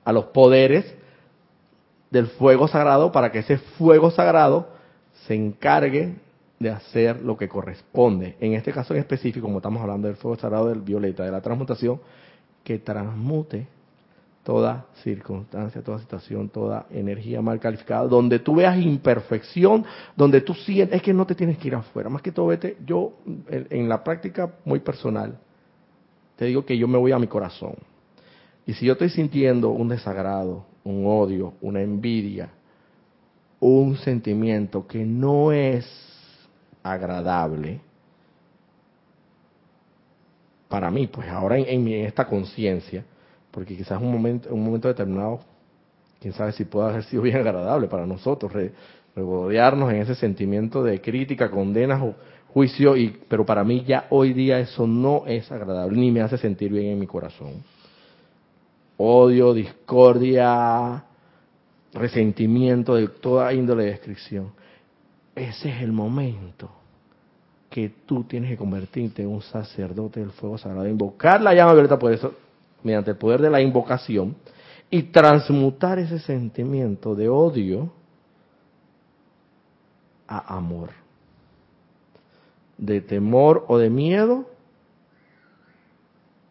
a 0.04 0.12
los 0.12 0.26
poderes 0.26 0.94
del 2.12 2.28
fuego 2.28 2.68
sagrado 2.68 3.12
para 3.12 3.32
que 3.32 3.40
ese 3.40 3.58
fuego 3.58 4.12
sagrado 4.12 4.70
se 5.28 5.36
encargue 5.36 6.16
de 6.60 6.70
hacer 6.70 7.22
lo 7.22 7.38
que 7.38 7.48
corresponde. 7.48 8.36
En 8.40 8.54
este 8.54 8.72
caso 8.72 8.94
en 8.94 9.00
específico, 9.00 9.48
como 9.48 9.60
estamos 9.60 9.82
hablando 9.82 10.08
del 10.08 10.18
fuego 10.18 10.38
sagrado 10.38 10.68
del 10.68 10.82
violeta, 10.82 11.24
de 11.24 11.32
la 11.32 11.42
transmutación, 11.42 12.00
que 12.64 12.80
transmute 12.80 13.68
toda 14.44 14.88
circunstancia, 15.04 15.82
toda 15.82 16.00
situación, 16.00 16.50
toda 16.50 16.88
energía 16.90 17.42
mal 17.42 17.60
calificada, 17.60 18.08
donde 18.08 18.40
tú 18.40 18.56
veas 18.56 18.78
imperfección, 18.78 19.86
donde 20.16 20.42
tú 20.42 20.54
sientes, 20.54 20.98
es 20.98 21.02
que 21.02 21.14
no 21.14 21.26
te 21.26 21.36
tienes 21.36 21.58
que 21.58 21.68
ir 21.68 21.76
afuera, 21.76 22.10
más 22.10 22.22
que 22.22 22.32
todo 22.32 22.48
vete, 22.48 22.78
yo 22.86 23.14
en 23.48 23.88
la 23.88 24.04
práctica 24.04 24.56
muy 24.66 24.80
personal, 24.80 25.38
te 26.36 26.46
digo 26.46 26.66
que 26.66 26.78
yo 26.78 26.88
me 26.88 26.98
voy 26.98 27.12
a 27.12 27.20
mi 27.20 27.28
corazón. 27.28 27.76
Y 28.66 28.74
si 28.74 28.86
yo 28.86 28.94
estoy 28.94 29.10
sintiendo 29.10 29.70
un 29.70 29.90
desagrado, 29.90 30.66
un 30.84 31.06
odio, 31.06 31.54
una 31.62 31.82
envidia, 31.82 32.50
un 33.60 33.98
sentimiento 33.98 34.88
que 34.88 35.06
no 35.06 35.52
es 35.52 35.86
agradable 36.84 37.82
para 40.70 40.92
mí, 40.92 41.08
pues 41.08 41.28
ahora 41.28 41.58
en, 41.58 41.88
esta 41.88 42.26
conciencia, 42.26 43.04
porque 43.52 43.76
quizás 43.76 44.00
un 44.00 44.12
momento, 44.12 44.54
un 44.54 44.64
momento 44.64 44.88
determinado, 44.88 45.40
quién 46.22 46.34
sabe 46.34 46.52
si 46.52 46.64
pueda 46.64 46.90
haber 46.90 47.04
sido 47.06 47.24
bien 47.24 47.38
agradable 47.38 47.88
para 47.88 48.06
nosotros, 48.06 48.54
regodearnos 49.16 49.92
en 49.92 50.02
ese 50.02 50.14
sentimiento 50.14 50.84
de 50.84 51.02
crítica, 51.02 51.50
condena, 51.50 52.00
juicio, 52.54 52.96
y, 52.96 53.18
pero 53.28 53.46
para 53.46 53.64
mí 53.64 53.84
ya 53.86 54.06
hoy 54.12 54.34
día 54.34 54.60
eso 54.60 54.86
no 54.86 55.24
es 55.26 55.52
agradable, 55.52 55.98
ni 55.98 56.12
me 56.12 56.22
hace 56.22 56.38
sentir 56.38 56.72
bien 56.72 56.86
en 56.94 57.00
mi 57.00 57.08
corazón. 57.08 57.64
Odio, 58.98 59.54
discordia, 59.54 61.04
resentimiento 61.94 62.96
de 62.96 63.08
toda 63.08 63.52
índole 63.54 63.86
de 63.86 63.92
descripción. 63.92 64.52
Ese 65.40 65.70
es 65.70 65.82
el 65.82 65.94
momento 65.94 66.70
que 67.70 67.88
tú 68.06 68.26
tienes 68.26 68.50
que 68.50 68.58
convertirte 68.58 69.22
en 69.22 69.30
un 69.30 69.42
sacerdote 69.42 70.20
del 70.20 70.32
fuego 70.32 70.58
sagrado, 70.58 70.86
invocar 70.86 71.40
la 71.40 71.54
llama 71.54 71.72
violeta 71.72 71.98
por 71.98 72.12
eso, 72.12 72.34
mediante 72.84 73.12
el 73.12 73.18
poder 73.18 73.42
de 73.42 73.50
la 73.50 73.62
invocación 73.62 74.36
y 74.90 75.04
transmutar 75.04 75.98
ese 75.98 76.20
sentimiento 76.20 77.16
de 77.16 77.30
odio 77.30 77.90
a 80.28 80.58
amor, 80.58 80.90
de 82.78 83.00
temor 83.00 83.64
o 83.70 83.78
de 83.78 83.90
miedo 83.90 84.46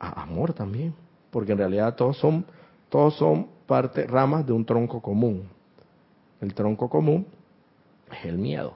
a 0.01 0.23
amor 0.23 0.55
también, 0.55 0.95
porque 1.31 1.53
en 1.53 1.59
realidad 1.59 1.95
todos 1.95 2.17
son 2.17 2.47
todos 2.89 3.17
son 3.17 3.49
parte 3.67 4.07
ramas 4.07 4.47
de 4.47 4.55
un 4.55 4.65
tronco 4.65 5.03
común. 5.03 5.47
El 6.41 6.55
tronco 6.55 6.89
común 6.89 7.27
es 8.17 8.25
el 8.25 8.39
miedo. 8.39 8.75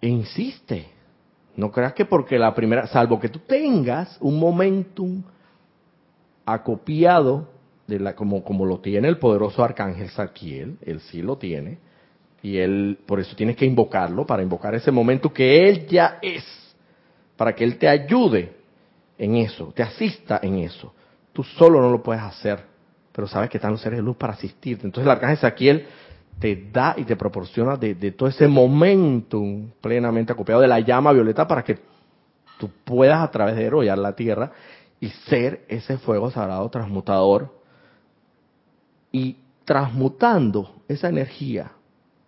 Insiste. 0.00 0.88
No 1.56 1.70
creas 1.70 1.92
que 1.92 2.04
porque 2.04 2.38
la 2.38 2.54
primera, 2.54 2.86
salvo 2.86 3.20
que 3.20 3.28
tú 3.28 3.40
tengas 3.40 4.16
un 4.20 4.38
momentum 4.38 5.22
acopiado 6.46 7.48
de 7.86 8.00
la, 8.00 8.14
como, 8.14 8.42
como 8.42 8.64
lo 8.64 8.80
tiene 8.80 9.08
el 9.08 9.18
poderoso 9.18 9.62
arcángel 9.62 10.08
Saquiel, 10.10 10.78
él 10.82 11.00
sí 11.00 11.20
lo 11.20 11.36
tiene, 11.36 11.78
y 12.42 12.58
él, 12.58 12.98
por 13.06 13.20
eso 13.20 13.36
tienes 13.36 13.56
que 13.56 13.66
invocarlo, 13.66 14.26
para 14.26 14.42
invocar 14.42 14.74
ese 14.74 14.90
momento 14.90 15.32
que 15.32 15.68
él 15.68 15.86
ya 15.86 16.18
es, 16.22 16.44
para 17.36 17.54
que 17.54 17.64
él 17.64 17.78
te 17.78 17.88
ayude 17.88 18.56
en 19.18 19.36
eso, 19.36 19.72
te 19.74 19.82
asista 19.82 20.40
en 20.42 20.58
eso. 20.58 20.92
Tú 21.32 21.44
solo 21.44 21.80
no 21.80 21.90
lo 21.90 22.02
puedes 22.02 22.22
hacer, 22.22 22.60
pero 23.12 23.28
sabes 23.28 23.50
que 23.50 23.58
están 23.58 23.72
los 23.72 23.80
seres 23.80 23.98
de 23.98 24.02
luz 24.02 24.16
para 24.16 24.32
asistirte. 24.32 24.86
Entonces 24.86 25.06
el 25.06 25.10
arcángel 25.10 25.38
Saquiel 25.38 25.86
te 26.38 26.70
da 26.72 26.94
y 26.96 27.04
te 27.04 27.16
proporciona 27.16 27.76
de, 27.76 27.94
todo 28.12 28.28
ese 28.28 28.48
momento 28.48 29.42
plenamente 29.80 30.32
acopiado 30.32 30.60
de 30.60 30.68
la 30.68 30.80
llama 30.80 31.12
violeta 31.12 31.46
para 31.46 31.62
que 31.62 31.78
tú 32.58 32.70
puedas 32.84 33.20
a 33.20 33.30
través 33.30 33.56
de 33.56 33.66
él 33.66 34.02
la 34.02 34.14
tierra 34.14 34.52
y 35.00 35.08
ser 35.08 35.64
ese 35.68 35.98
fuego 35.98 36.30
sagrado 36.30 36.68
transmutador 36.68 37.52
y 39.10 39.36
transmutando 39.64 40.82
esa 40.88 41.08
energía 41.08 41.72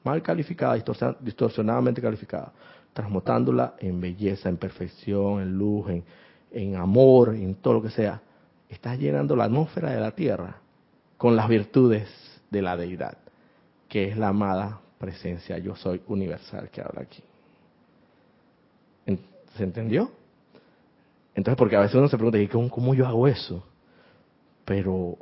mal 0.05 0.23
calificada, 0.23 0.77
distorsionadamente 1.21 2.03
calificada, 2.03 2.53
transmutándola 2.93 3.75
en 3.79 4.01
belleza, 4.01 4.49
en 4.49 4.59
perfección, 4.59 5.41
en 5.41 5.57
luz, 5.57 5.89
en, 5.89 6.05
en 6.53 6.77
amor, 6.77 7.35
en 7.35 7.55
todo 7.57 7.75
lo 7.75 7.83
que 7.83 7.91
sea, 7.91 8.21
estás 8.69 8.99
llenando 8.99 9.35
la 9.35 9.45
atmósfera 9.45 9.91
de 9.91 10.01
la 10.01 10.11
tierra 10.11 10.57
con 11.17 11.37
las 11.37 11.49
virtudes 11.49 12.09
de 12.51 12.63
la 12.63 12.77
deidad, 12.77 13.19
que 13.95 14.09
es 14.09 14.17
la 14.17 14.27
amada 14.27 14.81
presencia 14.99 15.57
yo 15.59 15.77
soy 15.77 16.03
universal 16.09 16.69
que 16.69 16.81
habla 16.81 17.03
aquí. 17.03 17.23
¿Se 19.57 19.63
entendió? 19.63 20.11
Entonces, 21.33 21.57
porque 21.57 21.77
a 21.77 21.81
veces 21.81 21.95
uno 21.95 22.09
se 22.09 22.17
pregunta, 22.17 22.37
¿cómo, 22.51 22.69
cómo 22.71 22.93
yo 22.93 23.07
hago 23.07 23.29
eso? 23.29 23.65
Pero 24.65 25.17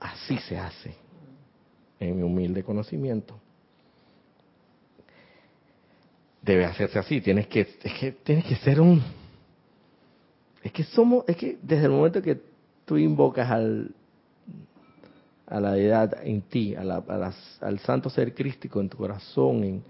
así 0.00 0.36
se 0.38 0.58
hace, 0.58 0.96
en 2.00 2.16
mi 2.16 2.24
humilde 2.24 2.64
conocimiento. 2.64 3.38
Debe 6.40 6.64
hacerse 6.64 6.98
así, 6.98 7.20
tienes 7.20 7.46
que, 7.46 7.60
es 7.60 7.92
que 8.00 8.10
tienes 8.10 8.46
que 8.46 8.56
ser 8.56 8.80
un, 8.80 9.00
es 10.60 10.72
que 10.72 10.82
somos, 10.82 11.24
es 11.28 11.36
que 11.36 11.56
desde 11.62 11.84
el 11.84 11.92
momento 11.92 12.20
que 12.20 12.40
tú 12.84 12.96
invocas 12.98 13.48
al, 13.48 13.94
a 15.52 15.60
la 15.60 15.72
deidad 15.72 16.16
en 16.24 16.40
ti, 16.42 16.74
al 16.74 17.78
santo 17.80 18.08
ser 18.08 18.34
crístico 18.34 18.80
en 18.80 18.88
tu 18.88 18.96
corazón, 18.96 19.62
en, 19.62 19.82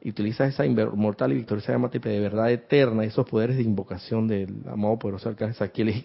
y 0.00 0.10
utilizas 0.10 0.52
esa 0.52 0.66
inmortal 0.66 1.32
y 1.32 1.36
victoriosa 1.36 1.72
llama 1.72 1.88
de 1.88 2.20
verdad 2.20 2.50
eterna, 2.50 3.04
esos 3.04 3.28
poderes 3.28 3.56
de 3.56 3.62
invocación 3.62 4.26
del 4.26 4.62
amado 4.68 4.98
poderoso 4.98 5.28
arcángel 5.28 5.62
aquí, 5.62 6.04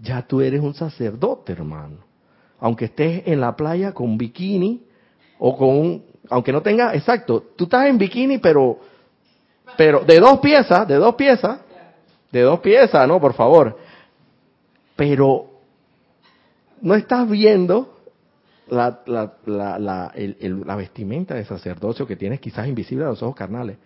ya 0.00 0.22
tú 0.22 0.40
eres 0.40 0.62
un 0.62 0.72
sacerdote, 0.72 1.52
hermano. 1.52 1.98
Aunque 2.60 2.86
estés 2.86 3.24
en 3.26 3.40
la 3.40 3.54
playa 3.54 3.92
con 3.92 4.16
bikini 4.16 4.82
o 5.38 5.56
con 5.56 5.68
un, 5.68 6.04
aunque 6.30 6.52
no 6.52 6.62
tengas, 6.62 6.94
exacto, 6.94 7.44
tú 7.56 7.64
estás 7.64 7.86
en 7.86 7.98
bikini, 7.98 8.38
pero, 8.38 8.78
pero 9.76 10.00
de 10.00 10.18
dos 10.18 10.40
piezas, 10.40 10.88
de 10.88 10.94
dos 10.94 11.14
piezas, 11.14 11.60
de 12.30 12.40
dos 12.40 12.60
piezas, 12.60 13.06
no, 13.06 13.20
por 13.20 13.34
favor. 13.34 13.76
Pero 14.96 15.51
no 16.82 16.94
estás 16.94 17.30
viendo 17.30 17.96
la, 18.68 19.00
la, 19.06 19.34
la, 19.46 19.78
la, 19.78 20.76
vestimenta 20.76 21.34
de 21.34 21.44
sacerdocio 21.44 22.06
que 22.06 22.16
tienes 22.16 22.40
quizás 22.40 22.66
invisible 22.66 23.04
a 23.04 23.08
los 23.08 23.22
ojos 23.22 23.36
carnales, 23.36 23.78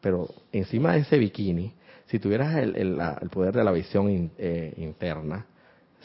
pero 0.00 0.28
encima 0.52 0.92
de 0.92 1.00
ese 1.00 1.18
bikini, 1.18 1.72
si 2.06 2.18
tuvieras 2.18 2.56
el, 2.56 2.74
el 2.76 3.30
poder 3.30 3.54
de 3.54 3.64
la 3.64 3.70
visión 3.70 4.32
eh, 4.36 4.74
interna, 4.78 5.46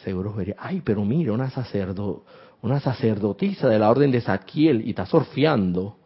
seguro 0.03 0.33
vería, 0.33 0.55
ay, 0.59 0.81
pero 0.83 1.03
mira, 1.03 1.33
una, 1.33 1.49
sacerdo, 1.49 2.23
una 2.61 2.79
sacerdotisa 2.79 3.67
de 3.67 3.79
la 3.79 3.89
orden 3.89 4.11
de 4.11 4.21
Saquiel 4.21 4.85
y 4.85 4.91
está 4.91 5.05
surfeando. 5.05 5.97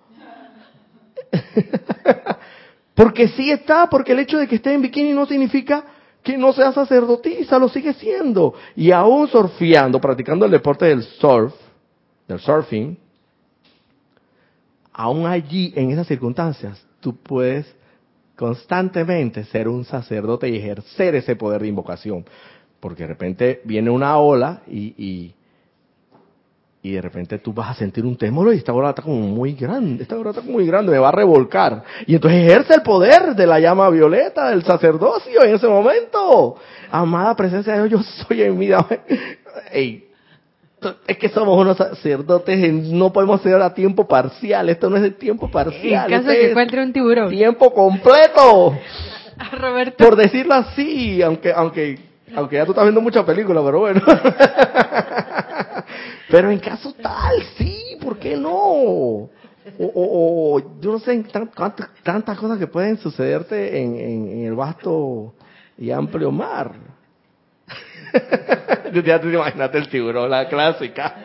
porque 2.95 3.27
sí 3.29 3.51
está, 3.51 3.89
porque 3.89 4.13
el 4.13 4.19
hecho 4.19 4.37
de 4.37 4.47
que 4.47 4.55
esté 4.55 4.73
en 4.73 4.81
bikini 4.83 5.11
no 5.11 5.25
significa 5.25 5.83
que 6.24 6.38
no 6.38 6.53
sea 6.53 6.72
sacerdotisa, 6.72 7.57
lo 7.57 7.70
sigue 7.70 7.93
siendo. 7.93 8.53
Y 8.76 8.91
aún 8.91 9.28
surfeando, 9.28 9.99
practicando 9.99 10.45
el 10.45 10.51
deporte 10.51 10.86
del 10.86 11.03
surf, 11.03 11.53
del 12.28 12.39
surfing, 12.39 12.97
aún 14.93 15.26
allí, 15.26 15.74
en 15.76 15.91
esas 15.91 16.07
circunstancias, 16.07 16.86
tú 16.99 17.15
puedes 17.15 17.74
constantemente 18.36 19.43
ser 19.45 19.67
un 19.67 19.84
sacerdote 19.86 20.49
y 20.49 20.57
ejercer 20.57 21.15
ese 21.15 21.36
poder 21.36 21.61
de 21.61 21.67
invocación. 21.67 22.26
Porque 22.80 23.03
de 23.03 23.07
repente 23.07 23.61
viene 23.65 23.89
una 23.89 24.17
ola 24.17 24.61
y, 24.67 24.93
y, 24.97 25.36
y 26.89 26.93
de 26.93 27.01
repente 27.01 27.39
tú 27.39 27.53
vas 27.53 27.69
a 27.69 27.73
sentir 27.73 28.05
un 28.05 28.17
temor 28.17 28.53
y 28.53 28.57
esta 28.57 28.73
ola 28.73 28.89
está 28.89 29.01
como 29.01 29.19
muy 29.19 29.53
grande, 29.53 30.03
esta 30.03 30.17
ola 30.17 30.31
está 30.31 30.41
muy 30.41 30.65
grande, 30.65 30.91
me 30.91 30.99
va 30.99 31.09
a 31.09 31.13
revolcar. 31.13 31.83
Y 32.05 32.15
entonces 32.15 32.43
ejerce 32.43 32.75
el 32.75 32.81
poder 32.81 33.35
de 33.35 33.47
la 33.47 33.59
llama 33.59 33.89
violeta, 33.89 34.49
del 34.49 34.63
sacerdocio 34.63 35.43
en 35.43 35.55
ese 35.55 35.67
momento. 35.67 36.55
Amada 36.91 37.35
presencia 37.35 37.73
de 37.73 37.87
Dios, 37.87 38.01
yo 38.01 38.25
soy 38.25 38.41
en 38.43 38.57
mi 38.57 38.69
es 41.07 41.17
que 41.17 41.29
somos 41.29 41.59
unos 41.59 41.77
sacerdotes, 41.77 42.73
no 42.73 43.11
podemos 43.11 43.41
ser 43.41 43.61
a 43.61 43.73
tiempo 43.73 44.07
parcial, 44.07 44.69
esto 44.69 44.89
no 44.89 44.95
es 44.95 45.01
de 45.03 45.11
tiempo 45.11 45.51
parcial. 45.51 46.11
En 46.11 46.19
caso 46.19 46.29
de 46.29 46.39
que 46.39 46.49
encuentre 46.51 46.81
un 46.81 46.93
tiburón. 46.93 47.29
Tiempo 47.29 47.73
completo. 47.73 48.77
Roberto. 49.59 50.03
Por 50.03 50.15
decirlo 50.15 50.53
así, 50.53 51.21
aunque, 51.21 51.51
aunque, 51.51 51.99
aunque 52.35 52.55
ya 52.57 52.65
tú 52.65 52.71
estás 52.71 52.85
viendo 52.85 53.01
mucha 53.01 53.25
película, 53.25 53.61
pero 53.63 53.79
bueno. 53.79 54.01
Pero 56.30 56.51
en 56.51 56.59
caso 56.59 56.93
tal, 56.93 57.43
sí, 57.57 57.97
¿por 58.01 58.17
qué 58.19 58.38
no? 58.38 58.53
O, 58.53 59.30
o, 59.80 60.80
yo 60.80 60.91
no 60.91 60.99
sé 60.99 61.23
tantas, 62.03 62.39
cosas 62.39 62.57
que 62.57 62.67
pueden 62.67 62.97
sucederte 62.97 63.82
en, 63.82 63.95
en, 63.95 64.45
el 64.45 64.55
vasto 64.55 65.34
y 65.77 65.91
amplio 65.91 66.32
mar. 66.32 66.73
ya 69.05 69.19
te 69.19 69.27
imaginaste 69.27 69.77
el 69.77 69.89
tiburón, 69.89 70.30
la 70.30 70.47
clásica. 70.47 71.15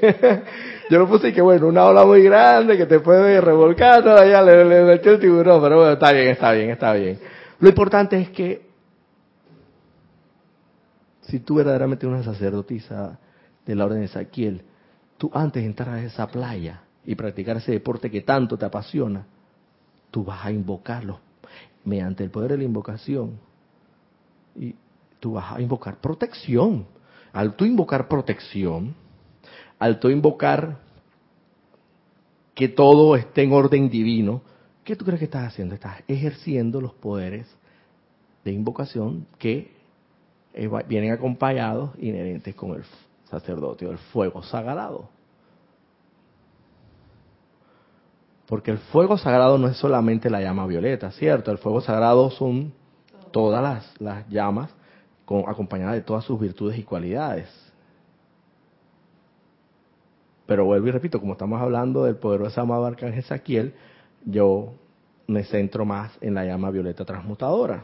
yo 0.90 0.98
lo 0.98 1.08
puse 1.08 1.28
y 1.28 1.32
que 1.32 1.40
bueno, 1.40 1.68
una 1.68 1.84
ola 1.86 2.04
muy 2.04 2.22
grande 2.22 2.76
que 2.76 2.86
te 2.86 3.00
puede 3.00 3.40
revolcar, 3.40 4.04
ya 4.04 4.42
le, 4.42 4.64
le 4.64 4.82
metió 4.82 5.12
el 5.12 5.20
tiburón, 5.20 5.62
pero 5.62 5.76
bueno, 5.76 5.92
está 5.92 6.12
bien, 6.12 6.28
está 6.28 6.52
bien, 6.52 6.70
está 6.70 6.92
bien. 6.92 7.18
Lo 7.58 7.68
importante 7.68 8.20
es 8.20 8.30
que 8.30 8.66
si 11.22 11.40
tú 11.40 11.56
verdaderamente 11.56 12.06
eres 12.06 12.20
una 12.20 12.32
sacerdotisa 12.32 13.18
de 13.66 13.74
la 13.74 13.84
orden 13.86 14.00
de 14.00 14.08
Saquiel, 14.08 14.62
tú 15.18 15.30
antes 15.32 15.62
de 15.62 15.68
entrar 15.68 15.90
a 15.90 16.02
esa 16.02 16.26
playa 16.26 16.82
y 17.04 17.14
practicar 17.14 17.56
ese 17.56 17.72
deporte 17.72 18.10
que 18.10 18.22
tanto 18.22 18.56
te 18.56 18.64
apasiona, 18.64 19.26
tú 20.10 20.24
vas 20.24 20.44
a 20.44 20.52
invocarlo 20.52 21.20
mediante 21.84 22.24
el 22.24 22.30
poder 22.30 22.52
de 22.52 22.58
la 22.58 22.64
invocación. 22.64 23.38
Y 24.56 24.74
tú 25.20 25.32
vas 25.32 25.52
a 25.52 25.60
invocar 25.60 26.00
protección. 26.00 26.86
Al 27.32 27.56
tú 27.56 27.64
invocar 27.64 28.08
protección, 28.08 28.94
al 29.78 29.98
tú 29.98 30.08
invocar 30.08 30.78
que 32.54 32.68
todo 32.68 33.16
esté 33.16 33.42
en 33.42 33.52
orden 33.52 33.90
divino, 33.90 34.42
¿qué 34.84 34.94
tú 34.94 35.04
crees 35.04 35.18
que 35.18 35.24
estás 35.24 35.48
haciendo? 35.48 35.74
Estás 35.74 36.02
ejerciendo 36.06 36.80
los 36.80 36.94
poderes 36.94 37.46
de 38.44 38.52
invocación 38.52 39.26
que 39.38 39.72
vienen 40.86 41.12
acompañados 41.12 41.90
inherentes 41.98 42.54
con 42.54 42.72
el 42.72 42.84
sacerdote, 43.24 43.88
el 43.88 43.98
fuego 43.98 44.42
sagrado. 44.42 45.08
Porque 48.46 48.70
el 48.70 48.78
fuego 48.78 49.16
sagrado 49.16 49.58
no 49.58 49.68
es 49.68 49.76
solamente 49.76 50.28
la 50.28 50.40
llama 50.40 50.66
violeta, 50.66 51.10
¿cierto? 51.12 51.50
El 51.50 51.58
fuego 51.58 51.80
sagrado 51.80 52.30
son 52.30 52.72
todas 53.30 53.62
las, 53.62 54.00
las 54.00 54.28
llamas 54.28 54.70
con, 55.24 55.48
acompañadas 55.48 55.94
de 55.94 56.02
todas 56.02 56.24
sus 56.24 56.38
virtudes 56.38 56.78
y 56.78 56.82
cualidades. 56.82 57.48
Pero 60.46 60.66
vuelvo 60.66 60.88
y 60.88 60.90
repito, 60.90 61.20
como 61.20 61.32
estamos 61.32 61.60
hablando 61.60 62.04
del 62.04 62.16
poderoso 62.16 62.60
amado 62.60 62.84
arcángel 62.84 63.22
Saquiel, 63.24 63.74
yo 64.26 64.74
me 65.26 65.44
centro 65.44 65.86
más 65.86 66.12
en 66.20 66.34
la 66.34 66.44
llama 66.44 66.70
violeta 66.70 67.04
transmutadora. 67.04 67.82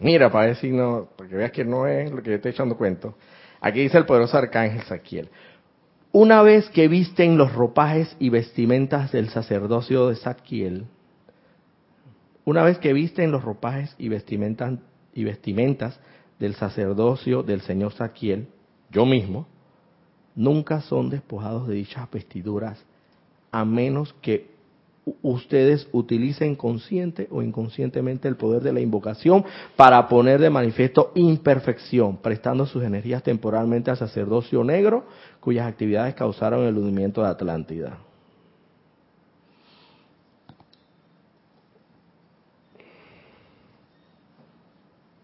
Mira, 0.00 0.30
para 0.30 0.48
decir 0.48 0.72
no, 0.74 1.08
para 1.16 1.30
que 1.30 1.36
veas 1.36 1.52
que 1.52 1.64
no 1.64 1.86
es 1.86 2.10
lo 2.10 2.22
que 2.22 2.30
yo 2.30 2.36
estoy 2.36 2.50
echando 2.50 2.76
cuento. 2.76 3.14
Aquí 3.64 3.80
dice 3.80 3.96
el 3.96 4.04
poderoso 4.04 4.36
arcángel 4.36 4.82
Saquiel. 4.82 5.30
Una 6.12 6.42
vez 6.42 6.68
que 6.68 6.86
visten 6.86 7.38
los 7.38 7.54
ropajes 7.54 8.14
y 8.20 8.28
vestimentas 8.28 9.10
del 9.10 9.30
sacerdocio 9.30 10.10
de 10.10 10.16
Saquiel, 10.16 10.84
una 12.44 12.62
vez 12.62 12.76
que 12.76 12.92
visten 12.92 13.32
los 13.32 13.42
ropajes 13.42 13.94
y 13.96 14.10
vestimentas, 14.10 14.74
y 15.14 15.24
vestimentas 15.24 15.98
del 16.38 16.54
sacerdocio 16.56 17.42
del 17.42 17.62
señor 17.62 17.94
Saquiel, 17.94 18.48
yo 18.90 19.06
mismo, 19.06 19.46
nunca 20.34 20.82
son 20.82 21.08
despojados 21.08 21.66
de 21.66 21.76
dichas 21.76 22.06
vestiduras, 22.10 22.84
a 23.50 23.64
menos 23.64 24.12
que 24.20 24.53
ustedes 25.22 25.88
utilicen 25.92 26.54
consciente 26.56 27.28
o 27.30 27.42
inconscientemente 27.42 28.28
el 28.28 28.36
poder 28.36 28.62
de 28.62 28.72
la 28.72 28.80
invocación 28.80 29.44
para 29.76 30.08
poner 30.08 30.40
de 30.40 30.50
manifiesto 30.50 31.12
imperfección, 31.14 32.16
prestando 32.18 32.66
sus 32.66 32.82
energías 32.82 33.22
temporalmente 33.22 33.90
al 33.90 33.96
sacerdocio 33.96 34.64
negro, 34.64 35.06
cuyas 35.40 35.66
actividades 35.66 36.14
causaron 36.14 36.66
el 36.66 36.76
hundimiento 36.76 37.22
de 37.22 37.28
Atlántida. 37.28 37.98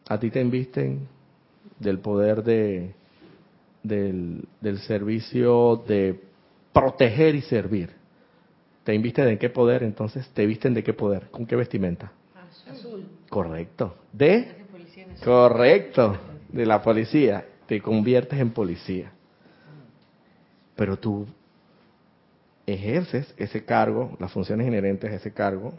A 0.08 0.18
ti 0.18 0.30
te 0.30 0.40
invisten 0.40 1.06
del 1.78 2.00
poder 2.00 2.42
de, 2.42 2.94
del, 3.82 4.44
del 4.60 4.78
servicio 4.80 5.82
de 5.86 6.20
proteger 6.72 7.36
y 7.36 7.42
servir 7.42 7.99
te 8.90 8.96
invisten 8.96 9.26
de 9.26 9.38
qué 9.38 9.48
poder, 9.50 9.84
entonces 9.84 10.28
te 10.30 10.44
visten 10.46 10.74
de 10.74 10.82
qué 10.82 10.92
poder, 10.92 11.30
con 11.30 11.46
qué 11.46 11.54
vestimenta. 11.54 12.10
Azul. 12.68 13.06
Correcto. 13.28 13.94
De 14.12 14.66
correcto, 15.24 16.18
de 16.48 16.66
la 16.66 16.82
policía, 16.82 17.46
te 17.66 17.80
conviertes 17.80 18.40
en 18.40 18.50
policía. 18.50 19.12
Pero 20.74 20.98
tú 20.98 21.24
ejerces 22.66 23.32
ese 23.36 23.64
cargo, 23.64 24.16
las 24.18 24.32
funciones 24.32 24.66
inherentes 24.66 25.08
a 25.12 25.14
ese 25.14 25.32
cargo, 25.32 25.72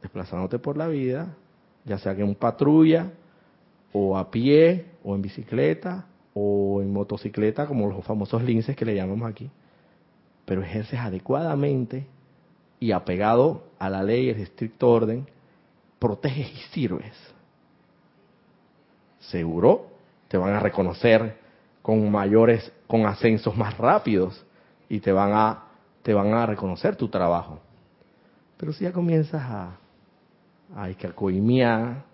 desplazándote 0.00 0.58
por 0.58 0.78
la 0.78 0.88
vida, 0.88 1.36
ya 1.84 1.98
sea 1.98 2.16
que 2.16 2.22
en 2.22 2.34
patrulla, 2.34 3.10
o 3.92 4.16
a 4.16 4.30
pie, 4.30 4.86
o 5.04 5.14
en 5.14 5.20
bicicleta, 5.20 6.06
o 6.32 6.80
en 6.80 6.90
motocicleta, 6.94 7.66
como 7.66 7.90
los 7.90 8.02
famosos 8.06 8.42
linces 8.42 8.74
que 8.74 8.86
le 8.86 8.94
llamamos 8.94 9.30
aquí. 9.30 9.50
Pero 10.46 10.62
ejerces 10.62 10.98
adecuadamente 10.98 12.06
y 12.80 12.92
apegado 12.92 13.64
a 13.78 13.90
la 13.90 14.02
ley, 14.02 14.30
el 14.30 14.40
estricto 14.40 14.88
orden, 14.88 15.26
proteges 15.98 16.50
y 16.50 16.72
sirves. 16.72 17.12
Seguro 19.20 19.88
te 20.28 20.38
van 20.38 20.54
a 20.54 20.60
reconocer 20.60 21.36
con 21.82 22.10
mayores, 22.10 22.72
con 22.86 23.06
ascensos 23.06 23.56
más 23.56 23.76
rápidos 23.76 24.44
y 24.88 25.00
te 25.00 25.12
van 25.12 25.32
a, 25.32 25.64
te 26.02 26.14
van 26.14 26.32
a 26.32 26.46
reconocer 26.46 26.96
tu 26.96 27.08
trabajo. 27.08 27.60
Pero 28.56 28.72
si 28.72 28.84
ya 28.84 28.92
comienzas 28.92 29.42
a, 29.42 29.76
hay 30.74 30.94
que 30.94 31.08
coimiar, 31.10 32.04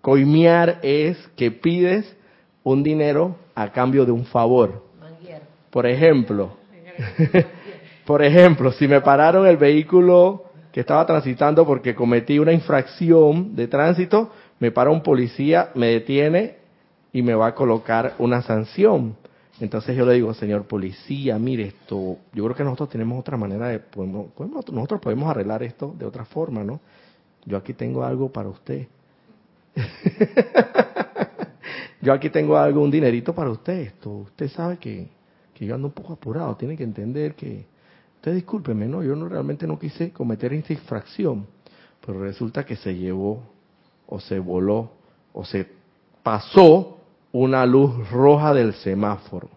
coimiar 0.00 0.80
es 0.82 1.18
que 1.36 1.50
pides 1.50 2.16
un 2.62 2.82
dinero 2.82 3.36
a 3.54 3.70
cambio 3.72 4.04
de 4.04 4.12
un 4.12 4.24
favor. 4.24 4.86
Por 5.70 5.86
ejemplo, 5.86 6.56
por 8.06 8.22
ejemplo, 8.22 8.72
si 8.72 8.88
me 8.88 9.00
pararon 9.00 9.46
el 9.46 9.56
vehículo 9.56 10.44
que 10.72 10.80
estaba 10.80 11.06
transitando 11.06 11.66
porque 11.66 11.94
cometí 11.94 12.38
una 12.38 12.52
infracción 12.52 13.56
de 13.56 13.68
tránsito, 13.68 14.30
me 14.60 14.70
para 14.70 14.90
un 14.90 15.02
policía, 15.02 15.70
me 15.74 15.88
detiene 15.88 16.56
y 17.12 17.22
me 17.22 17.34
va 17.34 17.48
a 17.48 17.54
colocar 17.54 18.14
una 18.18 18.42
sanción. 18.42 19.16
Entonces 19.60 19.96
yo 19.96 20.06
le 20.06 20.14
digo, 20.14 20.32
señor 20.34 20.66
policía, 20.66 21.38
mire 21.38 21.64
esto, 21.64 22.18
yo 22.32 22.44
creo 22.44 22.54
que 22.54 22.64
nosotros 22.64 22.90
tenemos 22.90 23.18
otra 23.18 23.36
manera 23.36 23.68
de, 23.68 23.80
podemos, 23.80 24.28
nosotros 24.70 25.00
podemos 25.00 25.28
arreglar 25.28 25.62
esto 25.62 25.94
de 25.98 26.06
otra 26.06 26.24
forma, 26.24 26.62
¿no? 26.62 26.80
Yo 27.44 27.56
aquí 27.56 27.72
tengo 27.72 28.04
algo 28.04 28.30
para 28.30 28.48
usted. 28.48 28.86
yo 32.00 32.12
aquí 32.12 32.30
tengo 32.30 32.56
algo, 32.56 32.82
un 32.82 32.90
dinerito 32.90 33.34
para 33.34 33.50
usted. 33.50 33.80
Esto, 33.80 34.10
usted 34.10 34.48
sabe 34.48 34.76
que, 34.76 35.08
que 35.66 35.72
ando 35.72 35.88
un 35.88 35.94
poco 35.94 36.12
apurado, 36.12 36.56
tiene 36.56 36.76
que 36.76 36.84
entender 36.84 37.34
que, 37.34 37.66
usted 38.16 38.34
discúlpeme, 38.34 38.86
¿no? 38.86 39.02
Yo 39.02 39.16
no, 39.16 39.28
realmente 39.28 39.66
no 39.66 39.78
quise 39.78 40.12
cometer 40.12 40.52
esta 40.52 40.72
infracción, 40.72 41.46
pero 42.04 42.20
resulta 42.20 42.64
que 42.64 42.76
se 42.76 42.94
llevó 42.94 43.42
o 44.06 44.20
se 44.20 44.38
voló 44.38 44.90
o 45.32 45.44
se 45.44 45.68
pasó 46.22 46.98
una 47.32 47.66
luz 47.66 48.10
roja 48.10 48.54
del 48.54 48.74
semáforo. 48.74 49.48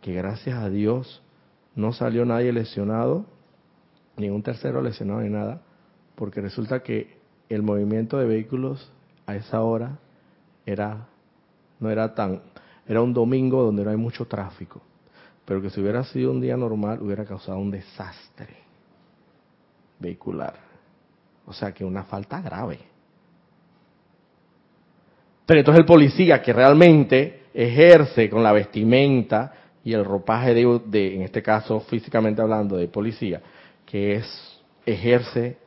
Que 0.00 0.14
gracias 0.14 0.58
a 0.58 0.68
Dios 0.68 1.22
no 1.74 1.92
salió 1.92 2.24
nadie 2.24 2.52
lesionado, 2.52 3.24
ningún 4.16 4.42
tercero 4.42 4.82
lesionado 4.82 5.20
ni 5.20 5.30
nada, 5.30 5.62
porque 6.14 6.40
resulta 6.40 6.82
que 6.82 7.18
el 7.48 7.62
movimiento 7.62 8.18
de 8.18 8.26
vehículos 8.26 8.90
a 9.26 9.36
esa 9.36 9.62
hora 9.62 9.98
era 10.66 11.08
no 11.78 11.90
era 11.90 12.14
tan 12.14 12.40
era 12.86 13.00
un 13.00 13.12
domingo 13.12 13.62
donde 13.62 13.84
no 13.84 13.90
hay 13.90 13.96
mucho 13.96 14.26
tráfico 14.26 14.80
pero 15.44 15.60
que 15.60 15.70
si 15.70 15.80
hubiera 15.80 16.04
sido 16.04 16.30
un 16.30 16.40
día 16.40 16.56
normal 16.56 17.02
hubiera 17.02 17.24
causado 17.24 17.58
un 17.58 17.70
desastre 17.70 18.56
vehicular. 19.98 20.54
O 21.46 21.52
sea 21.52 21.72
que 21.72 21.84
una 21.84 22.04
falta 22.04 22.40
grave. 22.40 22.78
Pero 25.44 25.60
entonces 25.60 25.80
el 25.80 25.86
policía 25.86 26.40
que 26.40 26.52
realmente 26.52 27.46
ejerce 27.52 28.30
con 28.30 28.42
la 28.42 28.52
vestimenta 28.52 29.52
y 29.84 29.92
el 29.92 30.04
ropaje 30.04 30.54
de, 30.54 31.14
en 31.16 31.22
este 31.22 31.42
caso 31.42 31.80
físicamente 31.80 32.40
hablando 32.40 32.76
de 32.76 32.86
policía, 32.86 33.42
que 33.84 34.14
es 34.14 34.60
ejerce 34.86 35.58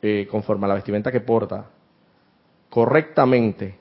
eh, 0.00 0.26
conforme 0.30 0.64
a 0.64 0.68
la 0.68 0.74
vestimenta 0.74 1.12
que 1.12 1.20
porta 1.20 1.70
correctamente 2.70 3.78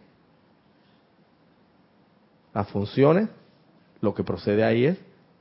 las 2.57 2.69
funciones 2.69 3.29
lo 4.01 4.15
que 4.15 4.23
procede 4.23 4.63
ahí 4.63 4.85
es 4.85 4.97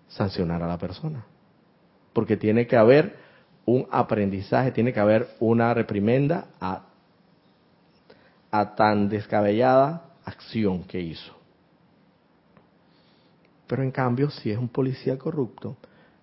sancionar 0.07 0.63
a 0.63 0.67
la 0.67 0.77
persona. 0.77 1.25
Porque 2.13 2.37
tiene 2.37 2.67
que 2.67 2.77
haber 2.77 3.17
un 3.65 3.87
aprendizaje, 3.91 4.71
tiene 4.71 4.93
que 4.93 5.01
haber 5.01 5.29
una 5.41 5.73
reprimenda 5.73 6.49
a, 6.61 6.83
a 8.51 8.75
tan 8.75 9.09
descabellada 9.09 10.11
acción 10.27 10.85
que 10.85 11.01
hizo. 11.01 11.35
Pero 13.67 13.83
en 13.83 13.93
cambio, 13.93 14.29
si 14.29 14.51
es 14.51 14.59
un 14.59 14.69
policía 14.69 15.17
corrupto 15.17 15.79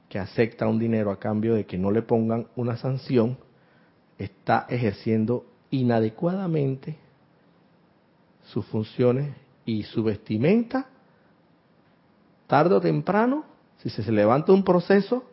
que 0.07 0.19
acepta 0.19 0.67
un 0.67 0.77
dinero 0.77 1.09
a 1.09 1.19
cambio 1.19 1.55
de 1.55 1.65
que 1.65 1.79
no 1.79 1.89
le 1.89 2.03
pongan 2.03 2.45
una 2.55 2.77
sanción, 2.77 3.39
está 4.19 4.67
ejerciendo 4.69 5.43
inadecuadamente 5.71 6.97
sus 8.43 8.63
funciones 8.67 9.42
y 9.66 9.84
su 9.84 10.03
vestimenta 10.03 10.88
tarde 12.47 12.76
o 12.76 12.82
temprano, 12.82 13.45
si 13.78 13.89
se 13.89 14.11
levanta 14.11 14.51
un 14.51 14.64
proceso, 14.64 15.24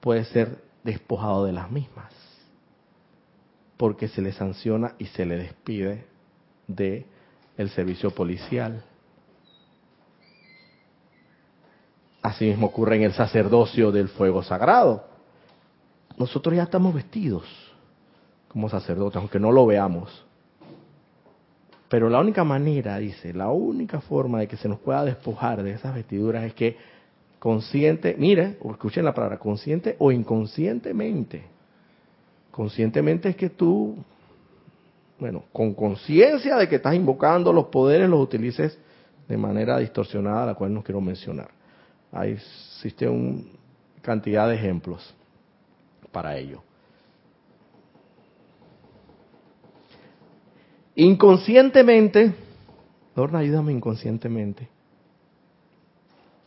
puede 0.00 0.24
ser 0.24 0.62
despojado 0.84 1.44
de 1.44 1.52
las 1.52 1.70
mismas, 1.70 2.12
porque 3.76 4.08
se 4.08 4.22
le 4.22 4.32
sanciona 4.32 4.94
y 4.98 5.06
se 5.06 5.24
le 5.24 5.36
despide 5.36 6.06
de 6.66 7.06
el 7.56 7.70
servicio 7.70 8.10
policial. 8.10 8.84
Asimismo 12.22 12.66
ocurre 12.66 12.96
en 12.96 13.02
el 13.04 13.12
sacerdocio 13.12 13.90
del 13.92 14.08
fuego 14.08 14.42
sagrado. 14.42 15.04
Nosotros 16.18 16.54
ya 16.54 16.64
estamos 16.64 16.94
vestidos 16.94 17.44
como 18.48 18.68
sacerdotes, 18.68 19.16
aunque 19.16 19.40
no 19.40 19.52
lo 19.52 19.64
veamos. 19.64 20.26
Pero 21.90 22.08
la 22.08 22.20
única 22.20 22.44
manera, 22.44 22.98
dice, 22.98 23.34
la 23.34 23.50
única 23.50 24.00
forma 24.00 24.38
de 24.38 24.46
que 24.46 24.56
se 24.56 24.68
nos 24.68 24.78
pueda 24.78 25.04
despojar 25.04 25.60
de 25.64 25.72
esas 25.72 25.92
vestiduras 25.92 26.44
es 26.44 26.54
que 26.54 26.76
consciente, 27.40 28.14
mire, 28.16 28.58
o 28.60 28.70
escuchen 28.70 29.04
la 29.04 29.12
palabra, 29.12 29.38
consciente 29.40 29.96
o 29.98 30.12
inconscientemente. 30.12 31.42
Conscientemente 32.52 33.30
es 33.30 33.34
que 33.34 33.50
tú, 33.50 33.96
bueno, 35.18 35.42
con 35.52 35.74
conciencia 35.74 36.56
de 36.58 36.68
que 36.68 36.76
estás 36.76 36.94
invocando 36.94 37.52
los 37.52 37.66
poderes, 37.66 38.08
los 38.08 38.20
utilices 38.20 38.78
de 39.26 39.36
manera 39.36 39.76
distorsionada, 39.78 40.46
la 40.46 40.54
cual 40.54 40.72
no 40.72 40.84
quiero 40.84 41.00
mencionar. 41.00 41.50
Ahí 42.12 42.34
existe 42.34 43.08
una 43.08 43.42
cantidad 44.00 44.48
de 44.48 44.54
ejemplos 44.54 45.12
para 46.12 46.36
ello. 46.36 46.62
Inconscientemente, 51.00 52.34
Lorna, 53.16 53.38
ayúdame 53.38 53.72
inconscientemente. 53.72 54.68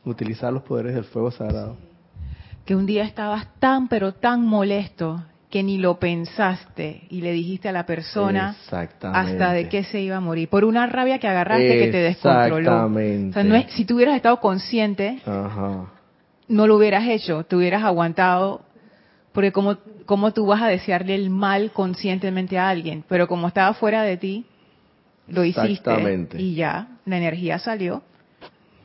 Utilizar 0.06 0.54
los 0.54 0.62
poderes 0.62 0.93
del 0.93 1.06
fuego 1.06 1.32
sagrado. 1.32 1.76
Que 2.64 2.76
un 2.76 2.86
día 2.86 3.04
estabas 3.04 3.47
tan, 3.58 3.88
pero 3.88 4.14
tan 4.14 4.45
molesto 4.45 5.24
que 5.49 5.64
ni 5.64 5.80
lo 5.80 5.97
pensaste 5.97 7.01
y 7.10 7.22
le 7.22 7.32
dijiste 7.32 7.70
a 7.70 7.72
la 7.72 7.88
persona 7.88 8.56
hasta 8.70 9.54
de 9.54 9.70
qué 9.70 9.86
se 9.86 10.01
iba 10.01 10.18
a 10.18 10.20
morir. 10.20 10.49
Por 10.49 10.66
una 10.66 10.86
rabia 10.86 11.18
que 11.18 11.28
agarraste 11.28 11.80
que 11.80 11.88
te 11.91 11.97
descontroló. 11.97 12.86
O 12.86 13.34
sea, 13.34 13.43
no 13.43 13.56
es, 13.56 13.72
si 13.74 13.86
tú 13.86 13.95
hubieras 13.95 14.16
estado 14.16 14.39
consciente, 14.39 15.20
no 16.47 16.68
lo 16.68 16.76
hubieras 16.76 17.08
hecho, 17.08 17.43
te 17.43 17.56
hubieras 17.56 17.84
aguantado. 17.84 18.62
Porque 19.34 19.52
como 19.52 19.78
cómo 20.06 20.32
tú 20.32 20.46
vas 20.46 20.62
a 20.62 20.68
desearle 20.68 21.16
el 21.16 21.30
mal 21.30 21.72
conscientemente 21.72 22.58
a 22.58 22.70
alguien, 22.70 23.04
pero 23.08 23.28
como 23.28 23.48
estaba 23.48 23.74
fuera 23.74 24.04
de 24.04 24.18
ti, 24.18 24.46
lo 25.28 25.44
hiciste 25.44 25.92
y 26.38 26.56
ya, 26.56 27.00
la 27.06 27.18
energía 27.18 27.60
salió 27.60 28.04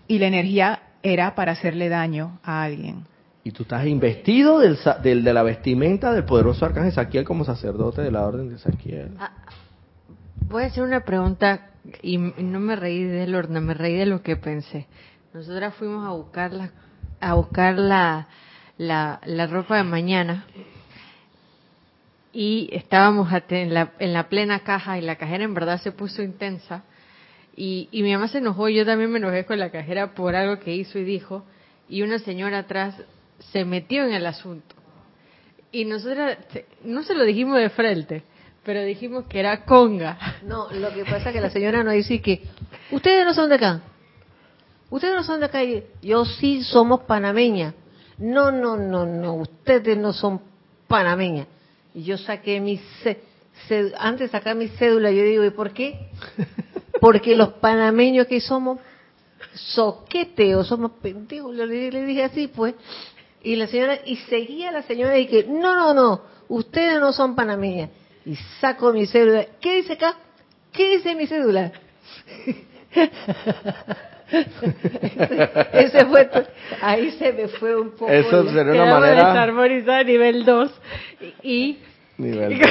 y 0.07 0.19
la 0.19 0.27
energía 0.27 0.83
era 1.03 1.35
para 1.35 1.53
hacerle 1.53 1.89
daño 1.89 2.39
a 2.43 2.63
alguien. 2.63 3.05
Y 3.45 3.51
tú 3.51 3.63
estás 3.63 3.87
investido 3.87 4.59
del, 4.59 4.79
del, 5.03 5.25
de 5.25 5.33
la 5.33 5.43
vestimenta 5.43 6.13
del 6.13 6.25
poderoso 6.25 6.65
arcángel 6.65 6.93
Saquiel 6.93 7.25
como 7.25 7.45
sacerdote 7.45 8.03
de 8.03 8.11
la 8.11 8.27
orden 8.27 8.51
de 8.51 8.59
Saquiel. 8.59 9.13
Ah, 9.19 9.33
voy 10.49 10.65
a 10.65 10.67
hacer 10.67 10.83
una 10.83 11.01
pregunta 11.01 11.71
y 12.03 12.19
no 12.19 12.61
me 12.61 12.77
reí 12.77 13.05
del 13.05 13.35
orden, 13.35 13.65
me 13.65 13.75
reí 13.75 13.97
de 13.97 14.07
lo 14.07 14.23
que 14.23 14.37
pensé. 14.37 14.87
Nosotras 15.33 15.75
fuimos 15.75 16.07
a 16.07 16.11
buscar 16.11 16.53
la, 16.53 16.71
a 17.21 17.35
buscar 17.35 17.79
la, 17.79 18.29
la, 18.79 19.21
la 19.27 19.47
ropa 19.47 19.77
de 19.77 19.83
mañana 19.83 20.47
y 22.33 22.71
estábamos 22.73 23.29
en 23.51 23.75
la, 23.75 23.93
en 23.99 24.13
la 24.13 24.29
plena 24.29 24.61
caja 24.61 24.99
y 24.99 25.03
la 25.03 25.17
cajera 25.17 25.45
en 25.45 25.55
verdad 25.55 25.81
se 25.81 25.93
puso 25.93 26.23
intensa 26.23 26.85
y, 27.57 27.89
y 27.91 28.03
mi 28.03 28.13
mamá 28.13 28.29
se 28.29 28.39
enojó 28.39 28.69
y 28.69 28.77
yo 28.77 28.87
también 28.87 29.11
me 29.11 29.19
enojé 29.19 29.45
con 29.45 29.59
la 29.59 29.71
cajera 29.71 30.15
por 30.15 30.37
algo 30.37 30.61
que 30.61 30.75
hizo 30.75 30.99
y 30.99 31.05
dijo 31.05 31.45
y 31.89 32.03
una 32.03 32.19
señora 32.21 32.59
atrás 32.61 32.95
se 33.53 33.65
metió 33.65 34.05
en 34.05 34.13
el 34.13 34.27
asunto 34.27 34.75
Y 35.73 35.85
nosotros 35.85 36.37
no 36.85 37.03
se 37.03 37.15
lo 37.15 37.25
dijimos 37.25 37.59
de 37.59 37.71
frente, 37.71 38.23
pero 38.65 38.83
dijimos 38.83 39.25
que 39.29 39.41
era 39.41 39.65
conga. 39.65 40.19
No, 40.43 40.71
lo 40.71 40.93
que 40.93 41.05
pasa 41.05 41.29
es 41.29 41.35
que 41.35 41.41
la 41.41 41.51
señora 41.51 41.83
nos 41.83 41.95
dice 41.95 42.21
que 42.21 42.43
ustedes 42.91 43.25
no 43.25 43.35
son 43.35 43.49
de 43.49 43.57
acá. 43.57 43.81
Ustedes 44.91 45.15
no 45.15 45.25
son 45.25 45.41
de 45.41 45.47
acá. 45.47 45.61
Yo 46.03 46.25
sí 46.25 46.63
somos 46.63 47.01
panameña. 47.01 47.75
No, 48.19 48.51
no, 48.51 48.77
no, 48.77 49.07
no. 49.07 49.35
Ustedes 49.35 49.97
no 49.97 50.13
son 50.13 50.41
panameña. 50.87 51.47
Y 51.95 52.03
yo 52.03 52.19
saqué 52.19 52.61
mi 52.61 52.81
antes 53.99 54.21
de 54.21 54.29
sacar 54.29 54.55
mi 54.57 54.69
cédula, 54.69 55.11
yo 55.11 55.25
digo, 55.25 55.45
¿y 55.45 55.51
por 55.51 55.73
qué? 55.73 56.11
Porque 57.01 57.37
los 57.37 57.55
panameños 57.55 58.27
que 58.27 58.41
somos 58.41 58.79
soqueteos, 59.55 60.67
somos 60.67 60.93
pendejos, 61.03 61.55
le, 61.55 61.91
le 61.91 62.05
dije 62.05 62.25
así, 62.25 62.49
pues. 62.49 62.75
Y 63.43 63.57
la 63.57 63.67
señora, 63.67 64.01
y 64.05 64.17
seguía 64.17 64.73
la 64.73 64.83
señora 64.83 65.19
y 65.19 65.27
que, 65.27 65.45
no, 65.45 65.75
no, 65.75 65.95
no, 65.95 66.23
ustedes 66.49 67.01
no 67.01 67.13
son 67.13 67.35
panameñas. 67.35 67.91
Y 68.25 68.37
saco 68.61 68.93
mi 68.93 69.07
cédula. 69.07 69.47
¿Qué 69.61 69.77
dice 69.77 69.95
acá? 69.95 70.17
¿Qué 70.73 70.97
dice 70.97 71.15
mi 71.15 71.27
cédula? 71.27 71.73
ese, 75.73 76.05
fue, 76.07 76.29
ahí 76.83 77.11
se 77.13 77.33
me 77.33 77.49
fue 77.49 77.81
un 77.81 77.91
poco. 77.93 78.11
Eso 78.11 78.45
sería 78.51 78.83
una 78.83 79.01
manera. 79.01 79.29
desarmonizada 79.29 80.05
nivel 80.05 80.45
2. 80.45 80.81
Y, 81.43 81.79
nivel 82.19 82.59
2. 82.59 82.71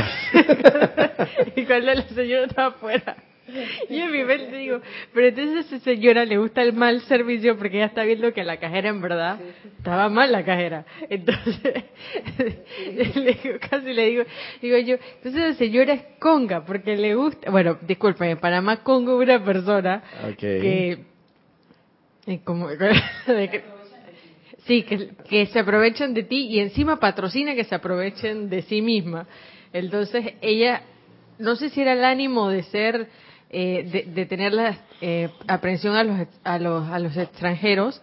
y 1.55 1.65
cuando 1.65 1.93
la 1.93 2.01
señora 2.03 2.45
estaba 2.45 2.67
afuera 2.67 3.15
Y 3.89 3.99
en 3.99 4.11
mi 4.11 4.23
mente 4.23 4.57
digo, 4.57 4.81
pero 5.13 5.27
entonces 5.27 5.55
a 5.55 5.75
esa 5.75 5.79
señora 5.83 6.25
le 6.25 6.37
gusta 6.37 6.61
el 6.61 6.73
mal 6.73 7.01
servicio 7.01 7.57
porque 7.57 7.77
ella 7.77 7.85
está 7.85 8.03
viendo 8.03 8.33
que 8.33 8.43
la 8.43 8.57
cajera 8.57 8.89
en 8.89 9.01
verdad 9.01 9.39
estaba 9.77 10.09
mal 10.09 10.31
la 10.31 10.43
cajera. 10.43 10.85
Entonces, 11.09 11.85
le 13.15 13.33
digo, 13.41 13.57
casi 13.69 13.93
le 13.93 14.05
digo, 14.09 14.23
digo 14.61 14.77
yo, 14.79 14.97
entonces 15.15 15.41
la 15.41 15.53
señora 15.53 15.93
es 15.93 16.03
conga 16.19 16.65
porque 16.65 16.97
le 16.97 17.15
gusta, 17.15 17.49
bueno, 17.49 17.77
disculpen, 17.81 18.31
en 18.31 18.37
Panamá 18.37 18.83
conga 18.83 19.15
una 19.15 19.43
persona 19.43 20.03
que, 20.37 21.05
sí, 24.67 24.83
que, 24.83 25.45
se 25.47 25.59
aprovechan 25.59 26.13
de 26.13 26.23
ti 26.23 26.47
y 26.47 26.59
encima 26.59 26.99
patrocina 26.99 27.55
que 27.55 27.63
se 27.63 27.73
aprovechen 27.73 28.49
de 28.49 28.63
sí 28.63 28.81
misma. 28.81 29.25
Entonces 29.71 30.33
ella, 30.41 30.81
no 31.39 31.55
sé 31.55 31.69
si 31.69 31.79
era 31.81 31.93
el 31.93 32.03
ánimo 32.03 32.49
de 32.49 32.63
ser 32.63 33.07
eh, 33.49 34.09
de, 34.13 34.25
tener 34.25 34.53
la 34.53 34.77
eh, 34.99 35.29
aprehensión 35.47 35.95
a 35.95 36.03
los, 36.03 36.27
a, 36.43 36.59
los, 36.59 36.89
a 36.89 36.99
los 36.99 37.15
extranjeros 37.15 38.01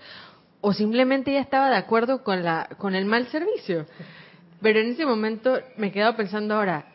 o 0.63 0.73
simplemente 0.73 1.31
ella 1.31 1.43
estaba 1.43 1.69
de 1.69 1.77
acuerdo 1.77 2.25
con, 2.25 2.43
la, 2.43 2.67
con 2.79 2.95
el 2.95 3.05
mal 3.05 3.27
servicio. 3.27 3.85
Pero 4.63 4.81
en 4.81 4.93
ese 4.93 5.05
momento 5.05 5.61
me 5.77 5.93
quedaba 5.93 6.17
pensando 6.17 6.55
ahora, 6.55 6.87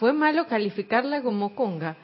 fue 0.00 0.12
malo 0.12 0.48
calificarla 0.48 1.22
como 1.22 1.54
conga. 1.54 1.96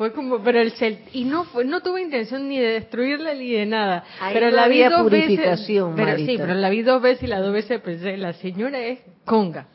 Fue 0.00 0.14
como, 0.14 0.42
pero 0.42 0.62
el 0.62 0.72
y 1.12 1.24
no 1.24 1.44
fue, 1.44 1.66
no 1.66 1.82
tuve 1.82 2.00
intención 2.00 2.48
ni 2.48 2.58
de 2.58 2.68
destruirla 2.68 3.34
ni 3.34 3.52
de 3.52 3.66
nada. 3.66 4.02
pero 4.32 4.50
la 4.50 4.66
vi 4.66 4.82
dos 4.82 5.10
veces, 5.10 5.66
pero 5.94 6.16
sí, 6.16 6.36
pero 6.38 6.54
la 6.54 6.70
vi 6.70 6.80
dos 6.80 7.02
veces 7.02 7.24
y 7.24 7.26
las 7.26 7.42
dos 7.42 7.52
veces 7.52 7.82
pensé, 7.82 8.16
la 8.16 8.32
señora 8.32 8.80
es 8.80 9.00
conga. 9.26 9.66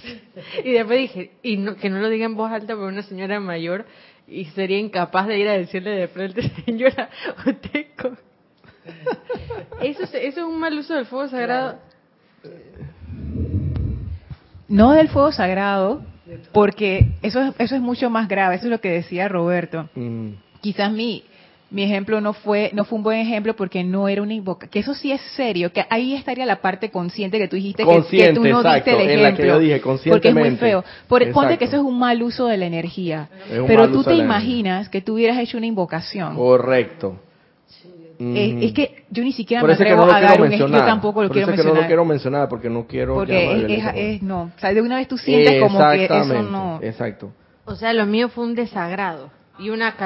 y 0.64 0.72
después 0.72 0.98
dije, 0.98 1.32
y 1.42 1.58
no, 1.58 1.76
que 1.76 1.90
no 1.90 1.98
lo 1.98 2.08
diga 2.08 2.24
en 2.24 2.36
voz 2.36 2.50
alta 2.50 2.74
por 2.74 2.84
una 2.84 3.02
señora 3.02 3.38
mayor, 3.38 3.84
y 4.26 4.46
sería 4.46 4.78
incapaz 4.78 5.26
de 5.26 5.40
ir 5.40 5.48
a 5.48 5.58
decirle 5.58 5.90
de 5.90 6.08
frente, 6.08 6.40
señora, 6.64 7.10
usted... 7.46 7.88
¿Eso, 9.82 10.04
es, 10.04 10.14
¿Eso 10.14 10.40
es 10.40 10.46
un 10.46 10.58
mal 10.58 10.78
uso 10.78 10.94
del 10.94 11.04
fuego 11.04 11.28
sagrado? 11.28 11.78
No 14.68 14.92
del 14.92 15.10
fuego 15.10 15.32
sagrado, 15.32 16.02
porque 16.52 17.08
eso 17.22 17.40
es, 17.40 17.54
eso 17.58 17.76
es 17.76 17.80
mucho 17.80 18.10
más 18.10 18.28
grave, 18.28 18.56
eso 18.56 18.66
es 18.66 18.70
lo 18.70 18.80
que 18.80 18.90
decía 18.90 19.28
Roberto. 19.28 19.88
Mm. 19.94 20.30
Quizás 20.60 20.90
mi, 20.90 21.22
mi 21.70 21.82
ejemplo 21.82 22.20
no 22.20 22.32
fue 22.32 22.70
no 22.72 22.84
fue 22.84 22.96
un 22.96 23.02
buen 23.02 23.18
ejemplo 23.18 23.54
porque 23.54 23.82
no 23.84 24.08
era 24.08 24.22
una 24.22 24.34
invocación. 24.34 24.70
Que 24.70 24.78
eso 24.80 24.94
sí 24.94 25.12
es 25.12 25.20
serio, 25.36 25.72
que 25.72 25.84
ahí 25.90 26.14
estaría 26.14 26.46
la 26.46 26.60
parte 26.60 26.90
consciente 26.90 27.38
que 27.38 27.48
tú 27.48 27.56
dijiste 27.56 27.84
que, 27.84 28.32
tú 28.32 28.44
no 28.44 28.62
diste 28.62 28.90
el 28.92 29.10
ejemplo. 29.10 29.60
porque 30.08 30.28
es 30.28 30.34
muy 30.34 30.56
feo. 30.56 30.84
Por, 31.08 31.30
ponte 31.32 31.58
que 31.58 31.64
eso 31.64 31.76
es 31.76 31.82
un 31.82 31.98
mal 31.98 32.22
uso 32.22 32.46
de 32.46 32.56
la 32.56 32.66
energía. 32.66 33.28
Pero 33.66 33.90
tú 33.90 34.02
te 34.04 34.14
imaginas 34.14 34.88
que 34.88 35.00
tú 35.00 35.14
hubieras 35.14 35.38
hecho 35.38 35.58
una 35.58 35.66
invocación. 35.66 36.36
Correcto. 36.36 37.20
Es, 38.18 38.72
que 38.72 39.04
yo 39.10 39.22
ni 39.22 39.32
siquiera 39.32 39.62
me 39.62 39.72
atrevo 39.72 40.04
a 40.04 40.20
dar 40.20 40.40
un 40.40 40.52
ejemplo, 40.52 40.78
yo 40.78 40.84
tampoco 40.84 41.22
lo 41.22 41.30
quiero 41.30 41.48
mencionar. 41.48 41.72
que 41.72 41.74
no 41.74 41.80
lo 41.82 41.86
quiero 41.86 42.04
mencionar 42.04 42.48
porque 42.48 42.70
no 42.70 42.86
quiero 42.86 43.14
porque 43.14 43.82
es, 43.94 44.22
no, 44.22 44.52
o 44.56 44.58
sea, 44.58 44.72
de 44.72 44.82
una 44.82 44.96
vez 44.96 45.08
tú 45.08 45.18
sientes 45.18 45.60
como 45.60 45.78
que 45.90 46.04
eso 46.04 46.42
no. 46.42 46.80
Exacto. 46.82 47.32
O 47.64 47.74
sea, 47.74 47.92
lo 47.92 48.06
mío 48.06 48.28
fue 48.28 48.44
un 48.44 48.54
desagrado. 48.54 49.30
Y 49.58 49.70
una, 49.70 49.96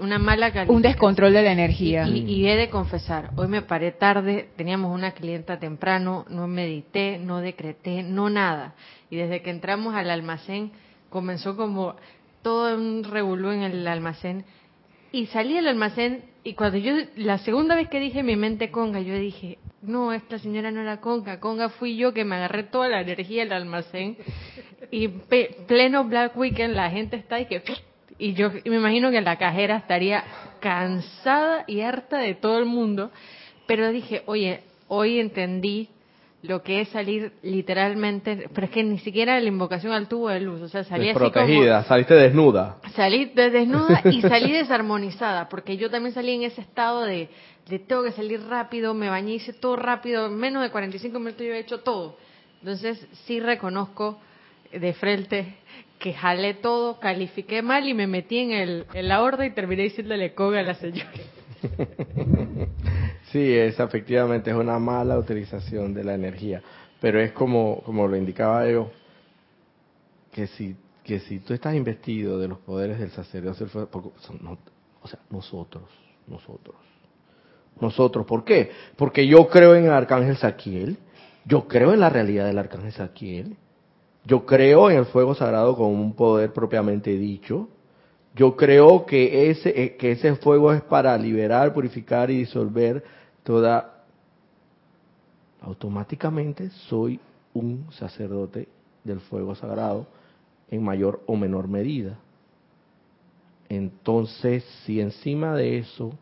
una 0.00 0.18
mala 0.20 0.52
calificación. 0.52 0.76
Un 0.76 0.82
descontrol 0.82 1.32
de 1.32 1.42
la 1.42 1.50
energía. 1.50 2.06
Y, 2.06 2.46
he 2.46 2.54
de 2.54 2.70
confesar, 2.70 3.30
hoy 3.34 3.48
me 3.48 3.60
paré 3.62 3.90
tarde, 3.90 4.50
teníamos 4.56 4.94
una 4.94 5.12
clienta 5.12 5.58
temprano, 5.58 6.24
no 6.28 6.46
medité, 6.46 7.18
no 7.18 7.40
decreté, 7.40 8.04
no 8.04 8.30
nada. 8.30 8.74
Y 9.10 9.16
desde 9.16 9.42
que 9.42 9.50
entramos 9.50 9.96
al 9.96 10.10
almacén, 10.10 10.70
comenzó 11.08 11.56
como 11.56 11.96
todo 12.42 12.76
un 12.76 13.02
revolú 13.02 13.50
en 13.50 13.62
el 13.62 13.86
almacén. 13.88 14.44
Y 15.10 15.26
salí 15.26 15.54
del 15.54 15.66
almacén 15.66 16.22
y 16.42 16.54
cuando 16.54 16.78
yo, 16.78 16.92
la 17.16 17.38
segunda 17.38 17.74
vez 17.74 17.88
que 17.88 18.00
dije 18.00 18.22
mi 18.22 18.36
mente 18.36 18.70
conga, 18.70 19.00
yo 19.00 19.14
dije, 19.14 19.58
no, 19.82 20.12
esta 20.12 20.38
señora 20.38 20.70
no 20.70 20.80
era 20.80 21.00
conga, 21.00 21.40
conga 21.40 21.68
fui 21.68 21.96
yo 21.96 22.12
que 22.12 22.24
me 22.24 22.36
agarré 22.36 22.64
toda 22.64 22.88
la 22.88 23.00
energía 23.00 23.44
del 23.44 23.52
almacén. 23.52 24.16
Y 24.90 25.08
pleno 25.08 26.04
Black 26.04 26.36
Weekend 26.36 26.74
la 26.74 26.90
gente 26.90 27.16
está 27.16 27.40
y 27.40 27.46
que 27.46 27.62
y 28.18 28.34
yo 28.34 28.50
me 28.50 28.76
imagino 28.76 29.10
que 29.10 29.20
la 29.22 29.36
cajera 29.36 29.78
estaría 29.78 30.22
cansada 30.60 31.64
y 31.66 31.80
harta 31.80 32.18
de 32.18 32.34
todo 32.34 32.58
el 32.58 32.66
mundo, 32.66 33.10
pero 33.66 33.90
dije, 33.90 34.22
oye, 34.26 34.60
hoy 34.88 35.18
entendí 35.18 35.88
lo 36.42 36.62
que 36.62 36.80
es 36.80 36.88
salir 36.88 37.32
literalmente, 37.42 38.48
pero 38.54 38.66
es 38.66 38.72
que 38.72 38.82
ni 38.82 38.98
siquiera 38.98 39.38
la 39.38 39.48
invocación 39.48 39.92
al 39.92 40.08
tubo 40.08 40.28
de 40.28 40.40
luz, 40.40 40.62
o 40.62 40.68
sea, 40.68 40.84
salí 40.84 41.10
así 41.10 41.18
como, 41.18 41.82
saliste 41.84 42.14
desnuda. 42.14 42.78
Salí 42.94 43.26
desnuda 43.34 44.00
y 44.04 44.22
salí 44.22 44.52
desarmonizada, 44.52 45.48
porque 45.48 45.76
yo 45.76 45.90
también 45.90 46.14
salí 46.14 46.34
en 46.34 46.44
ese 46.44 46.62
estado 46.62 47.02
de, 47.02 47.28
de 47.68 47.78
tengo 47.78 48.02
que 48.02 48.12
salir 48.12 48.42
rápido, 48.48 48.94
me 48.94 49.10
bañé, 49.10 49.34
hice 49.34 49.52
todo 49.52 49.76
rápido, 49.76 50.30
menos 50.30 50.62
de 50.62 50.70
45 50.70 51.18
minutos 51.18 51.46
yo 51.46 51.52
he 51.52 51.58
hecho 51.58 51.80
todo. 51.80 52.16
Entonces, 52.60 53.06
sí 53.26 53.40
reconozco 53.40 54.18
de 54.72 54.92
frente 54.94 55.54
que 55.98 56.14
jalé 56.14 56.54
todo, 56.54 56.98
califiqué 56.98 57.60
mal 57.60 57.86
y 57.86 57.92
me 57.92 58.06
metí 58.06 58.38
en, 58.38 58.52
el, 58.52 58.86
en 58.94 59.08
la 59.08 59.22
horda 59.22 59.44
y 59.44 59.50
terminé 59.50 59.82
diciéndole 59.82 60.34
coga 60.34 60.60
a 60.60 60.62
la 60.62 60.74
señora. 60.74 61.10
sí, 63.32 63.56
es 63.56 63.78
efectivamente 63.78 64.50
es 64.50 64.56
una 64.56 64.78
mala 64.78 65.18
utilización 65.18 65.94
de 65.94 66.04
la 66.04 66.14
energía, 66.14 66.62
pero 67.00 67.20
es 67.20 67.32
como, 67.32 67.82
como 67.82 68.06
lo 68.06 68.16
indicaba 68.16 68.68
yo, 68.68 68.90
que 70.32 70.46
si, 70.46 70.76
que 71.04 71.20
si 71.20 71.40
tú 71.40 71.54
estás 71.54 71.74
investido 71.74 72.38
de 72.38 72.48
los 72.48 72.58
poderes 72.58 72.98
del 72.98 73.10
sacerdocio, 73.10 73.66
o 73.66 75.08
sea, 75.08 75.18
nosotros, 75.30 75.84
nosotros, 76.26 76.76
nosotros, 77.80 78.26
¿por 78.26 78.44
qué? 78.44 78.70
Porque 78.96 79.26
yo 79.26 79.48
creo 79.48 79.74
en 79.74 79.84
el 79.84 79.92
arcángel 79.92 80.36
Saquiel, 80.36 80.98
yo 81.44 81.66
creo 81.66 81.92
en 81.92 82.00
la 82.00 82.10
realidad 82.10 82.46
del 82.46 82.58
arcángel 82.58 82.92
Saquiel, 82.92 83.56
yo 84.24 84.44
creo 84.44 84.90
en 84.90 84.98
el 84.98 85.06
fuego 85.06 85.34
sagrado 85.34 85.76
como 85.76 85.90
un 85.90 86.14
poder 86.14 86.52
propiamente 86.52 87.10
dicho. 87.10 87.68
Yo 88.34 88.54
creo 88.54 89.06
que 89.06 89.50
ese, 89.50 89.82
eh, 89.82 89.96
que 89.96 90.12
ese 90.12 90.36
fuego 90.36 90.72
es 90.72 90.82
para 90.82 91.16
liberar, 91.16 91.72
purificar 91.72 92.30
y 92.30 92.38
disolver 92.38 93.02
toda... 93.50 93.96
Automáticamente 95.62 96.70
soy 96.70 97.18
un 97.52 97.86
sacerdote 97.90 98.68
del 99.02 99.18
fuego 99.18 99.56
sagrado 99.56 100.06
en 100.70 100.84
mayor 100.84 101.20
o 101.26 101.36
menor 101.36 101.66
medida. 101.66 102.16
Entonces, 103.68 104.64
si 104.84 105.00
encima 105.00 105.54
de 105.54 105.78
eso 105.78 106.12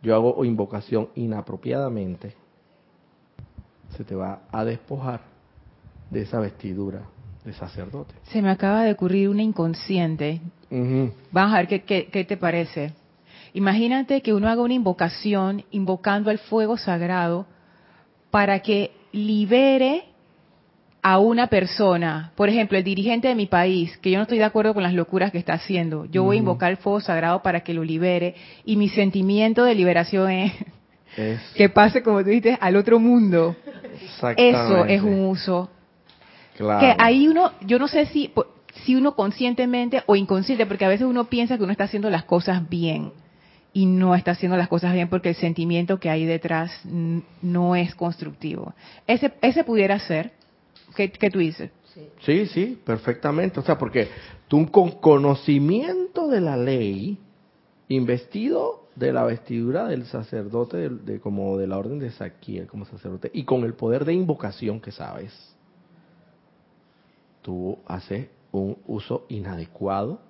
yo 0.00 0.14
hago 0.14 0.44
invocación 0.44 1.08
inapropiadamente, 1.16 2.34
se 3.96 4.04
te 4.04 4.14
va 4.14 4.42
a 4.50 4.64
despojar 4.64 5.22
de 6.10 6.22
esa 6.22 6.38
vestidura 6.38 7.02
de 7.44 7.52
sacerdote. 7.52 8.14
Se 8.30 8.40
me 8.40 8.50
acaba 8.50 8.84
de 8.84 8.92
ocurrir 8.92 9.28
una 9.28 9.42
inconsciente. 9.42 10.40
Vamos 11.32 11.54
a 11.54 11.58
ver 11.58 11.82
qué, 11.84 12.06
qué, 12.06 12.24
te 12.24 12.36
parece. 12.36 12.94
Imagínate 13.54 14.20
que 14.20 14.34
uno 14.34 14.48
haga 14.48 14.62
una 14.62 14.74
invocación 14.74 15.64
invocando 15.70 16.28
al 16.28 16.38
fuego 16.38 16.76
sagrado 16.76 17.46
para 18.32 18.58
que 18.58 18.90
libere 19.12 20.06
a 21.02 21.18
una 21.20 21.46
persona, 21.46 22.32
por 22.34 22.48
ejemplo, 22.48 22.76
el 22.76 22.82
dirigente 22.82 23.28
de 23.28 23.36
mi 23.36 23.46
país, 23.46 23.96
que 23.98 24.10
yo 24.10 24.16
no 24.16 24.22
estoy 24.22 24.38
de 24.38 24.44
acuerdo 24.44 24.74
con 24.74 24.82
las 24.82 24.92
locuras 24.92 25.30
que 25.30 25.38
está 25.38 25.52
haciendo, 25.52 26.06
yo 26.06 26.24
voy 26.24 26.36
a 26.36 26.38
invocar 26.40 26.72
el 26.72 26.78
fuego 26.78 27.00
sagrado 27.00 27.42
para 27.42 27.60
que 27.60 27.74
lo 27.74 27.84
libere 27.84 28.34
y 28.64 28.76
mi 28.76 28.88
sentimiento 28.88 29.62
de 29.62 29.76
liberación 29.76 30.32
es, 30.32 30.52
que 31.54 31.68
pase, 31.68 32.02
como 32.02 32.24
tú 32.24 32.30
dices, 32.30 32.58
al 32.60 32.74
otro 32.74 32.98
mundo. 32.98 33.54
Eso 34.36 34.84
es 34.86 35.00
un 35.00 35.26
uso. 35.26 35.70
Que 36.56 36.96
ahí 36.98 37.28
uno, 37.28 37.52
yo 37.60 37.78
no 37.78 37.86
sé 37.86 38.06
si, 38.06 38.32
si 38.84 38.96
uno 38.96 39.14
conscientemente 39.14 40.02
o 40.06 40.16
inconsciente, 40.16 40.66
porque 40.66 40.86
a 40.86 40.88
veces 40.88 41.06
uno 41.06 41.26
piensa 41.26 41.56
que 41.56 41.62
uno 41.62 41.70
está 41.70 41.84
haciendo 41.84 42.10
las 42.10 42.24
cosas 42.24 42.68
bien 42.68 43.12
y 43.74 43.86
no 43.86 44.14
está 44.14 44.30
haciendo 44.30 44.56
las 44.56 44.68
cosas 44.68 44.94
bien 44.94 45.08
porque 45.08 45.30
el 45.30 45.34
sentimiento 45.34 45.98
que 45.98 46.08
hay 46.08 46.24
detrás 46.24 46.80
no 46.84 47.74
es 47.74 47.94
constructivo. 47.96 48.72
Ese, 49.08 49.34
ese 49.42 49.64
pudiera 49.64 49.98
ser, 49.98 50.32
¿qué, 50.94 51.08
tú 51.08 51.40
dices? 51.40 51.72
Sí, 52.20 52.46
sí, 52.46 52.80
perfectamente. 52.84 53.58
O 53.58 53.64
sea, 53.64 53.76
porque 53.76 54.08
tú 54.46 54.70
con 54.70 54.92
conocimiento 54.92 56.28
de 56.28 56.40
la 56.40 56.56
ley, 56.56 57.18
investido 57.88 58.86
de 58.94 59.12
la 59.12 59.24
vestidura 59.24 59.88
del 59.88 60.06
sacerdote, 60.06 60.88
de, 60.88 61.18
como 61.18 61.58
de 61.58 61.66
la 61.66 61.76
orden 61.76 61.98
de 61.98 62.12
Saquiel 62.12 62.68
como 62.68 62.84
sacerdote, 62.84 63.28
y 63.34 63.42
con 63.42 63.64
el 63.64 63.74
poder 63.74 64.04
de 64.04 64.14
invocación 64.14 64.80
que 64.80 64.92
sabes, 64.92 65.32
tú 67.42 67.76
haces 67.86 68.28
un 68.52 68.78
uso 68.86 69.26
inadecuado 69.28 70.20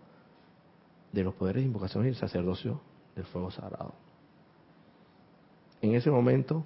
de 1.12 1.24
los 1.24 1.34
poderes 1.34 1.62
de 1.62 1.66
invocación 1.66 2.06
y 2.06 2.08
el 2.08 2.16
sacerdocio 2.16 2.80
del 3.14 3.24
fuego 3.24 3.50
sagrado. 3.50 3.92
En 5.80 5.94
ese 5.94 6.10
momento, 6.10 6.64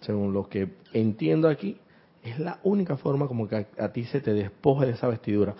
según 0.00 0.32
lo 0.32 0.48
que 0.48 0.76
entiendo 0.92 1.48
aquí, 1.48 1.78
es 2.22 2.38
la 2.38 2.58
única 2.62 2.96
forma 2.96 3.26
como 3.26 3.48
que 3.48 3.66
a, 3.78 3.88
ti 3.88 4.04
se 4.04 4.20
te 4.20 4.32
despoje 4.32 4.86
de 4.86 4.92
esa 4.92 5.08
vestidura, 5.08 5.54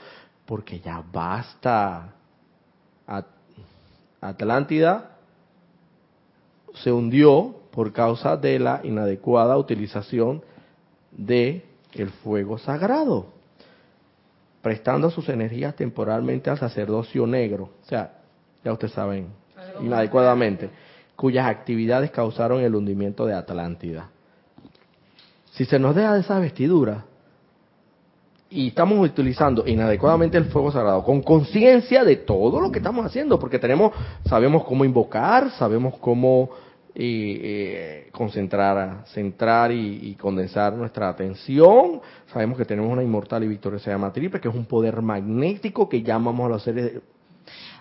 porque 0.45 0.81
ya 0.81 1.03
basta. 1.12 2.14
Atlántida 4.21 5.16
se 6.75 6.93
hundió 6.93 7.55
por 7.71 7.93
causa 7.93 8.37
de 8.37 8.59
la 8.59 8.81
inadecuada 8.85 9.57
utilización 9.57 10.43
de 11.12 11.64
el 11.93 12.11
fuego 12.11 12.59
sagrado, 12.59 13.27
prestando 14.61 15.11
sus 15.11 15.29
energías 15.29 15.75
temporalmente 15.77 16.51
al 16.51 16.59
sacerdocio 16.59 17.27
negro. 17.27 17.71
O 17.83 17.87
sea, 17.87 18.18
ya 18.64 18.72
ustedes 18.72 18.92
saben, 18.92 19.28
inadecuadamente, 19.80 20.70
cuyas 21.16 21.46
actividades 21.46 22.11
causaron 22.11 22.61
el 22.61 22.74
hundimiento 22.74 23.26
de 23.26 23.34
Atlántida. 23.34 24.11
Si 25.50 25.64
se 25.64 25.78
nos 25.78 25.94
deja 25.94 26.14
de 26.14 26.20
esa 26.20 26.38
vestidura 26.38 27.04
y 28.50 28.68
estamos 28.68 29.04
utilizando 29.04 29.66
inadecuadamente 29.66 30.38
el 30.38 30.46
fuego 30.46 30.70
sagrado, 30.70 31.02
con 31.04 31.22
conciencia 31.22 32.04
de 32.04 32.16
todo 32.16 32.61
lo 32.61 32.70
que 32.70 32.78
estamos 32.78 33.04
haciendo, 33.04 33.38
porque 33.38 33.59
tenemos, 33.59 33.92
sabemos 34.24 34.64
cómo 34.64 34.84
invocar, 34.84 35.50
sabemos 35.50 35.96
cómo 35.98 36.50
eh, 36.94 37.40
eh, 37.42 38.09
concentrar, 38.12 39.04
centrar 39.12 39.70
y, 39.70 40.14
condensar 40.14 40.72
nuestra 40.72 41.09
atención. 41.09 42.00
Sabemos 42.32 42.56
que 42.56 42.64
tenemos 42.64 42.90
una 42.90 43.02
inmortal 43.02 43.44
y 43.44 43.48
victoriosa 43.48 43.90
llama 43.90 44.12
triple, 44.12 44.40
que 44.40 44.48
es 44.48 44.54
un 44.54 44.64
poder 44.64 45.02
magnético 45.02 45.88
que 45.88 46.02
llamamos 46.02 46.46
a 46.46 46.48
los 46.48 46.62
seres 46.62 47.00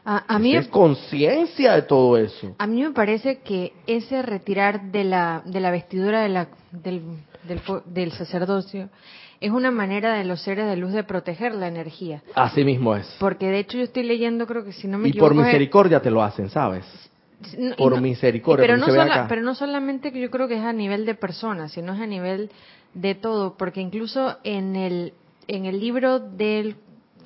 a, 0.09 0.39
mí 0.39 0.55
es 0.55 0.69
conciencia 0.69 1.73
de 1.73 1.81
todo 1.81 2.17
eso. 2.17 2.55
A 2.57 2.65
mí 2.65 2.81
me 2.81 2.91
parece 2.91 3.39
que 3.39 3.73
ese 3.87 4.21
retirar 4.21 4.91
de 4.91 5.03
la, 5.03 5.41
de 5.45 5.59
la 5.59 5.69
vestidura 5.69 6.21
de 6.21 6.29
la, 6.29 6.47
del, 6.71 7.01
del, 7.85 8.11
sacerdocio 8.13 8.89
es 9.41 9.51
una 9.51 9.69
manera 9.69 10.13
de 10.13 10.23
los 10.23 10.41
seres 10.41 10.65
de 10.65 10.77
luz 10.77 10.93
de 10.93 11.03
proteger 11.03 11.53
la 11.53 11.67
energía. 11.67 12.23
Así 12.35 12.63
mismo 12.63 12.95
es. 12.95 13.05
Porque 13.19 13.47
de 13.47 13.59
hecho 13.59 13.77
yo 13.77 13.83
estoy 13.83 14.03
leyendo, 14.03 14.47
creo 14.47 14.63
que 14.63 14.71
si 14.71 14.87
no 14.87 14.97
me 14.97 15.09
equivoco... 15.09 15.33
Y 15.33 15.35
por 15.35 15.45
misericordia 15.45 16.01
te 16.01 16.09
lo 16.09 16.23
hacen, 16.23 16.49
¿sabes? 16.49 16.85
por 17.77 17.99
misericordia. 17.99 18.65
Pero 18.65 18.77
no, 18.77 18.87
pero 19.27 19.41
no 19.41 19.55
solamente 19.55 20.11
que 20.11 20.21
yo 20.21 20.31
creo 20.31 20.47
que 20.47 20.55
es 20.55 20.63
a 20.63 20.73
nivel 20.73 21.05
de 21.05 21.15
personas, 21.15 21.73
sino 21.73 21.93
es 21.93 21.99
a 21.99 22.07
nivel 22.07 22.49
de 22.93 23.13
todo, 23.13 23.57
porque 23.57 23.81
incluso 23.81 24.37
en 24.43 24.75
el, 24.75 25.13
en 25.47 25.65
el 25.65 25.79
libro 25.79 26.19
del 26.19 26.77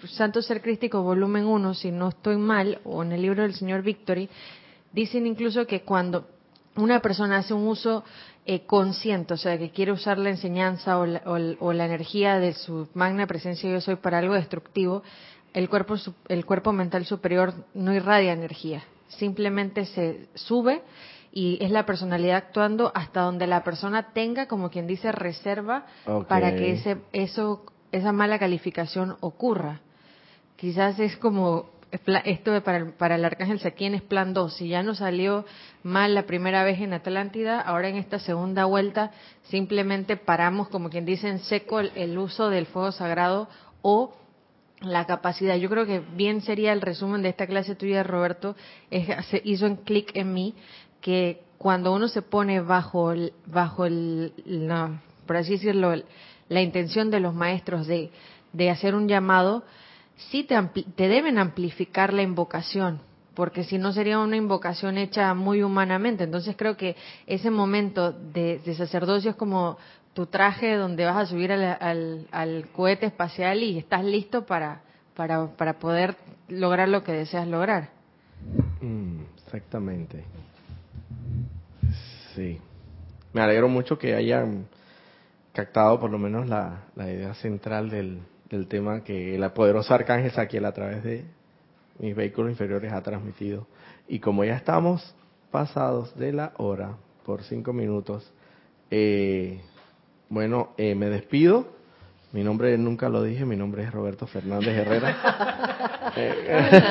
Santo 0.07 0.41
Ser 0.41 0.61
Crístico, 0.61 1.03
volumen 1.03 1.45
1, 1.45 1.73
si 1.75 1.91
no 1.91 2.09
estoy 2.09 2.37
mal, 2.37 2.79
o 2.83 3.03
en 3.03 3.11
el 3.11 3.21
libro 3.21 3.43
del 3.43 3.53
señor 3.53 3.83
Victory, 3.83 4.29
dicen 4.91 5.27
incluso 5.27 5.67
que 5.67 5.81
cuando 5.81 6.27
una 6.75 7.01
persona 7.01 7.37
hace 7.37 7.53
un 7.53 7.67
uso 7.67 8.03
eh, 8.45 8.65
consciente, 8.65 9.33
o 9.33 9.37
sea, 9.37 9.57
que 9.57 9.71
quiere 9.71 9.91
usar 9.91 10.17
la 10.17 10.29
enseñanza 10.29 10.97
o 10.97 11.05
la, 11.05 11.85
energía 11.85 12.39
de 12.39 12.53
su 12.53 12.87
magna 12.93 13.27
presencia 13.27 13.69
yo 13.69 13.81
soy 13.81 13.97
para 13.97 14.19
algo 14.19 14.33
destructivo, 14.33 15.03
el 15.53 15.69
cuerpo, 15.69 15.95
el 16.29 16.45
cuerpo 16.45 16.71
mental 16.71 17.05
superior 17.05 17.53
no 17.73 17.93
irradia 17.93 18.33
energía, 18.33 18.83
simplemente 19.09 19.85
se 19.85 20.27
sube 20.33 20.81
y 21.33 21.57
es 21.61 21.71
la 21.71 21.85
personalidad 21.85 22.37
actuando 22.37 22.91
hasta 22.95 23.21
donde 23.21 23.47
la 23.47 23.63
persona 23.63 24.13
tenga, 24.13 24.47
como 24.47 24.69
quien 24.69 24.87
dice, 24.87 25.11
reserva 25.11 25.85
para 26.27 26.55
que 26.55 26.71
ese, 26.71 26.97
eso, 27.13 27.65
esa 27.91 28.11
mala 28.11 28.39
calificación 28.39 29.17
ocurra 29.19 29.81
quizás 30.61 30.99
es 30.99 31.17
como 31.17 31.71
esto 32.23 32.61
para, 32.61 32.77
el, 32.77 32.93
para 32.93 33.15
el 33.15 33.25
arcángel 33.25 33.59
Saquien 33.59 33.95
es 33.95 34.03
plan 34.03 34.35
2. 34.35 34.57
Si 34.57 34.67
ya 34.67 34.83
no 34.83 34.93
salió 34.93 35.43
mal 35.81 36.13
la 36.13 36.27
primera 36.27 36.63
vez 36.63 36.79
en 36.79 36.93
Atlántida, 36.93 37.59
ahora 37.59 37.89
en 37.89 37.95
esta 37.95 38.19
segunda 38.19 38.65
vuelta 38.65 39.09
simplemente 39.49 40.17
paramos, 40.17 40.69
como 40.69 40.91
quien 40.91 41.03
dice, 41.03 41.29
en 41.29 41.39
seco 41.39 41.79
el, 41.79 42.15
uso 42.15 42.51
del 42.51 42.67
fuego 42.67 42.91
sagrado 42.91 43.49
o 43.81 44.13
la 44.81 45.07
capacidad. 45.07 45.55
Yo 45.55 45.67
creo 45.67 45.87
que 45.87 45.99
bien 45.99 46.41
sería 46.41 46.73
el 46.73 46.81
resumen 46.81 47.23
de 47.23 47.29
esta 47.29 47.47
clase 47.47 47.73
tuya, 47.73 48.03
Roberto, 48.03 48.55
es, 48.91 49.07
se 49.31 49.41
hizo 49.43 49.65
en 49.65 49.77
clic 49.77 50.11
en 50.13 50.31
mí 50.31 50.53
que 51.01 51.41
cuando 51.57 51.91
uno 51.91 52.07
se 52.07 52.21
pone 52.21 52.61
bajo, 52.61 53.15
bajo 53.47 53.85
el, 53.85 54.31
por 55.25 55.37
así 55.37 55.53
decirlo, 55.53 55.95
la 56.49 56.61
intención 56.61 57.09
de 57.09 57.19
los 57.19 57.33
maestros 57.33 57.87
de, 57.87 58.11
de 58.53 58.69
hacer 58.69 58.93
un 58.93 59.07
llamado, 59.07 59.63
sí 60.29 60.43
te, 60.43 60.55
te 60.95 61.07
deben 61.07 61.37
amplificar 61.37 62.13
la 62.13 62.21
invocación, 62.21 63.01
porque 63.33 63.63
si 63.63 63.77
no 63.77 63.93
sería 63.93 64.19
una 64.19 64.35
invocación 64.35 64.97
hecha 64.97 65.33
muy 65.33 65.63
humanamente. 65.63 66.23
Entonces 66.23 66.55
creo 66.57 66.77
que 66.77 66.95
ese 67.27 67.49
momento 67.49 68.11
de, 68.11 68.61
sacerdocio 68.75 69.31
es 69.31 69.37
como 69.37 69.77
tu 70.13 70.25
traje 70.25 70.75
donde 70.75 71.05
vas 71.05 71.17
a 71.17 71.25
subir 71.25 71.51
al, 71.51 72.27
al, 72.31 72.67
cohete 72.73 73.05
espacial 73.05 73.63
y 73.63 73.77
estás 73.77 74.03
listo 74.03 74.45
para, 74.45 74.81
para, 75.15 75.47
para, 75.55 75.79
poder 75.79 76.15
lograr 76.49 76.89
lo 76.89 77.03
que 77.03 77.13
deseas 77.13 77.47
lograr. 77.47 77.89
Mm, 78.81 79.21
exactamente. 79.45 80.25
Sí. 82.35 82.59
Me 83.33 83.41
alegro 83.41 83.69
mucho 83.69 83.97
que 83.97 84.13
hayan 84.13 84.67
captado 85.53 85.99
por 85.99 86.11
lo 86.11 86.17
menos 86.17 86.47
la, 86.47 86.83
la 86.95 87.09
idea 87.09 87.33
central 87.35 87.89
del, 87.89 88.19
del 88.51 88.67
tema 88.67 89.03
que 89.03 89.37
la 89.37 89.53
poderosa 89.53 89.95
Arcángel 89.95 90.31
Saquiel 90.31 90.65
a 90.65 90.73
través 90.73 91.03
de 91.03 91.25
mis 91.99 92.15
vehículos 92.15 92.51
inferiores 92.51 92.91
ha 92.91 93.01
transmitido. 93.01 93.65
Y 94.07 94.19
como 94.19 94.43
ya 94.43 94.55
estamos 94.55 95.15
pasados 95.49 96.17
de 96.17 96.33
la 96.33 96.53
hora 96.57 96.97
por 97.25 97.43
cinco 97.43 97.73
minutos, 97.73 98.31
eh, 98.89 99.61
bueno, 100.29 100.73
eh, 100.77 100.95
me 100.95 101.07
despido. 101.07 101.79
Mi 102.33 102.43
nombre 102.43 102.77
nunca 102.77 103.09
lo 103.09 103.23
dije, 103.23 103.45
mi 103.45 103.55
nombre 103.55 103.83
es 103.83 103.91
Roberto 103.91 104.25
Fernández 104.27 104.77
Herrera. 104.77 105.17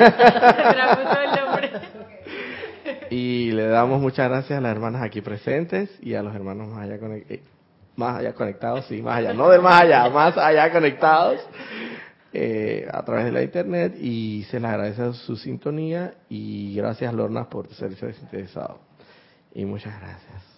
y 3.10 3.50
le 3.52 3.66
damos 3.66 4.00
muchas 4.00 4.28
gracias 4.28 4.58
a 4.58 4.60
las 4.60 4.72
hermanas 4.72 5.02
aquí 5.02 5.20
presentes 5.20 5.90
y 6.02 6.14
a 6.14 6.22
los 6.22 6.34
hermanos 6.34 6.68
más 6.68 6.82
allá 6.82 6.98
conectados 6.98 7.59
más 8.00 8.18
allá 8.18 8.32
conectados, 8.32 8.86
sí, 8.86 9.02
más 9.02 9.18
allá, 9.18 9.34
no 9.34 9.48
del 9.50 9.60
más 9.60 9.82
allá, 9.82 10.08
más 10.08 10.36
allá 10.36 10.72
conectados 10.72 11.40
eh, 12.32 12.88
a 12.90 13.04
través 13.04 13.26
de 13.26 13.32
la 13.32 13.42
internet 13.42 13.96
y 14.00 14.44
se 14.50 14.58
les 14.58 14.70
agradece 14.70 15.12
su 15.12 15.36
sintonía 15.36 16.14
y 16.28 16.74
gracias 16.74 17.12
Lorna 17.12 17.48
por 17.48 17.68
ser 17.74 17.90
desinteresado. 17.94 18.78
Y 19.52 19.64
muchas 19.64 20.00
gracias. 20.00 20.49